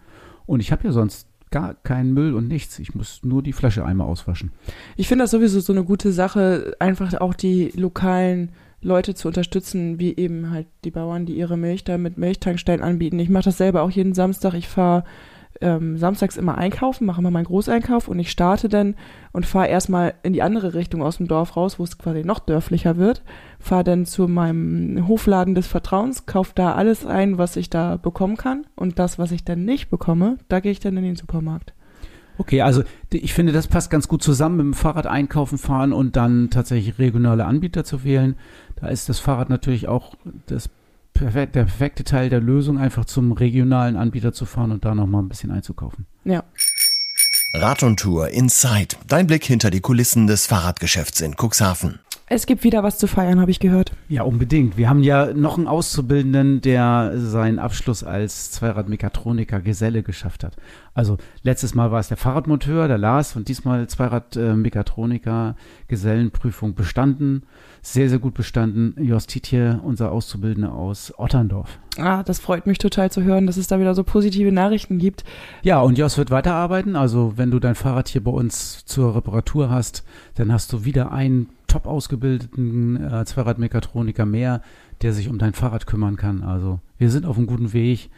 Und 0.45 0.61
ich 0.61 0.71
habe 0.71 0.85
ja 0.85 0.91
sonst 0.91 1.27
gar 1.51 1.73
keinen 1.73 2.13
Müll 2.13 2.33
und 2.33 2.47
nichts. 2.47 2.79
Ich 2.79 2.95
muss 2.95 3.21
nur 3.23 3.43
die 3.43 3.53
Flasche 3.53 3.85
einmal 3.85 4.07
auswaschen. 4.07 4.51
Ich 4.95 5.07
finde 5.07 5.23
das 5.23 5.31
sowieso 5.31 5.59
so 5.59 5.73
eine 5.73 5.83
gute 5.83 6.11
Sache, 6.11 6.75
einfach 6.79 7.13
auch 7.21 7.33
die 7.33 7.71
lokalen 7.75 8.51
Leute 8.81 9.15
zu 9.15 9.27
unterstützen, 9.27 9.99
wie 9.99 10.15
eben 10.15 10.51
halt 10.51 10.67
die 10.83 10.91
Bauern, 10.91 11.25
die 11.25 11.35
ihre 11.35 11.57
Milch 11.57 11.83
da 11.83 11.97
mit 11.97 12.17
Milchtankstellen 12.17 12.81
anbieten. 12.81 13.19
Ich 13.19 13.29
mache 13.29 13.45
das 13.45 13.57
selber 13.57 13.81
auch 13.81 13.91
jeden 13.91 14.13
Samstag. 14.13 14.53
Ich 14.53 14.67
fahre 14.67 15.03
ähm, 15.61 15.97
samstags 15.97 16.37
immer 16.37 16.57
einkaufen, 16.57 17.05
mache 17.05 17.21
immer 17.21 17.31
meinen 17.31 17.45
Großeinkauf 17.45 18.07
und 18.07 18.19
ich 18.19 18.31
starte 18.31 18.69
dann 18.69 18.95
und 19.31 19.45
fahre 19.45 19.67
erstmal 19.67 20.13
in 20.23 20.33
die 20.33 20.41
andere 20.41 20.73
Richtung 20.73 21.01
aus 21.01 21.17
dem 21.17 21.27
Dorf 21.27 21.55
raus, 21.55 21.79
wo 21.79 21.83
es 21.83 21.97
quasi 21.97 22.23
noch 22.23 22.39
dörflicher 22.39 22.97
wird, 22.97 23.23
fahre 23.59 23.83
dann 23.83 24.05
zu 24.05 24.27
meinem 24.27 25.07
Hofladen 25.07 25.55
des 25.55 25.67
Vertrauens, 25.67 26.25
kaufe 26.25 26.51
da 26.55 26.73
alles 26.73 27.05
ein, 27.05 27.37
was 27.37 27.55
ich 27.55 27.69
da 27.69 27.97
bekommen 27.97 28.37
kann 28.37 28.65
und 28.75 28.99
das, 28.99 29.17
was 29.17 29.31
ich 29.31 29.43
dann 29.43 29.65
nicht 29.65 29.89
bekomme, 29.89 30.37
da 30.47 30.59
gehe 30.59 30.71
ich 30.71 30.79
dann 30.79 30.97
in 30.97 31.03
den 31.03 31.15
Supermarkt. 31.15 31.73
Okay, 32.37 32.61
also 32.61 32.83
ich 33.11 33.33
finde, 33.33 33.53
das 33.53 33.67
passt 33.67 33.89
ganz 33.89 34.07
gut 34.07 34.21
zusammen 34.21 34.57
mit 34.57 34.65
dem 34.65 34.73
Fahrrad 34.73 35.07
einkaufen 35.07 35.57
fahren 35.57 35.93
und 35.93 36.17
dann 36.17 36.49
tatsächlich 36.49 36.99
regionale 36.99 37.45
Anbieter 37.45 37.85
zu 37.85 38.03
wählen. 38.03 38.35
Da 38.75 38.87
ist 38.87 39.07
das 39.07 39.19
Fahrrad 39.19 39.49
natürlich 39.49 39.87
auch 39.87 40.15
das 40.47 40.69
perfekt, 41.15 41.55
der 41.55 41.63
perfekte 41.63 42.03
Teil 42.03 42.29
der 42.29 42.41
Lösung, 42.41 42.77
einfach 42.77 43.05
zum 43.05 43.31
regionalen 43.31 43.95
Anbieter 43.95 44.33
zu 44.33 44.45
fahren 44.45 44.71
und 44.71 44.85
da 44.85 44.93
nochmal 44.93 45.23
ein 45.23 45.29
bisschen 45.29 45.49
einzukaufen. 45.49 46.05
Ja. 46.23 46.43
Rad 47.53 47.83
und 47.83 47.99
Tour 47.99 48.29
Inside. 48.29 48.97
Dein 49.07 49.27
Blick 49.27 49.45
hinter 49.45 49.71
die 49.71 49.79
Kulissen 49.79 50.27
des 50.27 50.45
Fahrradgeschäfts 50.45 51.21
in 51.21 51.35
Cuxhaven. 51.35 51.99
Es 52.27 52.47
gibt 52.47 52.63
wieder 52.63 52.81
was 52.81 52.97
zu 52.97 53.05
feiern, 53.05 53.39
habe 53.39 53.51
ich 53.51 53.59
gehört. 53.59 53.91
Ja, 54.09 54.23
unbedingt. 54.23 54.77
Wir 54.77 54.89
haben 54.89 55.03
ja 55.03 55.31
noch 55.31 55.59
einen 55.59 55.67
Auszubildenden, 55.67 56.59
der 56.59 57.11
seinen 57.17 57.59
Abschluss 57.59 58.03
als 58.03 58.49
Zweiradmechatroniker 58.49 59.61
Geselle 59.61 60.01
geschafft 60.01 60.43
hat. 60.43 60.55
Also 60.95 61.17
letztes 61.43 61.75
Mal 61.75 61.91
war 61.91 61.99
es 61.99 62.07
der 62.07 62.17
Fahrradmonteur, 62.17 62.87
der 62.87 62.97
Lars, 62.97 63.35
und 63.35 63.47
diesmal 63.47 63.85
Zweiradmechatroniker 63.85 65.55
Gesellenprüfung 65.87 66.73
bestanden. 66.73 67.43
Sehr, 67.83 68.09
sehr 68.09 68.17
gut 68.17 68.33
bestanden. 68.33 68.95
Jost 68.99 69.29
Tietje, 69.29 69.79
unser 69.83 70.11
Auszubildender 70.11 70.73
aus 70.73 71.13
Otterndorf. 71.19 71.77
Ah, 71.99 72.23
das 72.23 72.39
freut 72.39 72.65
mich 72.65 72.79
total 72.79 73.11
zu 73.11 73.21
hören, 73.21 73.45
dass 73.45 73.57
es 73.57 73.67
da 73.67 73.79
wieder 73.79 73.93
so 73.93 74.03
positive 74.03 74.51
Nachrichten 74.51 74.97
gibt. 74.97 75.25
Ja, 75.61 75.79
und 75.79 75.99
Jos 75.99 76.17
wird 76.17 76.31
weiterarbeiten. 76.31 76.95
Also 76.95 77.33
wenn 77.35 77.51
du 77.51 77.59
dein 77.59 77.75
Fahrrad 77.75 78.07
hier 78.07 78.23
bei 78.23 78.31
uns 78.31 78.83
zur 78.85 79.15
Reparatur 79.15 79.69
hast, 79.69 80.03
dann 80.33 80.51
hast 80.51 80.73
du 80.73 80.85
wieder 80.85 81.11
einen 81.11 81.49
top 81.75 81.87
ausgebildeten 81.87 82.95
äh, 82.95 83.25
Zweiradmechatroniker 83.25 84.25
mehr, 84.25 84.61
der 85.01 85.11
sich 85.11 85.27
um 85.27 85.37
dein 85.37 85.53
Fahrrad 85.53 85.87
kümmern 85.87 86.15
kann. 86.15 86.41
Also 86.41 86.79
wir 86.97 87.11
sind 87.11 87.25
auf 87.25 87.37
einem 87.37 87.47
guten 87.47 87.73
Weg, 87.73 88.09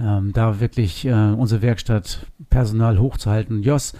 ähm, 0.00 0.32
da 0.32 0.60
wirklich 0.60 1.04
äh, 1.04 1.12
unsere 1.12 1.60
Werkstatt 1.60 2.26
Personal 2.48 2.98
hochzuhalten. 2.98 3.62
Jos 3.62 3.92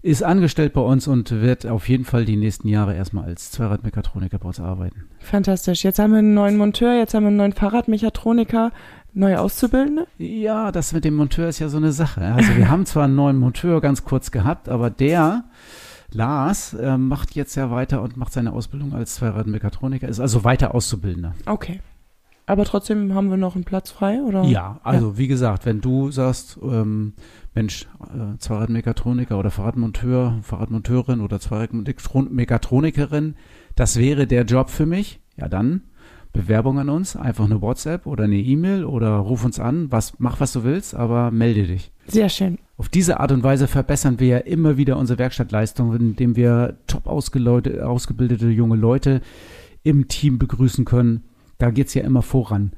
ist 0.00 0.22
angestellt 0.22 0.72
bei 0.74 0.80
uns 0.80 1.08
und 1.08 1.32
wird 1.32 1.66
auf 1.66 1.88
jeden 1.88 2.04
Fall 2.04 2.24
die 2.24 2.36
nächsten 2.36 2.68
Jahre 2.68 2.94
erstmal 2.94 3.24
als 3.24 3.50
Zweiradmechatroniker 3.50 4.38
bei 4.38 4.46
uns 4.46 4.60
arbeiten. 4.60 5.08
Fantastisch. 5.18 5.82
Jetzt 5.82 5.98
haben 5.98 6.12
wir 6.12 6.18
einen 6.20 6.34
neuen 6.34 6.56
Monteur, 6.56 6.94
jetzt 6.94 7.14
haben 7.14 7.24
wir 7.24 7.28
einen 7.28 7.36
neuen 7.38 7.52
Fahrradmechatroniker, 7.52 8.70
neue 9.12 9.40
Auszubildende. 9.40 10.06
Ja, 10.18 10.70
das 10.70 10.92
mit 10.92 11.04
dem 11.04 11.16
Monteur 11.16 11.48
ist 11.48 11.58
ja 11.58 11.68
so 11.68 11.78
eine 11.78 11.90
Sache. 11.90 12.20
Also 12.20 12.56
wir 12.56 12.70
haben 12.70 12.86
zwar 12.86 13.04
einen 13.04 13.16
neuen 13.16 13.38
Monteur 13.38 13.80
ganz 13.80 14.04
kurz 14.04 14.30
gehabt, 14.30 14.68
aber 14.68 14.88
der 14.90 15.44
Lars 16.12 16.74
äh, 16.74 16.96
macht 16.96 17.34
jetzt 17.34 17.54
ja 17.54 17.70
weiter 17.70 18.02
und 18.02 18.16
macht 18.16 18.32
seine 18.32 18.52
Ausbildung 18.52 18.94
als 18.94 19.16
Zweiradmechatroniker, 19.16 20.08
ist 20.08 20.20
also 20.20 20.44
weiter 20.44 20.74
Auszubildender. 20.74 21.34
Okay. 21.46 21.80
Aber 22.44 22.64
trotzdem 22.64 23.14
haben 23.14 23.30
wir 23.30 23.36
noch 23.36 23.54
einen 23.54 23.64
Platz 23.64 23.90
frei, 23.90 24.20
oder? 24.20 24.42
Ja, 24.42 24.80
also 24.82 25.10
ja. 25.10 25.18
wie 25.18 25.28
gesagt, 25.28 25.64
wenn 25.64 25.80
du 25.80 26.10
sagst, 26.10 26.58
ähm, 26.62 27.14
Mensch, 27.54 27.86
äh, 28.00 28.36
Zweiradmechatroniker 28.38 29.38
oder 29.38 29.50
Fahrradmonteur, 29.50 30.38
Fahrradmonteurin 30.42 31.20
oder 31.20 31.38
Zweiradmechatronikerin, 31.38 33.36
das 33.76 33.96
wäre 33.96 34.26
der 34.26 34.44
Job 34.44 34.70
für 34.70 34.86
mich, 34.86 35.20
ja 35.36 35.48
dann 35.48 35.82
Bewerbung 36.32 36.78
an 36.78 36.88
uns, 36.88 37.14
einfach 37.14 37.44
eine 37.44 37.60
WhatsApp 37.60 38.06
oder 38.06 38.24
eine 38.24 38.38
E-Mail 38.38 38.84
oder 38.84 39.16
ruf 39.16 39.44
uns 39.44 39.60
an, 39.60 39.92
was, 39.92 40.18
mach 40.18 40.40
was 40.40 40.52
du 40.52 40.64
willst, 40.64 40.94
aber 40.94 41.30
melde 41.30 41.66
dich. 41.66 41.91
Sehr 42.06 42.28
schön. 42.28 42.58
Auf 42.76 42.88
diese 42.88 43.20
Art 43.20 43.32
und 43.32 43.42
Weise 43.42 43.68
verbessern 43.68 44.18
wir 44.18 44.26
ja 44.26 44.38
immer 44.38 44.76
wieder 44.76 44.96
unsere 44.96 45.18
Werkstattleistung, 45.18 45.94
indem 45.94 46.36
wir 46.36 46.76
top 46.86 47.06
ausgebildete 47.06 48.48
junge 48.48 48.76
Leute 48.76 49.20
im 49.82 50.08
Team 50.08 50.38
begrüßen 50.38 50.84
können. 50.84 51.24
Da 51.58 51.70
geht 51.70 51.88
es 51.88 51.94
ja 51.94 52.02
immer 52.02 52.22
voran. 52.22 52.72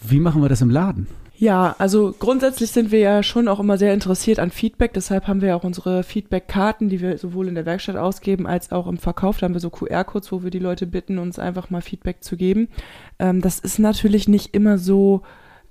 Wie 0.00 0.20
machen 0.20 0.42
wir 0.42 0.48
das 0.48 0.60
im 0.60 0.70
Laden? 0.70 1.06
Ja, 1.40 1.76
also 1.78 2.12
grundsätzlich 2.18 2.72
sind 2.72 2.90
wir 2.90 2.98
ja 2.98 3.22
schon 3.22 3.46
auch 3.46 3.60
immer 3.60 3.78
sehr 3.78 3.94
interessiert 3.94 4.40
an 4.40 4.50
Feedback. 4.50 4.92
Deshalb 4.92 5.28
haben 5.28 5.40
wir 5.40 5.54
auch 5.54 5.62
unsere 5.62 6.02
Feedback-Karten, 6.02 6.88
die 6.88 7.00
wir 7.00 7.16
sowohl 7.16 7.46
in 7.46 7.54
der 7.54 7.64
Werkstatt 7.64 7.94
ausgeben 7.94 8.48
als 8.48 8.72
auch 8.72 8.88
im 8.88 8.98
Verkauf. 8.98 9.38
Da 9.38 9.44
haben 9.44 9.54
wir 9.54 9.60
so 9.60 9.70
QR-Codes, 9.70 10.32
wo 10.32 10.42
wir 10.42 10.50
die 10.50 10.58
Leute 10.58 10.84
bitten, 10.88 11.18
uns 11.18 11.38
einfach 11.38 11.70
mal 11.70 11.80
Feedback 11.80 12.24
zu 12.24 12.36
geben. 12.36 12.66
Ähm, 13.20 13.40
das 13.40 13.60
ist 13.60 13.78
natürlich 13.78 14.26
nicht 14.26 14.52
immer 14.52 14.78
so 14.78 15.22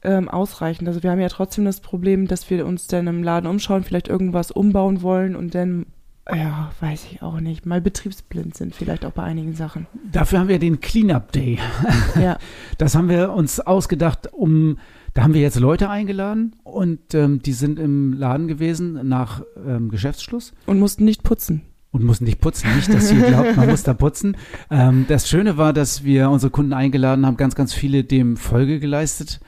ähm, 0.03 0.29
ausreichend. 0.29 0.87
Also 0.87 1.03
wir 1.03 1.11
haben 1.11 1.19
ja 1.19 1.29
trotzdem 1.29 1.65
das 1.65 1.81
Problem, 1.81 2.27
dass 2.27 2.49
wir 2.49 2.65
uns 2.65 2.87
dann 2.87 3.07
im 3.07 3.23
Laden 3.23 3.47
umschauen, 3.47 3.83
vielleicht 3.83 4.07
irgendwas 4.07 4.51
umbauen 4.51 5.01
wollen 5.01 5.35
und 5.35 5.55
dann 5.55 5.85
ja, 6.29 6.71
weiß 6.81 7.07
ich 7.11 7.21
auch 7.21 7.39
nicht. 7.39 7.65
Mal 7.65 7.79
betriebsblind 7.79 8.55
sind 8.55 8.75
vielleicht 8.75 9.05
auch 9.05 9.11
bei 9.11 9.23
einigen 9.23 9.53
Sachen. 9.53 9.87
Dafür 10.11 10.39
haben 10.39 10.49
wir 10.49 10.59
den 10.59 10.81
Cleanup 10.81 11.31
Day. 11.31 11.59
Ja. 12.19 12.37
Das 12.77 12.95
haben 12.95 13.09
wir 13.09 13.31
uns 13.31 13.59
ausgedacht, 13.59 14.33
um 14.33 14.77
da 15.13 15.23
haben 15.23 15.33
wir 15.33 15.41
jetzt 15.41 15.59
Leute 15.59 15.89
eingeladen 15.89 16.55
und 16.63 17.13
ähm, 17.13 17.41
die 17.41 17.53
sind 17.53 17.79
im 17.79 18.13
Laden 18.13 18.47
gewesen 18.47 19.07
nach 19.07 19.41
ähm, 19.65 19.89
Geschäftsschluss. 19.89 20.53
Und 20.65 20.79
mussten 20.79 21.05
nicht 21.05 21.23
putzen. 21.23 21.63
Und 21.91 22.03
mussten 22.03 22.25
nicht 22.25 22.41
putzen. 22.41 22.75
Nicht, 22.75 22.93
dass 22.93 23.11
ihr 23.11 23.21
glaubt, 23.21 23.55
man 23.55 23.69
muss 23.69 23.83
da 23.83 23.93
putzen. 23.93 24.37
Ähm, 24.69 25.05
das 25.07 25.27
Schöne 25.29 25.57
war, 25.57 25.73
dass 25.73 26.03
wir 26.03 26.29
unsere 26.29 26.51
Kunden 26.51 26.73
eingeladen 26.73 27.25
haben, 27.25 27.37
ganz, 27.37 27.55
ganz 27.55 27.73
viele 27.73 28.03
dem 28.03 28.37
Folge 28.37 28.79
geleistet 28.79 29.39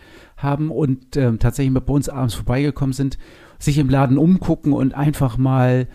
haben 0.41 0.71
und 0.71 1.15
ähm, 1.17 1.39
tatsächlich 1.39 1.73
bei 1.73 1.93
uns 1.93 2.10
abends 2.10 2.34
vorbeigekommen 2.34 2.93
sind, 2.93 3.17
sich 3.60 3.78
im 3.78 3.89
Laden 3.89 4.17
umgucken 4.17 4.73
und 4.73 4.93
einfach 4.93 5.38
mal 5.38 5.88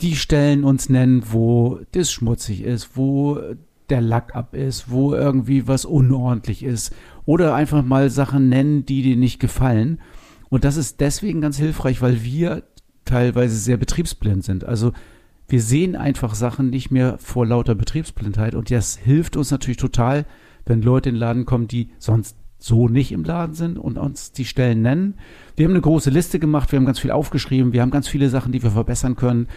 die 0.00 0.16
Stellen 0.16 0.64
uns 0.64 0.88
nennen, 0.88 1.22
wo 1.30 1.80
das 1.92 2.12
schmutzig 2.12 2.62
ist, 2.62 2.96
wo 2.96 3.40
der 3.88 4.00
Lack 4.00 4.34
ab 4.34 4.54
ist, 4.54 4.90
wo 4.90 5.14
irgendwie 5.14 5.66
was 5.66 5.84
unordentlich 5.84 6.62
ist 6.62 6.94
oder 7.24 7.54
einfach 7.54 7.82
mal 7.82 8.10
Sachen 8.10 8.48
nennen, 8.48 8.84
die 8.84 9.02
dir 9.02 9.16
nicht 9.16 9.40
gefallen. 9.40 10.00
Und 10.48 10.64
das 10.64 10.76
ist 10.76 11.00
deswegen 11.00 11.40
ganz 11.40 11.56
hilfreich, 11.56 12.02
weil 12.02 12.22
wir 12.22 12.64
teilweise 13.04 13.56
sehr 13.56 13.76
betriebsblind 13.76 14.44
sind. 14.44 14.64
Also 14.64 14.92
wir 15.48 15.62
sehen 15.62 15.96
einfach 15.96 16.34
Sachen 16.34 16.70
nicht 16.70 16.90
mehr 16.90 17.18
vor 17.18 17.46
lauter 17.46 17.74
Betriebsblindheit 17.74 18.54
und 18.54 18.70
das 18.70 18.96
hilft 18.96 19.36
uns 19.36 19.50
natürlich 19.50 19.76
total, 19.76 20.26
wenn 20.64 20.82
Leute 20.82 21.08
in 21.08 21.14
den 21.14 21.20
Laden 21.20 21.46
kommen, 21.46 21.68
die 21.68 21.90
sonst 21.98 22.36
so 22.58 22.88
nicht 22.88 23.12
im 23.12 23.24
Laden 23.24 23.54
sind 23.54 23.78
und 23.78 23.98
uns 23.98 24.32
die 24.32 24.44
Stellen 24.44 24.82
nennen. 24.82 25.14
Wir 25.56 25.64
haben 25.64 25.72
eine 25.72 25.80
große 25.80 26.10
Liste 26.10 26.38
gemacht, 26.38 26.72
wir 26.72 26.78
haben 26.78 26.86
ganz 26.86 26.98
viel 26.98 27.10
aufgeschrieben, 27.10 27.72
wir 27.72 27.82
haben 27.82 27.90
ganz 27.90 28.08
viele 28.08 28.28
Sachen, 28.28 28.52
die 28.52 28.62
wir 28.62 28.70
verbessern 28.70 29.16
können. 29.16 29.48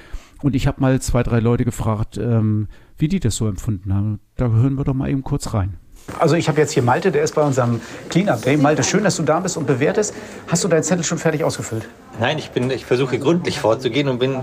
Und 0.41 0.55
ich 0.55 0.67
habe 0.67 0.79
mal 0.81 1.01
zwei, 1.01 1.23
drei 1.23 1.39
Leute 1.39 1.65
gefragt, 1.65 2.17
ähm, 2.17 2.67
wie 2.97 3.07
die 3.07 3.19
das 3.19 3.35
so 3.35 3.47
empfunden 3.47 3.93
haben. 3.93 4.19
Da 4.35 4.49
hören 4.49 4.75
wir 4.75 4.85
doch 4.85 4.93
mal 4.93 5.09
eben 5.09 5.23
kurz 5.23 5.53
rein. 5.53 5.77
Also 6.17 6.35
ich 6.35 6.47
habe 6.47 6.59
jetzt 6.59 6.71
hier 6.71 6.83
Malte, 6.83 7.12
der 7.12 7.23
ist 7.23 7.35
bei 7.35 7.41
unserem 7.41 7.81
Cleanup 8.09 8.41
Day. 8.41 8.57
Malte, 8.57 8.83
schön, 8.83 9.03
dass 9.03 9.17
du 9.17 9.23
da 9.23 9.39
bist 9.39 9.57
und 9.57 9.67
bewertest. 9.67 10.13
Hast 10.47 10.63
du 10.63 10.67
deinen 10.67 10.83
Zettel 10.83 11.03
schon 11.03 11.17
fertig 11.17 11.43
ausgefüllt? 11.43 11.88
Nein, 12.19 12.38
ich, 12.38 12.51
bin, 12.51 12.69
ich 12.69 12.86
versuche 12.86 13.17
gründlich 13.17 13.60
vorzugehen 13.60 14.10
und 14.10 14.19
bin 14.19 14.39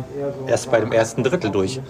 erst 0.47 0.71
bei 0.71 0.81
dem 0.81 0.93
ersten 0.93 1.23
Drittel 1.23 1.51
durch. 1.51 1.81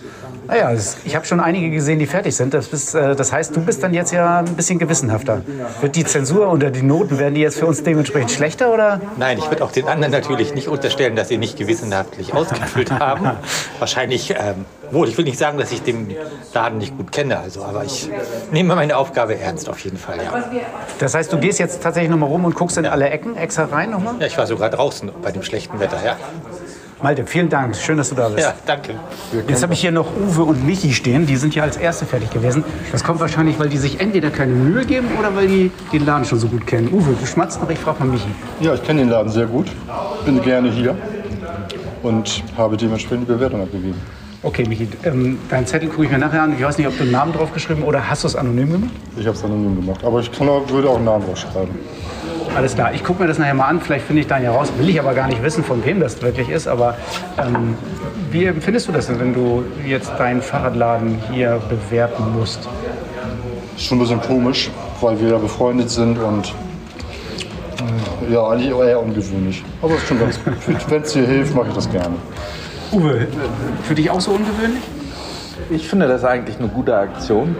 Naja, 0.49 0.73
ich 1.05 1.17
habe 1.17 1.27
schon 1.27 1.41
einige 1.41 1.71
gesehen, 1.71 1.99
die 1.99 2.07
fertig 2.07 2.35
sind. 2.37 2.55
Das, 2.55 2.69
bist, 2.69 2.95
äh, 2.95 3.15
das, 3.15 3.33
heißt, 3.33 3.55
du 3.55 3.61
bist 3.61 3.83
dann 3.83 3.95
jetzt 3.95 4.13
ja 4.13 4.41
ein 4.41 4.57
bisschen 4.57 4.79
gewissenhafter. 4.79 5.43
Wird 5.81 5.97
die 5.97 6.05
Zensur 6.05 6.53
oder 6.53 6.71
die 6.71 6.83
Noten, 6.83 7.19
werden 7.19 7.35
die 7.35 7.41
jetzt 7.41 7.59
für 7.59 7.67
uns 7.67 7.83
dementsprechend 7.83 8.31
schlechter? 8.31 8.73
Oder? 8.73 9.01
Nein, 9.17 9.39
ich 9.39 9.49
würde 9.51 9.65
auch 9.65 9.73
den 9.73 9.89
anderen 9.89 10.13
natürlich 10.13 10.55
nicht 10.55 10.69
unterstellen, 10.69 11.17
dass 11.17 11.29
sie 11.29 11.39
nicht 11.39 11.57
gewissenhaftlich 11.57 12.35
ausgefüllt 12.35 12.91
haben. 12.99 13.31
Wahrscheinlich, 13.79 14.31
ähm, 14.31 14.65
wohl, 14.91 15.09
ich 15.09 15.19
will 15.19 15.25
nicht 15.25 15.39
sagen, 15.39 15.59
dass 15.59 15.73
ich 15.73 15.83
den 15.83 16.15
Laden 16.55 16.79
nicht 16.79 16.97
gut 16.97 17.13
kenne, 17.13 17.39
also, 17.39 17.65
aber 17.65 17.85
ich 17.85 18.09
nehme 18.53 18.75
meine 18.75 18.97
Aufgabe 18.97 19.39
ernst 19.39 19.69
auf 19.69 19.81
jeden 19.81 19.97
Fall. 19.97 20.19
Ja. 20.25 20.45
Das 20.99 21.15
heißt, 21.15 21.33
du 21.33 21.39
gehst 21.39 21.59
jetzt 21.59 21.83
tatsächlich 21.83 22.11
nochmal 22.11 22.29
rum 22.29 22.45
und 22.45 22.55
guckst 22.55 22.77
in 22.79 22.87
alle 22.87 23.09
Ecken 23.09 23.37
extra 23.37 23.65
rein 23.65 23.91
nochmal? 23.91 24.15
Ja, 24.21 24.27
ich 24.27 24.39
war 24.39 24.47
sogar 24.47 24.71
draußen 24.71 25.11
bei 25.23 25.33
dem 25.33 25.43
schlechten 25.43 25.76
Wetter, 25.81 26.05
ja. 26.05 26.17
Malte, 27.03 27.27
vielen 27.27 27.51
Dank. 27.51 27.77
Schön, 27.77 27.99
dass 27.99 28.09
du 28.09 28.15
da 28.15 28.29
bist. 28.31 28.47
Ja, 28.47 28.55
danke. 28.67 28.95
Jetzt 29.47 29.63
habe 29.63 29.75
ich 29.75 29.81
hier 29.81 29.91
noch 29.91 30.07
Uwe 30.17 30.45
und 30.45 30.67
Michi 30.67 30.95
stehen. 30.95 31.27
Die 31.27 31.37
sind 31.37 31.55
ja 31.55 31.63
als 31.63 31.77
Erste 31.77 32.07
fertig 32.07 32.31
gewesen. 32.31 32.65
Das 32.91 33.05
kommt 33.05 33.21
wahrscheinlich, 33.21 33.59
weil 33.59 33.69
die 33.69 33.77
sich 33.77 34.01
entweder 34.01 34.31
keine 34.31 34.55
Mühe 34.55 34.85
geben 34.87 35.09
oder 35.19 35.37
weil 35.37 35.47
die 35.47 35.71
den 35.93 36.07
Laden 36.07 36.25
schon 36.25 36.39
so 36.39 36.49
gut 36.49 36.67
kennen. 36.67 36.89
Uwe, 36.93 37.15
du 37.21 37.27
schmatzt 37.27 37.61
noch, 37.61 37.69
ich 37.69 37.79
frage 37.79 37.99
mal 38.01 38.09
Michi. 38.09 38.29
Ja, 38.61 38.73
ich 38.73 38.83
kenne 38.83 39.01
den 39.01 39.11
Laden 39.11 39.31
sehr 39.31 39.47
gut. 39.47 39.67
Bin 40.25 40.41
gerne 40.41 40.71
hier 40.71 40.97
und 42.03 42.43
habe 42.57 42.79
dementsprechend 42.79 43.29
die 43.29 43.33
Bewertung 43.33 43.61
abgegeben. 43.63 44.01
Okay, 44.43 44.65
Michi, 44.67 44.89
ähm, 45.05 45.39
deinen 45.51 45.67
Zettel 45.67 45.89
gucke 45.89 46.05
ich 46.05 46.11
mir 46.11 46.19
nachher 46.19 46.43
an. 46.43 46.55
Ich 46.57 46.65
weiß 46.65 46.79
nicht, 46.79 46.87
ob 46.87 46.97
du 46.97 47.03
einen 47.03 47.13
Namen 47.13 47.33
draufgeschrieben 47.33 47.83
oder 47.83 48.09
hast 48.09 48.23
du 48.23 48.29
es 48.29 48.37
anonym 48.37 48.73
gemacht? 48.73 48.93
Ich 49.19 49.27
habe 49.27 49.37
es 49.37 49.45
anonym 49.45 49.77
gemacht, 49.77 50.03
aber 50.03 50.21
ich 50.21 50.33
kann 50.33 50.49
auch, 50.49 50.67
würde 50.71 50.89
auch 50.89 50.97
einen 50.97 51.05
Namen 51.05 51.27
draufschreiben. 51.27 51.75
Alles 52.57 52.75
klar, 52.75 52.95
ich 52.95 53.05
gucke 53.05 53.21
mir 53.21 53.29
das 53.29 53.37
nachher 53.37 53.53
mal 53.53 53.67
an. 53.67 53.83
Vielleicht 53.83 54.07
finde 54.07 54.23
ich 54.23 54.29
dann 54.29 54.43
ja 54.43 54.51
raus. 54.51 54.73
Will 54.79 54.89
ich 54.89 54.99
aber 54.99 55.13
gar 55.13 55.29
nicht 55.29 55.43
wissen, 55.43 55.63
von 55.63 55.85
wem 55.85 56.01
das 56.01 56.23
wirklich 56.23 56.49
ist. 56.49 56.67
Aber 56.67 56.97
ähm, 57.37 57.75
wie 58.31 58.47
empfindest 58.47 58.89
du 58.89 58.93
das 58.93 59.09
denn, 59.09 59.21
wenn 59.21 59.35
du 59.35 59.63
jetzt 59.87 60.11
deinen 60.19 60.41
Fahrradladen 60.41 61.19
hier 61.31 61.61
bewerten 61.69 62.33
musst? 62.35 62.67
Schon 63.77 63.99
ein 63.99 64.01
bisschen 64.01 64.23
komisch, 64.23 64.71
weil 65.03 65.21
wir 65.21 65.29
ja 65.33 65.39
befreundet 65.39 65.91
sind 65.91 66.19
und 66.19 66.55
äh, 68.31 68.33
ja, 68.33 68.49
eigentlich 68.49 68.71
eher 68.71 69.03
ungewöhnlich. 69.03 69.63
Aber 69.83 69.95
es 69.95 70.03
ist 70.03 70.09
schon 70.09 70.19
ganz 70.19 70.43
gut. 70.43 70.55
Wenn 70.89 71.03
es 71.03 71.13
dir 71.13 71.27
hilft, 71.27 71.55
mache 71.55 71.69
ich 71.69 71.75
das 71.75 71.91
gerne. 71.91 72.15
Uwe, 72.91 73.27
für 73.83 73.95
dich 73.95 74.09
auch 74.09 74.21
so 74.21 74.31
ungewöhnlich? 74.31 74.83
Ich 75.71 75.89
finde 75.89 76.07
das 76.07 76.25
eigentlich 76.25 76.59
eine 76.59 76.69
gute 76.69 76.97
Aktion. 76.97 77.57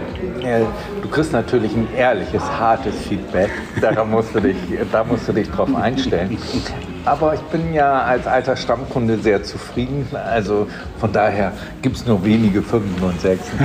Du 1.03 1.09
kriegst 1.09 1.33
natürlich 1.33 1.73
ein 1.75 1.89
ehrliches, 1.97 2.43
hartes 2.43 2.95
Feedback. 3.09 3.51
Daran 3.81 4.11
musst 4.11 4.35
du 4.35 4.41
dich, 4.41 4.57
da 4.93 5.03
musst 5.03 5.27
du 5.29 5.33
dich 5.33 5.51
drauf 5.51 5.75
einstellen. 5.75 6.39
Aber 7.05 7.35
ich 7.35 7.41
bin 7.41 7.73
ja 7.73 8.03
als 8.03 8.27
alter 8.27 8.57
Stammkunde 8.57 9.19
sehr 9.19 9.43
zufrieden. 9.43 10.07
Also 10.13 10.69
von 10.99 11.13
daher 11.13 11.53
gibt 11.83 11.97
es 11.97 12.07
nur 12.07 12.25
wenige 12.25 12.63
Fünfen 12.63 13.03
und 13.03 13.21
Sechsen. 13.21 13.59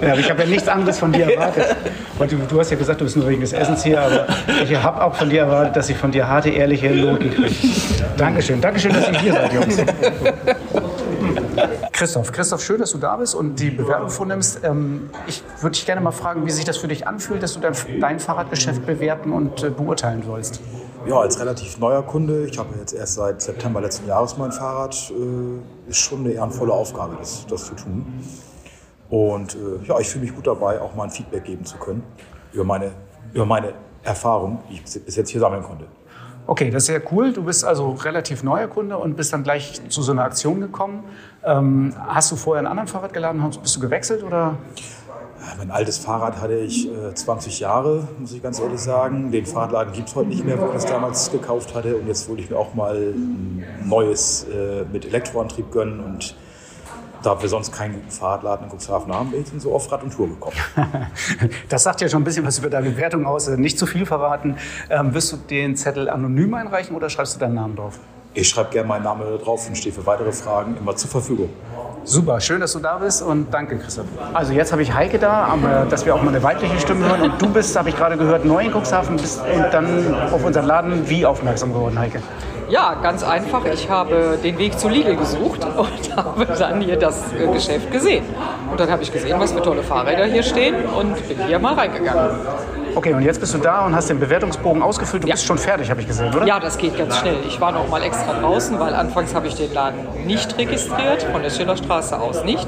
Ja, 0.00 0.14
ich 0.14 0.30
habe 0.30 0.42
ja 0.42 0.48
nichts 0.48 0.68
anderes 0.68 0.98
von 0.98 1.12
dir 1.12 1.32
erwartet. 1.32 1.76
Du, 2.18 2.36
du, 2.36 2.60
hast 2.60 2.70
ja 2.70 2.76
gesagt, 2.76 3.00
du 3.00 3.04
bist 3.04 3.16
nur 3.16 3.28
wegen 3.28 3.40
des 3.40 3.52
Essens 3.52 3.82
hier, 3.82 4.00
aber 4.00 4.26
ich 4.62 4.74
habe 4.76 5.02
auch 5.02 5.14
von 5.14 5.28
dir 5.30 5.40
erwartet, 5.42 5.76
dass 5.76 5.88
ich 5.88 5.96
von 5.96 6.10
dir 6.10 6.28
harte, 6.28 6.50
ehrliche 6.50 6.90
Noten 6.90 7.30
kriege. 7.30 7.54
Dankeschön. 8.16 8.60
Dankeschön, 8.60 8.92
dass 8.92 9.08
ihr 9.08 9.18
hier 9.18 9.32
seid, 9.32 9.52
Jungs. 9.52 9.76
Christoph, 12.00 12.32
Christoph, 12.32 12.62
schön, 12.62 12.80
dass 12.80 12.92
du 12.92 12.98
da 12.98 13.14
bist 13.18 13.34
und 13.34 13.60
die 13.60 13.68
Bewerbung 13.68 14.08
vornimmst. 14.08 14.60
Ähm, 14.64 15.10
ich 15.26 15.42
würde 15.60 15.74
dich 15.74 15.84
gerne 15.84 16.00
mal 16.00 16.12
fragen, 16.12 16.46
wie 16.46 16.50
sich 16.50 16.64
das 16.64 16.78
für 16.78 16.88
dich 16.88 17.06
anfühlt, 17.06 17.42
dass 17.42 17.52
du 17.52 17.60
dein, 17.60 17.74
dein 18.00 18.18
Fahrradgeschäft 18.18 18.86
bewerten 18.86 19.34
und 19.34 19.62
äh, 19.62 19.68
beurteilen 19.68 20.22
sollst. 20.22 20.62
Ja, 21.06 21.20
als 21.20 21.38
relativ 21.38 21.78
neuer 21.78 22.02
Kunde, 22.02 22.46
ich 22.46 22.58
habe 22.58 22.70
jetzt 22.78 22.94
erst 22.94 23.16
seit 23.16 23.42
September 23.42 23.82
letzten 23.82 24.08
Jahres 24.08 24.38
mein 24.38 24.50
Fahrrad, 24.50 24.94
äh, 25.10 25.90
ist 25.90 25.98
schon 25.98 26.20
eine 26.20 26.32
ehrenvolle 26.32 26.72
Aufgabe, 26.72 27.16
das, 27.18 27.44
das 27.46 27.66
zu 27.66 27.74
tun. 27.74 28.06
Und 29.10 29.56
äh, 29.56 29.86
ja, 29.86 30.00
ich 30.00 30.08
fühle 30.08 30.24
mich 30.24 30.34
gut 30.34 30.46
dabei, 30.46 30.80
auch 30.80 30.94
mal 30.94 31.04
ein 31.04 31.10
Feedback 31.10 31.44
geben 31.44 31.66
zu 31.66 31.76
können 31.76 32.02
über 32.54 32.64
meine, 32.64 32.92
über 33.34 33.44
meine 33.44 33.74
Erfahrung, 34.04 34.62
die 34.70 34.76
ich 34.76 35.04
bis 35.04 35.16
jetzt 35.16 35.28
hier 35.28 35.40
sammeln 35.40 35.62
konnte. 35.62 35.84
Okay, 36.50 36.68
das 36.68 36.82
ist 36.82 36.86
sehr 36.88 37.00
cool. 37.12 37.32
Du 37.32 37.44
bist 37.44 37.64
also 37.64 37.92
relativ 37.92 38.42
neuer 38.42 38.66
Kunde 38.66 38.98
und 38.98 39.16
bist 39.16 39.32
dann 39.32 39.44
gleich 39.44 39.80
zu 39.88 40.02
so 40.02 40.10
einer 40.10 40.24
Aktion 40.24 40.60
gekommen. 40.60 41.04
Ähm, 41.44 41.94
hast 42.08 42.32
du 42.32 42.34
vorher 42.34 42.60
ein 42.60 42.66
anderes 42.66 42.90
Fahrrad 42.90 43.12
geladen? 43.12 43.40
Bist 43.62 43.76
du 43.76 43.78
gewechselt 43.78 44.24
oder? 44.24 44.56
Mein 45.58 45.70
altes 45.70 45.98
Fahrrad 45.98 46.40
hatte 46.40 46.56
ich 46.56 46.88
äh, 46.88 47.14
20 47.14 47.60
Jahre, 47.60 48.08
muss 48.18 48.32
ich 48.32 48.42
ganz 48.42 48.58
ehrlich 48.58 48.80
sagen. 48.80 49.30
Den 49.30 49.46
Fahrradladen 49.46 49.92
gibt 49.92 50.08
es 50.08 50.16
heute 50.16 50.28
nicht 50.28 50.44
mehr, 50.44 50.60
wo 50.60 50.70
ich 50.70 50.74
es 50.74 50.86
damals 50.86 51.30
gekauft 51.30 51.72
hatte. 51.76 51.94
Und 51.96 52.08
jetzt 52.08 52.28
wollte 52.28 52.42
ich 52.42 52.50
mir 52.50 52.56
auch 52.56 52.74
mal 52.74 52.96
ein 52.96 53.64
neues 53.84 54.48
äh, 54.52 54.84
mit 54.92 55.04
Elektroantrieb 55.04 55.70
gönnen. 55.70 56.00
Und 56.00 56.34
da 57.22 57.40
wir 57.40 57.48
sonst 57.48 57.72
keinen 57.72 57.94
guten 57.94 58.10
Fahrradladen 58.10 58.66
in 58.66 58.76
Cuxhaven 58.76 59.12
haben, 59.12 59.30
bin 59.30 59.42
ich 59.42 59.62
so 59.62 59.74
auf 59.74 59.90
Rad 59.90 60.02
und 60.02 60.12
Tour 60.12 60.28
gekommen. 60.28 60.56
das 61.68 61.82
sagt 61.82 62.00
ja 62.00 62.08
schon 62.08 62.22
ein 62.22 62.24
bisschen 62.24 62.46
was 62.46 62.58
über 62.58 62.70
deine 62.70 62.90
Bewertung 62.90 63.26
aus. 63.26 63.48
Also 63.48 63.60
nicht 63.60 63.78
zu 63.78 63.86
viel 63.86 64.06
verraten. 64.06 64.56
Ähm, 64.88 65.12
wirst 65.14 65.32
du 65.32 65.36
den 65.36 65.76
Zettel 65.76 66.08
anonym 66.08 66.54
einreichen 66.54 66.96
oder 66.96 67.10
schreibst 67.10 67.36
du 67.36 67.40
deinen 67.40 67.54
Namen 67.54 67.76
drauf? 67.76 67.98
Ich 68.32 68.48
schreibe 68.48 68.70
gerne 68.70 68.88
meinen 68.88 69.02
Namen 69.02 69.22
drauf 69.42 69.66
und 69.68 69.76
stehe 69.76 69.92
für 69.92 70.06
weitere 70.06 70.30
Fragen 70.30 70.76
immer 70.76 70.94
zur 70.94 71.10
Verfügung. 71.10 71.50
Super, 72.04 72.40
schön, 72.40 72.60
dass 72.60 72.72
du 72.72 72.78
da 72.78 72.96
bist 72.96 73.22
und 73.22 73.52
danke, 73.52 73.76
Christoph. 73.76 74.06
Also 74.32 74.52
jetzt 74.52 74.72
habe 74.72 74.82
ich 74.82 74.94
Heike 74.94 75.18
da, 75.18 75.56
dass 75.90 76.06
wir 76.06 76.14
auch 76.14 76.22
mal 76.22 76.30
eine 76.30 76.42
weibliche 76.42 76.78
Stimme 76.78 77.06
hören. 77.06 77.22
Und 77.22 77.42
du 77.42 77.48
bist, 77.48 77.76
habe 77.76 77.88
ich 77.88 77.96
gerade 77.96 78.16
gehört, 78.16 78.44
neu 78.44 78.64
in 78.64 78.72
Cuxhaven 78.72 79.16
bist 79.16 79.40
und 79.40 79.72
dann 79.72 80.14
auf 80.32 80.44
unseren 80.44 80.66
Laden 80.66 81.08
wie 81.08 81.26
aufmerksam 81.26 81.72
geworden, 81.72 81.98
Heike? 81.98 82.22
Ja, 82.70 82.94
ganz 83.02 83.24
einfach. 83.24 83.64
Ich 83.64 83.90
habe 83.90 84.38
den 84.42 84.56
Weg 84.56 84.78
zu 84.78 84.88
Lidl 84.88 85.16
gesucht 85.16 85.60
und 85.76 86.16
habe 86.16 86.46
dann 86.46 86.80
hier 86.80 86.96
das 86.96 87.32
äh, 87.32 87.48
Geschäft 87.52 87.90
gesehen. 87.90 88.24
Und 88.70 88.78
dann 88.78 88.88
habe 88.90 89.02
ich 89.02 89.12
gesehen, 89.12 89.40
was 89.40 89.52
für 89.52 89.60
tolle 89.60 89.82
Fahrräder 89.82 90.26
hier 90.26 90.44
stehen 90.44 90.76
und 90.86 91.28
bin 91.28 91.46
hier 91.46 91.58
mal 91.58 91.74
reingegangen. 91.74 92.30
Okay, 92.94 93.14
und 93.14 93.22
jetzt 93.22 93.40
bist 93.40 93.54
du 93.54 93.58
da 93.58 93.86
und 93.86 93.94
hast 93.94 94.10
den 94.10 94.18
Bewertungsbogen 94.18 94.82
ausgefüllt. 94.82 95.22
Du 95.22 95.28
ja. 95.28 95.34
bist 95.34 95.46
schon 95.46 95.58
fertig, 95.58 95.90
habe 95.90 96.00
ich 96.00 96.06
gesehen, 96.06 96.34
oder? 96.34 96.46
Ja, 96.46 96.58
das 96.58 96.76
geht 96.76 96.96
ganz 96.96 97.18
schnell. 97.18 97.36
Ich 97.46 97.60
war 97.60 97.72
noch 97.72 97.88
mal 97.88 98.02
extra 98.02 98.40
draußen, 98.40 98.78
weil 98.78 98.94
anfangs 98.94 99.34
habe 99.34 99.46
ich 99.46 99.54
den 99.54 99.72
Laden 99.72 100.00
nicht 100.26 100.56
registriert, 100.58 101.22
von 101.24 101.42
der 101.42 101.50
Schillerstraße 101.50 102.18
aus 102.18 102.44
nicht. 102.44 102.66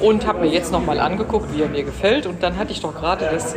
Und 0.00 0.26
habe 0.26 0.40
mir 0.40 0.48
jetzt 0.48 0.72
noch 0.72 0.84
mal 0.84 0.98
angeguckt, 0.98 1.54
wie 1.54 1.62
er 1.62 1.68
mir 1.68 1.84
gefällt. 1.84 2.26
Und 2.26 2.42
dann 2.42 2.58
hatte 2.58 2.72
ich 2.72 2.80
doch 2.80 2.94
gerade 2.94 3.28
das, 3.32 3.54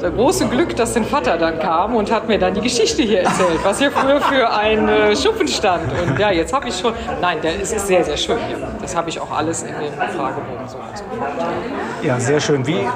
das, 0.00 0.12
große 0.14 0.46
Glück, 0.46 0.74
dass 0.76 0.94
dein 0.94 1.04
Vater 1.04 1.36
dann 1.36 1.58
kam 1.58 1.94
und 1.94 2.10
hat 2.10 2.26
mir 2.26 2.38
dann 2.38 2.54
die 2.54 2.62
Geschichte 2.62 3.02
hier 3.02 3.20
erzählt, 3.20 3.60
was 3.62 3.78
hier 3.78 3.90
früher 3.90 4.20
für 4.20 4.50
ein 4.50 4.88
äh, 4.88 5.14
Schuppen 5.14 5.46
stand. 5.46 5.84
Und 5.92 6.18
ja, 6.18 6.30
jetzt 6.30 6.52
habe 6.52 6.68
ich 6.68 6.78
schon... 6.78 6.94
Nein, 7.20 7.38
der, 7.42 7.60
es 7.60 7.72
ist 7.72 7.86
sehr, 7.86 8.02
sehr 8.04 8.16
schön 8.16 8.38
hier. 8.48 8.56
Das 8.80 8.96
habe 8.96 9.08
ich 9.10 9.20
auch 9.20 9.30
alles 9.30 9.62
in 9.62 9.68
dem 9.68 9.92
Fragebogen 9.92 10.68
so 10.68 10.78
ausgefüllt. 10.78 11.22
Ja, 12.02 12.18
sehr 12.18 12.40
schön. 12.40 12.66
Wie 12.66 12.86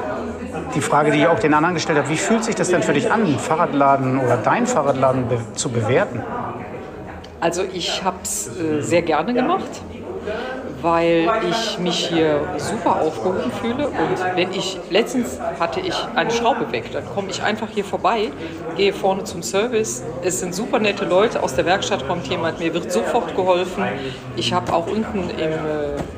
die 0.74 0.80
Frage, 0.80 1.10
die 1.10 1.18
ich 1.18 1.26
auch 1.26 1.38
den 1.38 1.54
anderen 1.54 1.74
gestellt 1.74 1.98
habe, 1.98 2.08
wie 2.08 2.16
fühlt 2.16 2.44
sich 2.44 2.54
das 2.54 2.68
denn 2.68 2.82
für 2.82 2.92
dich 2.92 3.10
an, 3.10 3.24
einen 3.24 3.38
Fahrradladen 3.38 4.18
oder 4.18 4.36
dein 4.36 4.66
Fahrradladen 4.66 5.28
be 5.28 5.38
zu 5.54 5.70
bewerten? 5.70 6.22
Also 7.40 7.62
ich 7.72 8.02
habe 8.02 8.18
es 8.22 8.48
äh, 8.48 8.80
sehr 8.80 9.02
gerne 9.02 9.32
gemacht, 9.32 9.70
weil 10.82 11.28
ich 11.48 11.78
mich 11.78 12.08
hier 12.08 12.40
super 12.56 13.00
aufgehoben 13.00 13.52
fühle. 13.60 13.88
Und 13.88 14.36
wenn 14.36 14.52
ich, 14.52 14.78
letztens 14.90 15.38
hatte 15.60 15.80
ich 15.80 15.94
eine 16.14 16.30
Schraube 16.30 16.70
weg, 16.72 16.90
dann 16.92 17.04
komme 17.14 17.30
ich 17.30 17.42
einfach 17.42 17.68
hier 17.72 17.84
vorbei, 17.84 18.30
gehe 18.76 18.92
vorne 18.92 19.24
zum 19.24 19.42
Service. 19.42 20.02
Es 20.24 20.40
sind 20.40 20.54
super 20.54 20.80
nette 20.80 21.04
Leute, 21.04 21.42
aus 21.42 21.54
der 21.54 21.64
Werkstatt 21.64 22.06
kommt 22.08 22.26
jemand, 22.26 22.58
mir 22.58 22.74
wird 22.74 22.90
sofort 22.90 23.36
geholfen. 23.36 23.84
Ich 24.36 24.52
habe 24.52 24.72
auch 24.72 24.86
unten 24.86 25.30
im... 25.30 25.52
Äh, 25.52 26.17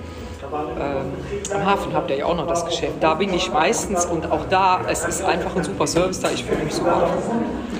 ähm, 0.52 1.54
am 1.54 1.66
Hafen 1.66 1.94
habt 1.94 2.10
ihr 2.10 2.18
ja 2.18 2.26
auch 2.26 2.36
noch 2.36 2.46
das 2.46 2.64
Geschäft. 2.64 2.94
Da 3.00 3.14
bin 3.14 3.32
ich 3.32 3.52
meistens 3.52 4.04
und 4.04 4.30
auch 4.30 4.46
da, 4.48 4.80
es 4.88 5.04
ist 5.04 5.24
einfach 5.24 5.56
ein 5.56 5.64
super 5.64 5.86
Service 5.86 6.20
da. 6.20 6.30
Ich 6.30 6.44
fühle 6.44 6.62
mich 6.64 6.74
super. 6.74 7.08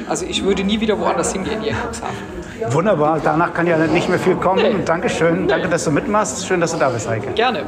Also 0.09 0.27
ich 0.27 0.45
würde 0.45 0.65
nie 0.65 0.81
wieder 0.81 0.99
woanders 0.99 1.33
hingehen 1.33 1.61
hier 1.61 1.73
in 1.73 1.77
Cuxhaven. 1.77 2.75
Wunderbar, 2.75 3.21
danach 3.23 3.55
kann 3.55 3.67
ja 3.67 3.79
nicht 3.79 4.09
mehr 4.09 4.19
viel 4.19 4.37
kommen. 4.37 4.63
Nee. 4.63 4.85
Dankeschön, 4.85 5.49
danke, 5.49 5.69
dass 5.69 5.85
du 5.85 5.91
mitmachst. 5.91 6.47
Schön, 6.47 6.61
dass 6.61 6.73
du 6.73 6.79
da 6.79 6.91
bist, 6.91 7.09
Heike. 7.09 7.33
Gerne. 7.33 7.65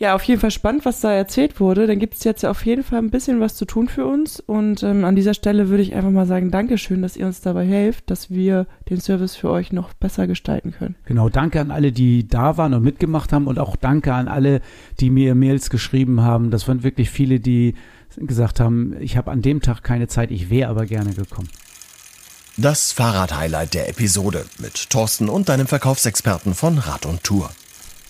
Ja, 0.00 0.14
auf 0.14 0.22
jeden 0.22 0.40
Fall 0.40 0.52
spannend, 0.52 0.84
was 0.84 1.00
da 1.00 1.12
erzählt 1.12 1.58
wurde. 1.58 1.88
Dann 1.88 1.98
gibt 1.98 2.14
es 2.14 2.22
jetzt 2.22 2.44
auf 2.44 2.64
jeden 2.64 2.84
Fall 2.84 3.00
ein 3.00 3.10
bisschen 3.10 3.40
was 3.40 3.56
zu 3.56 3.64
tun 3.64 3.88
für 3.88 4.06
uns. 4.06 4.38
Und 4.38 4.84
ähm, 4.84 5.04
an 5.04 5.16
dieser 5.16 5.34
Stelle 5.34 5.70
würde 5.70 5.82
ich 5.82 5.92
einfach 5.92 6.12
mal 6.12 6.26
sagen, 6.26 6.52
Dankeschön, 6.52 7.02
dass 7.02 7.16
ihr 7.16 7.26
uns 7.26 7.40
dabei 7.40 7.66
helft, 7.66 8.08
dass 8.08 8.30
wir 8.30 8.68
den 8.88 9.00
Service 9.00 9.34
für 9.34 9.50
euch 9.50 9.72
noch 9.72 9.92
besser 9.94 10.28
gestalten 10.28 10.70
können. 10.70 10.94
Genau, 11.04 11.28
danke 11.28 11.60
an 11.60 11.72
alle, 11.72 11.90
die 11.90 12.28
da 12.28 12.56
waren 12.56 12.74
und 12.74 12.84
mitgemacht 12.84 13.32
haben 13.32 13.48
und 13.48 13.58
auch 13.58 13.74
danke 13.74 14.14
an 14.14 14.28
alle, 14.28 14.60
die 15.00 15.10
mir 15.10 15.34
Mails 15.34 15.68
geschrieben 15.68 16.20
haben. 16.20 16.52
Das 16.52 16.68
waren 16.68 16.84
wirklich 16.84 17.10
viele, 17.10 17.40
die 17.40 17.74
gesagt 18.16 18.60
haben, 18.60 18.94
ich 19.00 19.16
habe 19.16 19.32
an 19.32 19.42
dem 19.42 19.62
Tag 19.62 19.82
keine 19.82 20.06
Zeit, 20.06 20.30
ich 20.30 20.48
wäre 20.48 20.70
aber 20.70 20.86
gerne 20.86 21.12
gekommen. 21.12 21.48
Das 22.56 22.92
Fahrrad-Highlight 22.92 23.74
der 23.74 23.88
Episode 23.88 24.44
mit 24.58 24.90
Thorsten 24.90 25.28
und 25.28 25.48
deinem 25.48 25.66
Verkaufsexperten 25.66 26.54
von 26.54 26.78
Rad 26.78 27.04
und 27.04 27.24
Tour. 27.24 27.50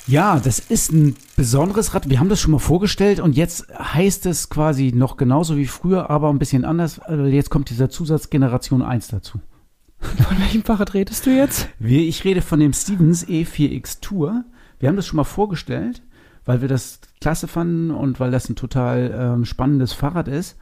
Ja, 0.08 0.40
das 0.40 0.58
ist 0.58 0.90
ein 0.90 1.16
besonderes 1.36 1.94
Rad. 1.94 2.08
Wir 2.08 2.18
haben 2.18 2.30
das 2.30 2.40
schon 2.40 2.52
mal 2.52 2.58
vorgestellt 2.58 3.20
und 3.20 3.36
jetzt 3.36 3.68
heißt 3.78 4.24
es 4.24 4.48
quasi 4.48 4.90
noch 4.94 5.18
genauso 5.18 5.58
wie 5.58 5.66
früher, 5.66 6.08
aber 6.08 6.30
ein 6.30 6.38
bisschen 6.38 6.64
anders. 6.64 6.98
Also 6.98 7.24
jetzt 7.24 7.50
kommt 7.50 7.68
dieser 7.68 7.90
Zusatz 7.90 8.30
Generation 8.30 8.80
1 8.80 9.08
dazu. 9.08 9.38
Von 10.00 10.40
welchem 10.40 10.62
Fahrrad 10.62 10.94
redest 10.94 11.26
du 11.26 11.36
jetzt? 11.36 11.68
Ich 11.78 12.24
rede 12.24 12.40
von 12.40 12.58
dem 12.58 12.72
Stevens 12.72 13.26
E4X 13.26 14.00
Tour. 14.00 14.44
Wir 14.78 14.88
haben 14.88 14.96
das 14.96 15.06
schon 15.06 15.18
mal 15.18 15.24
vorgestellt, 15.24 16.02
weil 16.46 16.62
wir 16.62 16.68
das 16.68 17.00
klasse 17.20 17.46
fanden 17.46 17.90
und 17.90 18.18
weil 18.18 18.30
das 18.30 18.48
ein 18.48 18.56
total 18.56 19.14
ähm, 19.14 19.44
spannendes 19.44 19.92
Fahrrad 19.92 20.28
ist. 20.28 20.56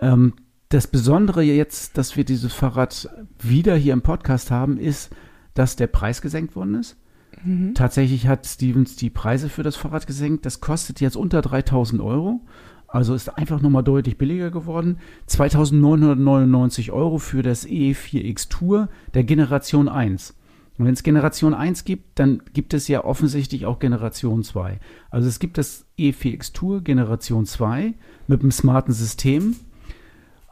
Ähm, 0.00 0.34
das 0.68 0.86
Besondere 0.86 1.42
jetzt, 1.42 1.98
dass 1.98 2.16
wir 2.16 2.24
dieses 2.24 2.52
Fahrrad 2.52 3.08
wieder 3.40 3.74
hier 3.74 3.94
im 3.94 4.02
Podcast 4.02 4.52
haben, 4.52 4.78
ist, 4.78 5.10
dass 5.54 5.74
der 5.74 5.88
Preis 5.88 6.22
gesenkt 6.22 6.54
worden 6.54 6.76
ist. 6.76 6.99
Mhm. 7.44 7.74
Tatsächlich 7.74 8.26
hat 8.26 8.46
Stevens 8.46 8.96
die 8.96 9.10
Preise 9.10 9.48
für 9.48 9.62
das 9.62 9.76
Fahrrad 9.76 10.06
gesenkt. 10.06 10.46
Das 10.46 10.60
kostet 10.60 11.00
jetzt 11.00 11.16
unter 11.16 11.42
3000 11.42 12.00
Euro. 12.00 12.40
Also 12.86 13.14
ist 13.14 13.28
einfach 13.28 13.60
nochmal 13.60 13.84
deutlich 13.84 14.18
billiger 14.18 14.50
geworden. 14.50 14.98
2999 15.26 16.90
Euro 16.90 17.18
für 17.18 17.42
das 17.42 17.66
E4X 17.66 18.48
Tour 18.48 18.88
der 19.14 19.24
Generation 19.24 19.88
1. 19.88 20.34
Und 20.76 20.86
wenn 20.86 20.94
es 20.94 21.02
Generation 21.02 21.54
1 21.54 21.84
gibt, 21.84 22.18
dann 22.18 22.42
gibt 22.52 22.74
es 22.74 22.88
ja 22.88 23.04
offensichtlich 23.04 23.66
auch 23.66 23.78
Generation 23.78 24.42
2. 24.42 24.80
Also 25.10 25.28
es 25.28 25.38
gibt 25.38 25.58
das 25.58 25.86
E4X 25.98 26.52
Tour 26.52 26.80
Generation 26.80 27.46
2 27.46 27.94
mit 28.26 28.40
einem 28.40 28.50
smarten 28.50 28.92
System. 28.92 29.56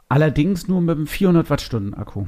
Allerdings 0.07 0.67
nur 0.67 0.81
mit 0.81 0.97
einem 0.97 1.07
400 1.07 1.49
Wattstunden 1.49 1.93
Akku. 1.93 2.25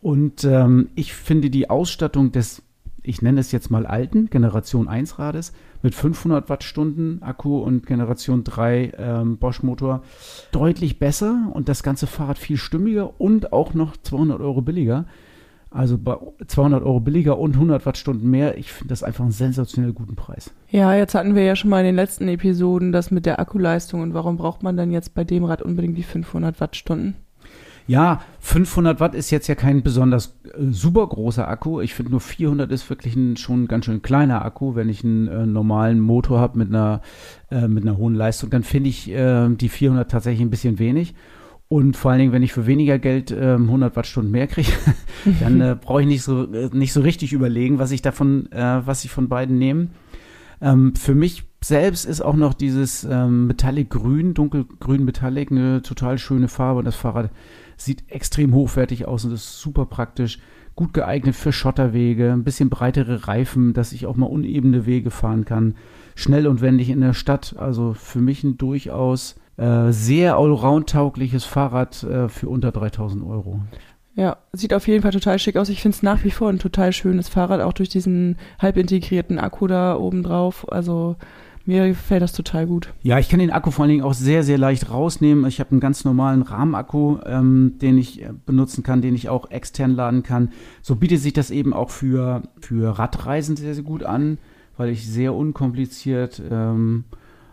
Und 0.00 0.44
ähm, 0.44 0.88
ich 0.94 1.12
finde 1.12 1.50
die 1.50 1.68
Ausstattung 1.68 2.32
des 2.32 2.62
ich 3.02 3.22
nenne 3.22 3.40
es 3.40 3.52
jetzt 3.52 3.70
mal 3.70 3.86
alten 3.86 4.28
Generation 4.30 4.88
1 4.88 5.18
Rades 5.18 5.52
mit 5.82 5.94
500 5.94 6.48
Wattstunden 6.48 7.22
Akku 7.22 7.58
und 7.58 7.86
Generation 7.86 8.44
3 8.44 8.92
ähm, 8.98 9.38
Bosch 9.38 9.62
Motor 9.62 10.02
deutlich 10.52 10.98
besser 10.98 11.50
und 11.52 11.68
das 11.68 11.82
ganze 11.82 12.06
Fahrrad 12.06 12.38
viel 12.38 12.56
stimmiger 12.56 13.20
und 13.20 13.52
auch 13.52 13.74
noch 13.74 13.96
200 13.96 14.40
Euro 14.40 14.62
billiger. 14.62 15.06
Also 15.70 15.98
bei 15.98 16.16
200 16.46 16.82
Euro 16.82 16.98
billiger 16.98 17.38
und 17.38 17.54
100 17.54 17.86
Wattstunden 17.86 18.28
mehr. 18.28 18.58
Ich 18.58 18.72
finde 18.72 18.88
das 18.88 19.04
einfach 19.04 19.22
einen 19.22 19.32
sensationell 19.32 19.92
guten 19.92 20.16
Preis. 20.16 20.52
Ja, 20.68 20.94
jetzt 20.94 21.14
hatten 21.14 21.36
wir 21.36 21.44
ja 21.44 21.54
schon 21.54 21.70
mal 21.70 21.80
in 21.80 21.86
den 21.86 21.94
letzten 21.94 22.26
Episoden 22.26 22.90
das 22.90 23.12
mit 23.12 23.24
der 23.24 23.38
Akkuleistung 23.38 24.02
und 24.02 24.12
warum 24.12 24.36
braucht 24.36 24.64
man 24.64 24.76
dann 24.76 24.90
jetzt 24.90 25.14
bei 25.14 25.22
dem 25.22 25.44
Rad 25.44 25.62
unbedingt 25.62 25.96
die 25.96 26.02
500 26.02 26.60
Wattstunden? 26.60 27.14
Ja, 27.90 28.20
500 28.38 29.00
Watt 29.00 29.16
ist 29.16 29.32
jetzt 29.32 29.48
ja 29.48 29.56
kein 29.56 29.82
besonders 29.82 30.38
äh, 30.44 30.70
super 30.70 31.08
großer 31.08 31.48
Akku. 31.48 31.80
Ich 31.80 31.92
finde 31.92 32.12
nur 32.12 32.20
400 32.20 32.70
ist 32.70 32.88
wirklich 32.88 33.16
ein, 33.16 33.36
schon 33.36 33.64
ein 33.64 33.66
ganz 33.66 33.86
schön 33.86 34.00
kleiner 34.00 34.44
Akku. 34.44 34.76
Wenn 34.76 34.88
ich 34.88 35.02
einen 35.02 35.26
äh, 35.26 35.44
normalen 35.44 35.98
Motor 35.98 36.38
habe 36.38 36.56
mit 36.56 36.68
einer, 36.68 37.02
äh, 37.50 37.66
mit 37.66 37.82
einer 37.82 37.96
hohen 37.96 38.14
Leistung, 38.14 38.48
dann 38.48 38.62
finde 38.62 38.90
ich 38.90 39.10
äh, 39.10 39.48
die 39.48 39.68
400 39.68 40.08
tatsächlich 40.08 40.40
ein 40.40 40.50
bisschen 40.50 40.78
wenig. 40.78 41.16
Und 41.66 41.96
vor 41.96 42.12
allen 42.12 42.20
Dingen, 42.20 42.32
wenn 42.32 42.44
ich 42.44 42.52
für 42.52 42.68
weniger 42.68 43.00
Geld 43.00 43.32
äh, 43.32 43.54
100 43.54 43.96
Wattstunden 43.96 44.30
mehr 44.30 44.46
kriege, 44.46 44.70
dann 45.40 45.60
äh, 45.60 45.74
brauche 45.74 46.02
ich 46.02 46.06
nicht 46.06 46.22
so, 46.22 46.44
äh, 46.44 46.70
nicht 46.72 46.92
so 46.92 47.00
richtig 47.00 47.32
überlegen, 47.32 47.80
was 47.80 47.90
ich 47.90 48.02
davon, 48.02 48.48
was 48.52 49.04
ich 49.04 49.10
von 49.10 49.28
beiden 49.28 49.58
nehme. 49.58 49.88
Ähm, 50.60 50.94
für 50.94 51.14
mich 51.14 51.44
selbst 51.62 52.04
ist 52.06 52.20
auch 52.20 52.36
noch 52.36 52.54
dieses 52.54 53.04
ähm, 53.04 53.46
Metallic 53.46 53.90
Grün, 53.90 54.34
dunkelgrün 54.34 55.04
Metallic, 55.04 55.50
eine 55.50 55.82
total 55.82 56.18
schöne 56.18 56.48
Farbe 56.48 56.78
und 56.78 56.84
das 56.86 56.96
Fahrrad 56.96 57.30
Sieht 57.80 58.04
extrem 58.10 58.52
hochwertig 58.52 59.08
aus 59.08 59.24
und 59.24 59.32
ist 59.32 59.58
super 59.58 59.86
praktisch. 59.86 60.38
Gut 60.76 60.92
geeignet 60.92 61.34
für 61.34 61.50
Schotterwege, 61.50 62.30
ein 62.32 62.44
bisschen 62.44 62.68
breitere 62.68 63.26
Reifen, 63.26 63.72
dass 63.72 63.92
ich 63.92 64.04
auch 64.04 64.16
mal 64.16 64.26
unebene 64.26 64.84
Wege 64.84 65.10
fahren 65.10 65.46
kann. 65.46 65.76
schnell 66.14 66.46
und 66.46 66.60
wendig 66.60 66.90
in 66.90 67.00
der 67.00 67.14
Stadt. 67.14 67.56
Also 67.58 67.94
für 67.94 68.20
mich 68.20 68.44
ein 68.44 68.58
durchaus 68.58 69.36
äh, 69.56 69.92
sehr 69.92 70.36
allround-taugliches 70.36 71.44
Fahrrad 71.44 72.02
äh, 72.02 72.28
für 72.28 72.50
unter 72.50 72.70
3000 72.70 73.24
Euro. 73.24 73.60
Ja, 74.20 74.36
sieht 74.52 74.74
auf 74.74 74.86
jeden 74.86 75.00
Fall 75.00 75.12
total 75.12 75.38
schick 75.38 75.56
aus. 75.56 75.70
Ich 75.70 75.80
finde 75.80 75.96
es 75.96 76.02
nach 76.02 76.24
wie 76.24 76.30
vor 76.30 76.50
ein 76.50 76.58
total 76.58 76.92
schönes 76.92 77.30
Fahrrad, 77.30 77.62
auch 77.62 77.72
durch 77.72 77.88
diesen 77.88 78.36
halb 78.58 78.76
integrierten 78.76 79.38
Akku 79.38 79.66
da 79.66 79.96
oben 79.96 80.22
drauf. 80.22 80.70
Also 80.70 81.16
mir 81.64 81.88
gefällt 81.88 82.20
das 82.20 82.32
total 82.32 82.66
gut. 82.66 82.92
Ja, 83.02 83.18
ich 83.18 83.30
kann 83.30 83.40
den 83.40 83.50
Akku 83.50 83.70
vor 83.70 83.84
allen 83.84 83.92
Dingen 83.92 84.04
auch 84.04 84.12
sehr, 84.12 84.42
sehr 84.42 84.58
leicht 84.58 84.90
rausnehmen. 84.90 85.46
Ich 85.46 85.58
habe 85.58 85.70
einen 85.70 85.80
ganz 85.80 86.04
normalen 86.04 86.42
Rahmenakku, 86.42 87.16
ähm, 87.24 87.76
den 87.80 87.96
ich 87.96 88.20
äh, 88.20 88.34
benutzen 88.44 88.82
kann, 88.82 89.00
den 89.00 89.14
ich 89.14 89.30
auch 89.30 89.50
extern 89.50 89.92
laden 89.92 90.22
kann. 90.22 90.52
So 90.82 90.96
bietet 90.96 91.20
sich 91.20 91.32
das 91.32 91.50
eben 91.50 91.72
auch 91.72 91.88
für, 91.88 92.42
für 92.60 92.98
Radreisen 92.98 93.56
sehr, 93.56 93.74
sehr 93.74 93.84
gut 93.84 94.02
an, 94.02 94.36
weil 94.76 94.90
ich 94.90 95.08
sehr 95.08 95.32
unkompliziert 95.34 96.42
ähm, 96.50 97.04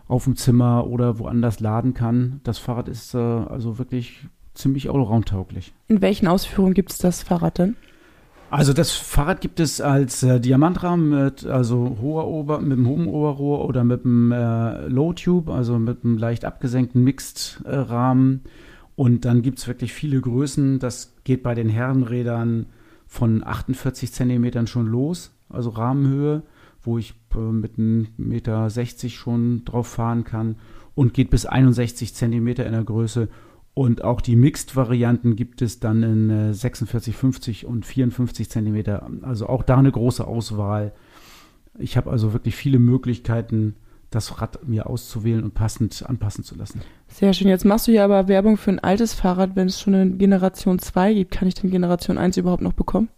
auf 0.06 0.24
dem 0.24 0.36
Zimmer 0.36 0.86
oder 0.86 1.18
woanders 1.18 1.60
laden 1.60 1.94
kann. 1.94 2.42
Das 2.44 2.58
Fahrrad 2.58 2.88
ist 2.88 3.14
äh, 3.14 3.18
also 3.18 3.78
wirklich 3.78 4.28
ziemlich 4.58 4.90
allround-tauglich. 4.90 5.72
In 5.88 6.02
welchen 6.02 6.28
Ausführungen 6.28 6.74
gibt 6.74 6.92
es 6.92 6.98
das 6.98 7.22
Fahrrad 7.22 7.58
denn? 7.58 7.76
Also 8.50 8.72
das 8.72 8.92
Fahrrad 8.92 9.42
gibt 9.42 9.60
es 9.60 9.80
als 9.80 10.22
äh, 10.22 10.40
Diamantrahmen 10.40 11.24
mit 11.24 11.44
also 11.44 11.98
hoher 12.00 12.26
Ober 12.26 12.60
mit 12.60 12.72
einem 12.72 12.86
hohen 12.86 13.06
Oberrohr 13.06 13.66
oder 13.66 13.84
mit 13.84 14.04
einem 14.04 14.32
äh, 14.32 14.86
Low 14.88 15.12
Tube, 15.12 15.50
also 15.50 15.78
mit 15.78 16.02
einem 16.02 16.16
leicht 16.16 16.46
abgesenkten 16.46 17.04
Mixed 17.04 17.60
äh, 17.64 17.76
Rahmen. 17.76 18.42
Und 18.96 19.26
dann 19.26 19.42
gibt 19.42 19.58
es 19.58 19.68
wirklich 19.68 19.92
viele 19.92 20.20
Größen. 20.20 20.78
Das 20.78 21.14
geht 21.24 21.42
bei 21.42 21.54
den 21.54 21.68
Herrenrädern 21.68 22.66
von 23.06 23.46
48 23.46 24.12
Zentimetern 24.12 24.66
schon 24.66 24.86
los, 24.86 25.30
also 25.50 25.70
Rahmenhöhe, 25.70 26.42
wo 26.82 26.96
ich 26.96 27.14
äh, 27.34 27.38
mit 27.38 27.78
einem 27.78 28.08
Meter 28.16 28.70
60 28.70 29.14
schon 29.14 29.64
drauf 29.66 29.88
fahren 29.88 30.24
kann 30.24 30.56
und 30.94 31.12
geht 31.12 31.28
bis 31.30 31.44
61 31.44 32.14
Zentimeter 32.14 32.64
in 32.64 32.72
der 32.72 32.84
Größe 32.84 33.28
und 33.78 34.02
auch 34.02 34.20
die 34.20 34.34
Mixed-Varianten 34.34 35.36
gibt 35.36 35.62
es 35.62 35.78
dann 35.78 36.02
in 36.02 36.52
46, 36.52 37.14
äh, 37.14 37.16
50 37.16 37.64
und 37.66 37.86
54 37.86 38.50
Zentimeter. 38.50 39.08
Also 39.22 39.46
auch 39.46 39.62
da 39.62 39.76
eine 39.76 39.92
große 39.92 40.26
Auswahl. 40.26 40.90
Ich 41.78 41.96
habe 41.96 42.10
also 42.10 42.32
wirklich 42.32 42.56
viele 42.56 42.80
Möglichkeiten, 42.80 43.76
das 44.10 44.42
Rad 44.42 44.66
mir 44.66 44.88
auszuwählen 44.88 45.44
und 45.44 45.54
passend 45.54 46.04
anpassen 46.04 46.42
zu 46.42 46.56
lassen. 46.56 46.80
Sehr 47.06 47.32
schön. 47.32 47.46
Jetzt 47.46 47.64
machst 47.64 47.86
du 47.86 47.92
ja 47.92 48.04
aber 48.04 48.26
Werbung 48.26 48.56
für 48.56 48.72
ein 48.72 48.80
altes 48.80 49.14
Fahrrad. 49.14 49.54
Wenn 49.54 49.68
es 49.68 49.80
schon 49.80 49.94
eine 49.94 50.10
Generation 50.10 50.80
2 50.80 51.14
gibt, 51.14 51.30
kann 51.30 51.46
ich 51.46 51.54
den 51.54 51.70
Generation 51.70 52.18
1 52.18 52.36
überhaupt 52.36 52.62
noch 52.62 52.72
bekommen? 52.72 53.08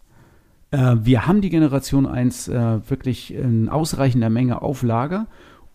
Äh, 0.72 0.96
wir 1.00 1.26
haben 1.26 1.40
die 1.40 1.48
Generation 1.48 2.04
1 2.04 2.48
äh, 2.48 2.90
wirklich 2.90 3.32
in 3.32 3.70
ausreichender 3.70 4.28
Menge 4.28 4.60
auf 4.60 4.82
Lager. 4.82 5.26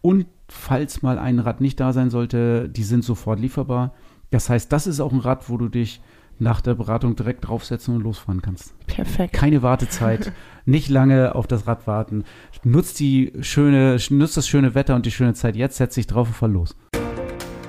Und 0.04 0.28
falls 0.48 1.02
mal 1.02 1.18
ein 1.18 1.40
Rad 1.40 1.60
nicht 1.60 1.80
da 1.80 1.92
sein 1.92 2.12
sollte, 2.12 2.70
die 2.70 2.84
sind 2.84 3.04
sofort 3.04 3.40
lieferbar. 3.40 3.96
Das 4.36 4.50
heißt, 4.50 4.70
das 4.70 4.86
ist 4.86 5.00
auch 5.00 5.14
ein 5.14 5.20
Rad, 5.20 5.50
wo 5.50 5.56
du 5.56 5.70
dich 5.70 6.02
nach 6.40 6.60
der 6.60 6.74
Beratung 6.74 7.16
direkt 7.16 7.48
draufsetzen 7.48 7.96
und 7.96 8.02
losfahren 8.02 8.42
kannst. 8.42 8.74
Perfekt. 8.86 9.32
Keine 9.32 9.64
Wartezeit, 9.64 10.34
nicht 10.66 10.90
lange 10.90 11.36
auf 11.36 11.48
das 11.48 11.68
Rad 11.68 11.88
warten. 11.88 12.26
Nutzt 12.66 13.00
die 13.00 13.32
schöne, 13.40 13.98
nutzt 14.10 14.36
das 14.36 14.46
schöne 14.46 14.76
Wetter 14.76 14.94
und 14.94 15.06
die 15.06 15.12
schöne 15.12 15.36
Zeit 15.36 15.56
jetzt, 15.56 15.78
setz 15.78 15.96
dich 15.96 16.08
drauf 16.08 16.28
und 16.28 16.34
fahr 16.34 16.50
los. 16.50 16.76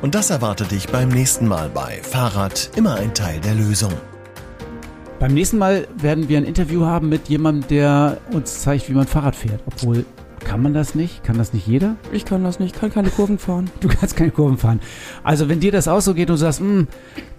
Und 0.02 0.16
das 0.16 0.30
erwartet 0.30 0.72
dich 0.72 0.88
beim 0.88 1.08
nächsten 1.10 1.46
Mal 1.46 1.68
bei 1.68 2.00
Fahrrad 2.02 2.72
immer 2.74 2.96
ein 2.96 3.14
Teil 3.14 3.40
der 3.40 3.54
Lösung. 3.54 3.92
Beim 5.20 5.34
nächsten 5.34 5.58
Mal 5.58 5.86
werden 5.96 6.28
wir 6.28 6.36
ein 6.36 6.44
Interview 6.44 6.84
haben 6.84 7.08
mit 7.08 7.28
jemandem, 7.28 7.68
der 7.68 8.18
uns 8.32 8.60
zeigt, 8.62 8.88
wie 8.88 8.94
man 8.94 9.06
Fahrrad 9.06 9.36
fährt. 9.36 9.62
Obwohl 9.66 10.04
kann 10.46 10.62
man 10.62 10.74
das 10.74 10.94
nicht? 10.94 11.24
Kann 11.24 11.38
das 11.38 11.52
nicht 11.52 11.66
jeder? 11.66 11.96
Ich 12.12 12.24
kann 12.24 12.44
das 12.44 12.60
nicht. 12.60 12.76
Ich 12.76 12.80
kann 12.80 12.92
keine 12.92 13.10
Kurven 13.10 13.36
fahren. 13.36 13.68
Du 13.80 13.88
kannst 13.88 14.16
keine 14.16 14.30
Kurven 14.30 14.56
fahren. 14.56 14.80
Also 15.24 15.48
wenn 15.48 15.58
dir 15.58 15.72
das 15.72 15.88
auch 15.88 16.00
so 16.00 16.14
geht 16.14 16.30
und 16.30 16.34
du 16.34 16.38
sagst, 16.38 16.60
hm, 16.60 16.86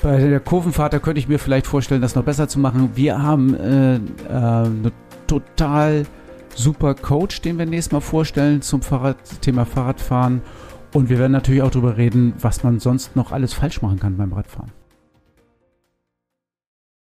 bei 0.04 0.18
der 0.18 0.42
Kurvenfahrt, 0.42 0.92
da 0.92 1.00
könnte 1.00 1.20
ich 1.20 1.30
mir 1.30 1.40
vielleicht 1.40 1.68
vorstellen, 1.68 2.02
das 2.02 2.16
noch 2.16 2.26
besser 2.26 2.50
zu 2.50 2.60
machen. 2.60 2.92
Wir 2.96 3.24
haben 3.24 3.56
äh, 3.56 3.96
äh, 3.96 4.00
eine 4.30 4.92
total 5.26 6.06
super 6.54 6.96
Coach, 6.96 7.42
den 7.42 7.58
wir 7.58 7.66
nächstes 7.66 7.94
Mal 7.94 8.02
vorstellen 8.02 8.62
zum 8.62 8.82
Fahrrad, 8.82 9.18
Thema 9.40 9.66
Fahrradfahren. 9.66 10.42
Und 10.94 11.10
wir 11.10 11.18
werden 11.18 11.32
natürlich 11.32 11.62
auch 11.62 11.72
darüber 11.72 11.96
reden, 11.96 12.34
was 12.42 12.64
man 12.64 12.80
sonst 12.80 13.16
noch 13.16 13.32
alles 13.32 13.54
falsch 13.54 13.82
machen 13.82 14.00
kann 14.00 14.18
beim 14.18 14.34
Radfahren. 14.34 14.72